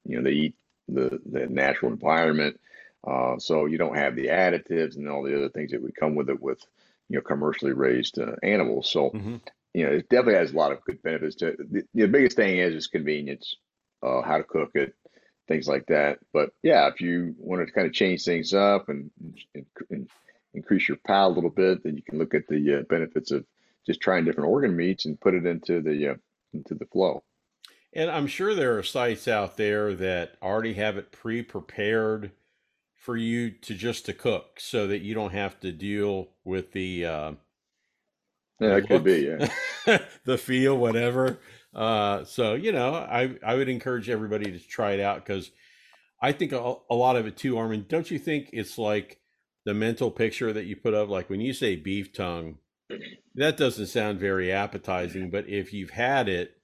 you 0.04 0.16
know 0.16 0.22
they 0.22 0.32
eat 0.32 0.54
the 0.88 1.20
the 1.26 1.46
natural 1.46 1.92
environment, 1.92 2.60
uh, 3.06 3.38
so 3.38 3.66
you 3.66 3.78
don't 3.78 3.96
have 3.96 4.16
the 4.16 4.28
additives 4.28 4.96
and 4.96 5.08
all 5.08 5.22
the 5.22 5.36
other 5.36 5.48
things 5.50 5.72
that 5.72 5.82
would 5.82 5.96
come 5.96 6.14
with 6.14 6.30
it 6.30 6.40
with 6.40 6.64
you 7.08 7.16
know 7.16 7.22
commercially 7.22 7.72
raised 7.72 8.18
uh, 8.18 8.32
animals. 8.42 8.90
So 8.90 9.10
hmm 9.10 9.36
you 9.74 9.84
know, 9.84 9.92
it 9.92 10.08
definitely 10.08 10.36
has 10.40 10.52
a 10.52 10.56
lot 10.56 10.72
of 10.72 10.82
good 10.84 11.02
benefits 11.02 11.36
to 11.36 11.48
it. 11.48 11.72
The, 11.72 11.82
the 11.94 12.08
biggest 12.08 12.34
thing 12.36 12.56
is 12.58 12.74
is 12.74 12.86
convenience, 12.86 13.56
uh, 14.02 14.22
how 14.22 14.38
to 14.38 14.44
cook 14.44 14.70
it, 14.74 14.94
things 15.48 15.68
like 15.68 15.84
that. 15.88 16.18
But 16.32 16.50
yeah, 16.62 16.88
if 16.88 17.02
you 17.02 17.34
want 17.38 17.66
to 17.66 17.70
kind 17.70 17.86
of 17.86 17.92
change 17.92 18.24
things 18.24 18.54
up 18.54 18.88
and, 18.88 19.10
and, 19.54 19.66
and 19.90 20.08
increase 20.56 20.88
your 20.88 20.98
palate 21.06 21.32
a 21.32 21.36
little 21.36 21.50
bit, 21.50 21.84
then 21.84 21.96
you 21.96 22.02
can 22.02 22.18
look 22.18 22.34
at 22.34 22.48
the 22.48 22.80
uh, 22.80 22.82
benefits 22.90 23.30
of 23.32 23.46
just 23.86 24.00
trying 24.00 24.24
different 24.24 24.50
organ 24.50 24.76
meats 24.76 25.04
and 25.06 25.20
put 25.20 25.34
it 25.34 25.46
into 25.46 25.80
the 25.82 26.10
uh, 26.10 26.14
into 26.54 26.74
the 26.74 26.86
flow. 26.86 27.22
And 27.94 28.10
I'm 28.10 28.26
sure 28.26 28.54
there 28.54 28.78
are 28.78 28.82
sites 28.82 29.28
out 29.28 29.56
there 29.56 29.94
that 29.94 30.36
already 30.42 30.74
have 30.74 30.98
it 30.98 31.12
pre-prepared 31.12 32.32
for 32.94 33.16
you 33.16 33.50
to 33.50 33.74
just 33.74 34.06
to 34.06 34.14
cook, 34.14 34.60
so 34.60 34.86
that 34.88 35.00
you 35.00 35.14
don't 35.14 35.32
have 35.32 35.60
to 35.60 35.72
deal 35.72 36.30
with 36.44 36.72
the 36.72 37.06
uh, 37.06 37.32
Yeah, 38.60 38.76
the 38.76 38.76
it 38.76 38.88
could 38.88 39.04
be. 39.04 39.20
Yeah, 39.86 39.98
the 40.24 40.38
feel, 40.38 40.76
whatever. 40.78 41.40
Uh, 41.74 42.24
so 42.24 42.54
you 42.54 42.72
know, 42.72 42.94
I 42.94 43.36
I 43.44 43.54
would 43.54 43.68
encourage 43.68 44.08
everybody 44.10 44.52
to 44.52 44.58
try 44.58 44.92
it 44.92 45.00
out 45.00 45.24
because 45.24 45.50
I 46.20 46.32
think 46.32 46.52
a, 46.52 46.76
a 46.90 46.94
lot 46.94 47.16
of 47.16 47.26
it 47.26 47.36
too, 47.36 47.54
Arman. 47.54 47.88
Don't 47.88 48.10
you 48.10 48.18
think 48.18 48.50
it's 48.52 48.78
like 48.78 49.20
the 49.66 49.74
mental 49.74 50.12
picture 50.12 50.54
that 50.54 50.66
you 50.66 50.76
put 50.76 50.94
up, 50.94 51.10
like 51.10 51.30
when 51.30 51.42
you 51.42 51.54
say 51.54 51.76
beef 51.76 52.14
tongue, 52.14 52.58
that 53.34 53.56
doesn't 53.56 53.86
sound 53.88 54.18
very 54.20 54.52
appetizing, 54.52 55.30
but 55.30 55.48
if 55.48 55.72
you've 55.72 55.90
had 55.90 56.28
it, 56.28 56.58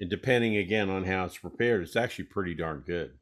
and 0.00 0.10
depending 0.10 0.56
again 0.56 0.90
on 0.90 1.04
how 1.04 1.26
it's 1.26 1.38
prepared, 1.38 1.82
it's 1.82 1.96
actually 1.96 2.26
pretty 2.26 2.54
darn 2.54 2.80
good. 2.86 3.18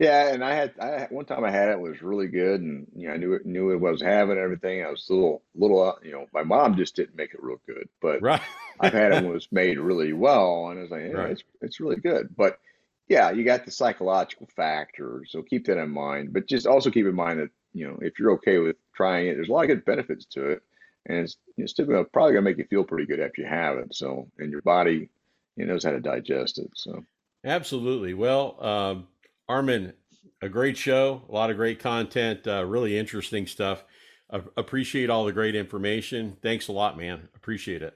yeah. 0.00 0.32
And 0.32 0.44
I 0.44 0.54
had 0.54 0.74
I 0.80 0.86
had, 1.00 1.10
one 1.10 1.24
time 1.24 1.44
I 1.44 1.50
had 1.50 1.68
it, 1.68 1.72
it 1.72 1.80
was 1.80 2.02
really 2.02 2.28
good, 2.28 2.60
and 2.60 2.86
you 2.94 3.08
know 3.08 3.14
I 3.14 3.16
knew 3.16 3.34
it 3.34 3.46
knew 3.46 3.70
it 3.72 3.80
was 3.80 4.02
having 4.02 4.38
everything. 4.38 4.84
I 4.84 4.90
was 4.90 5.08
a 5.08 5.14
little 5.14 5.42
little 5.54 5.82
uh, 5.82 5.94
you 6.02 6.12
know 6.12 6.26
my 6.32 6.42
mom 6.42 6.76
just 6.76 6.96
didn't 6.96 7.16
make 7.16 7.34
it 7.34 7.42
real 7.42 7.60
good, 7.66 7.88
but 8.00 8.20
Right. 8.20 8.42
I've 8.80 8.92
had 8.92 9.12
it 9.12 9.20
when 9.20 9.30
it 9.30 9.34
was 9.34 9.48
made 9.52 9.78
really 9.78 10.12
well, 10.12 10.68
and 10.70 10.80
it's 10.80 10.90
like, 10.90 11.02
yeah, 11.02 11.12
right. 11.12 11.30
it's 11.30 11.44
it's 11.62 11.80
really 11.80 11.96
good. 11.96 12.34
But 12.36 12.58
yeah, 13.08 13.30
you 13.30 13.44
got 13.44 13.64
the 13.64 13.70
psychological 13.70 14.48
factor, 14.56 15.22
so 15.28 15.42
keep 15.42 15.66
that 15.66 15.78
in 15.78 15.90
mind. 15.90 16.32
But 16.32 16.48
just 16.48 16.66
also 16.66 16.90
keep 16.90 17.06
in 17.06 17.14
mind 17.14 17.40
that 17.40 17.50
you 17.72 17.86
know 17.86 17.98
if 18.00 18.18
you're 18.18 18.32
okay 18.32 18.58
with 18.58 18.76
trying 18.94 19.28
it, 19.28 19.34
there's 19.34 19.48
a 19.48 19.52
lot 19.52 19.62
of 19.62 19.68
good 19.68 19.84
benefits 19.84 20.26
to 20.26 20.50
it, 20.50 20.62
and 21.06 21.18
it's 21.18 21.36
it's 21.56 21.72
still 21.72 21.86
probably 22.12 22.32
gonna 22.32 22.42
make 22.42 22.58
you 22.58 22.64
feel 22.64 22.84
pretty 22.84 23.06
good 23.06 23.20
after 23.20 23.42
you 23.42 23.48
have 23.48 23.78
it. 23.78 23.94
So 23.94 24.28
and 24.38 24.50
your 24.50 24.62
body, 24.62 25.08
you 25.56 25.66
knows 25.66 25.84
how 25.84 25.90
to 25.90 26.00
digest 26.00 26.58
it. 26.58 26.70
So 26.74 27.04
Absolutely. 27.44 28.12
Well, 28.12 28.56
um, 28.64 29.06
Arman, 29.48 29.92
a 30.42 30.48
great 30.48 30.76
show, 30.76 31.22
a 31.28 31.32
lot 31.32 31.50
of 31.50 31.56
great 31.56 31.78
content, 31.78 32.46
uh, 32.46 32.64
really 32.64 32.98
interesting 32.98 33.46
stuff. 33.46 33.84
I 34.28 34.42
appreciate 34.56 35.10
all 35.10 35.24
the 35.24 35.32
great 35.32 35.54
information. 35.54 36.36
Thanks 36.42 36.66
a 36.66 36.72
lot, 36.72 36.96
man. 36.96 37.28
Appreciate 37.36 37.82
it. 37.82 37.94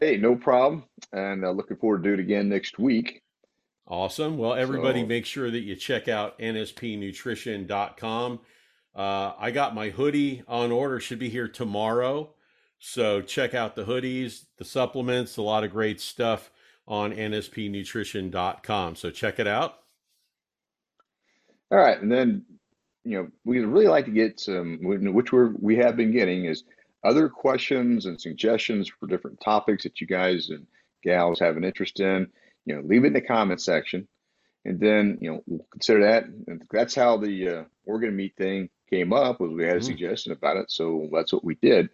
hey, 0.00 0.16
no 0.16 0.34
problem, 0.34 0.82
and 1.12 1.44
uh, 1.44 1.52
looking 1.52 1.76
forward 1.76 2.02
to 2.02 2.08
do 2.08 2.14
it 2.14 2.20
again 2.20 2.48
next 2.48 2.76
week. 2.76 3.22
Awesome. 3.88 4.36
Well, 4.36 4.54
everybody 4.54 5.02
So 5.02 5.06
make 5.06 5.26
sure 5.26 5.50
that 5.50 5.60
you 5.60 5.76
check 5.76 6.08
out 6.08 6.38
nspnutrition.com. 6.40 8.40
Uh, 8.94 9.32
I 9.38 9.50
got 9.50 9.74
my 9.74 9.90
hoodie 9.90 10.42
on 10.48 10.72
order, 10.72 10.98
should 10.98 11.18
be 11.18 11.28
here 11.28 11.48
tomorrow. 11.48 12.30
So 12.78 13.20
check 13.20 13.54
out 13.54 13.76
the 13.76 13.84
hoodies, 13.84 14.46
the 14.58 14.64
supplements, 14.64 15.36
a 15.36 15.42
lot 15.42 15.64
of 15.64 15.70
great 15.70 16.00
stuff 16.00 16.50
on 16.88 17.12
nspnutrition.com. 17.12 18.96
So 18.96 19.10
check 19.10 19.38
it 19.38 19.46
out. 19.46 19.78
all 21.70 21.78
right, 21.78 22.00
and 22.00 22.10
then 22.10 22.44
you 23.04 23.18
know 23.18 23.28
we'd 23.44 23.60
really 23.60 23.88
like 23.88 24.04
to 24.06 24.10
get 24.10 24.40
some, 24.40 24.78
which 24.82 25.32
we're 25.32 25.52
we 25.60 25.76
have 25.76 25.96
been 25.96 26.12
getting 26.12 26.46
is 26.46 26.64
other 27.04 27.28
questions 27.28 28.06
and 28.06 28.20
suggestions 28.20 28.88
for 28.88 29.06
different 29.06 29.40
topics 29.40 29.84
that 29.84 30.00
you 30.00 30.06
guys 30.06 30.50
and 30.50 30.66
gals 31.02 31.38
have 31.38 31.56
an 31.56 31.64
interest 31.64 32.00
in. 32.00 32.26
You 32.66 32.76
know, 32.76 32.82
leave 32.82 33.04
it 33.04 33.08
in 33.08 33.12
the 33.14 33.22
comment 33.22 33.62
section, 33.62 34.08
and 34.64 34.80
then 34.80 35.18
you 35.22 35.32
know 35.32 35.42
we'll 35.46 35.66
consider 35.70 36.02
that. 36.04 36.24
And 36.24 36.62
that's 36.70 36.94
how 36.94 37.16
the 37.16 37.48
uh, 37.48 37.64
organ 37.86 38.14
meat 38.16 38.34
thing 38.36 38.68
came 38.90 39.12
up. 39.14 39.40
Was 39.40 39.52
we 39.52 39.64
had 39.64 39.78
a 39.78 39.80
Mhm. 39.80 39.84
suggestion 39.84 40.32
about 40.32 40.58
it, 40.58 40.70
so 40.70 41.08
that's 41.12 41.32
what 41.32 41.44
we 41.44 41.54
did. 41.56 41.90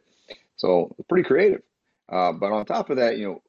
So 0.56 0.94
pretty 1.08 1.28
creative. 1.28 1.62
Uh, 2.08 2.32
but 2.32 2.52
on 2.52 2.66
top 2.66 2.90
of 2.90 2.96
that, 2.98 3.18
you 3.18 3.26
know, 3.26 3.42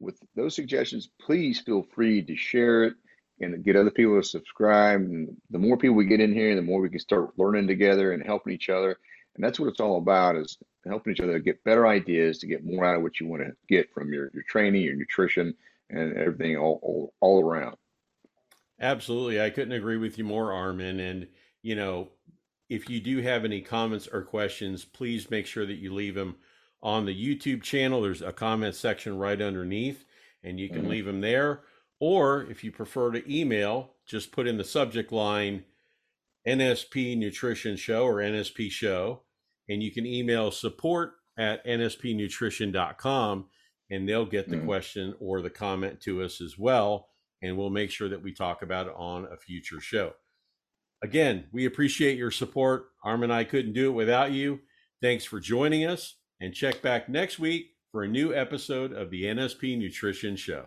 with 0.00 0.18
those 0.34 0.54
suggestions, 0.54 1.08
please 1.20 1.60
feel 1.60 1.82
free 1.94 2.22
to 2.22 2.36
share 2.36 2.84
it 2.84 2.94
and 3.40 3.64
get 3.64 3.76
other 3.76 3.90
people 3.90 4.20
to 4.20 4.26
subscribe. 4.26 5.00
And 5.00 5.36
the 5.50 5.58
more 5.58 5.76
people 5.76 5.96
we 5.96 6.06
get 6.06 6.20
in 6.20 6.32
here, 6.32 6.54
the 6.54 6.62
more 6.62 6.80
we 6.80 6.90
can 6.90 7.00
start 7.00 7.38
learning 7.38 7.66
together 7.68 8.12
and 8.12 8.22
helping 8.24 8.52
each 8.52 8.68
other. 8.68 8.96
And 9.34 9.44
that's 9.44 9.58
what 9.58 9.68
it's 9.68 9.80
all 9.80 9.98
about 9.98 10.36
is 10.36 10.58
helping 10.86 11.12
each 11.12 11.20
other 11.20 11.38
get 11.38 11.64
better 11.64 11.86
ideas 11.86 12.38
to 12.38 12.46
get 12.46 12.64
more 12.64 12.84
out 12.84 12.96
of 12.96 13.02
what 13.02 13.18
you 13.18 13.26
want 13.26 13.42
to 13.42 13.52
get 13.68 13.92
from 13.92 14.12
your, 14.12 14.30
your 14.32 14.44
training, 14.44 14.82
your 14.82 14.94
nutrition, 14.94 15.54
and 15.96 16.16
everything 16.16 16.56
all, 16.56 16.80
all, 16.82 17.14
all 17.20 17.42
around. 17.42 17.76
Absolutely. 18.80 19.40
I 19.40 19.50
couldn't 19.50 19.72
agree 19.72 19.96
with 19.96 20.18
you 20.18 20.24
more, 20.24 20.50
Arman. 20.50 20.98
And, 21.00 21.28
you 21.62 21.74
know, 21.76 22.08
if 22.68 22.90
you 22.90 23.00
do 23.00 23.22
have 23.22 23.44
any 23.44 23.60
comments 23.60 24.08
or 24.10 24.22
questions, 24.22 24.84
please 24.84 25.30
make 25.30 25.46
sure 25.46 25.66
that 25.66 25.74
you 25.78 25.92
leave 25.94 26.14
them 26.14 26.36
on 26.82 27.06
the 27.06 27.14
YouTube 27.14 27.62
channel. 27.62 28.02
There's 28.02 28.22
a 28.22 28.32
comment 28.32 28.74
section 28.74 29.16
right 29.16 29.40
underneath, 29.40 30.04
and 30.42 30.58
you 30.58 30.68
can 30.68 30.84
Mhm. 30.84 30.88
leave 30.88 31.04
them 31.06 31.20
there. 31.20 31.62
Or 32.00 32.44
if 32.50 32.64
you 32.64 32.72
prefer 32.72 33.12
to 33.12 33.32
email, 33.32 33.94
just 34.04 34.32
put 34.32 34.46
in 34.46 34.58
the 34.58 34.64
subject 34.64 35.12
line 35.12 35.64
NSP 36.46 37.16
Nutrition 37.16 37.76
Show 37.76 38.04
or 38.04 38.20
NSP 38.20 38.68
Show, 38.68 39.22
and 39.68 39.82
you 39.82 39.90
can 39.90 40.04
email 40.04 40.50
support 40.50 41.14
at 41.38 41.64
nspnutrition.com 41.64 43.48
and 43.94 44.08
they'll 44.08 44.26
get 44.26 44.48
the 44.48 44.56
mm. 44.56 44.64
question 44.64 45.14
or 45.20 45.40
the 45.40 45.50
comment 45.50 46.00
to 46.02 46.22
us 46.22 46.40
as 46.40 46.58
well. 46.58 47.08
And 47.42 47.56
we'll 47.56 47.70
make 47.70 47.90
sure 47.90 48.08
that 48.08 48.22
we 48.22 48.32
talk 48.32 48.62
about 48.62 48.86
it 48.86 48.94
on 48.96 49.26
a 49.30 49.36
future 49.36 49.80
show. 49.80 50.14
Again, 51.02 51.44
we 51.52 51.66
appreciate 51.66 52.16
your 52.16 52.30
support. 52.30 52.86
Arm 53.04 53.22
and 53.22 53.32
I 53.32 53.44
couldn't 53.44 53.74
do 53.74 53.90
it 53.90 53.94
without 53.94 54.32
you. 54.32 54.60
Thanks 55.02 55.24
for 55.24 55.38
joining 55.38 55.84
us 55.84 56.16
and 56.40 56.54
check 56.54 56.80
back 56.80 57.08
next 57.08 57.38
week 57.38 57.72
for 57.92 58.02
a 58.02 58.08
new 58.08 58.34
episode 58.34 58.92
of 58.92 59.10
the 59.10 59.24
NSP 59.24 59.78
Nutrition 59.78 60.36
Show. 60.36 60.66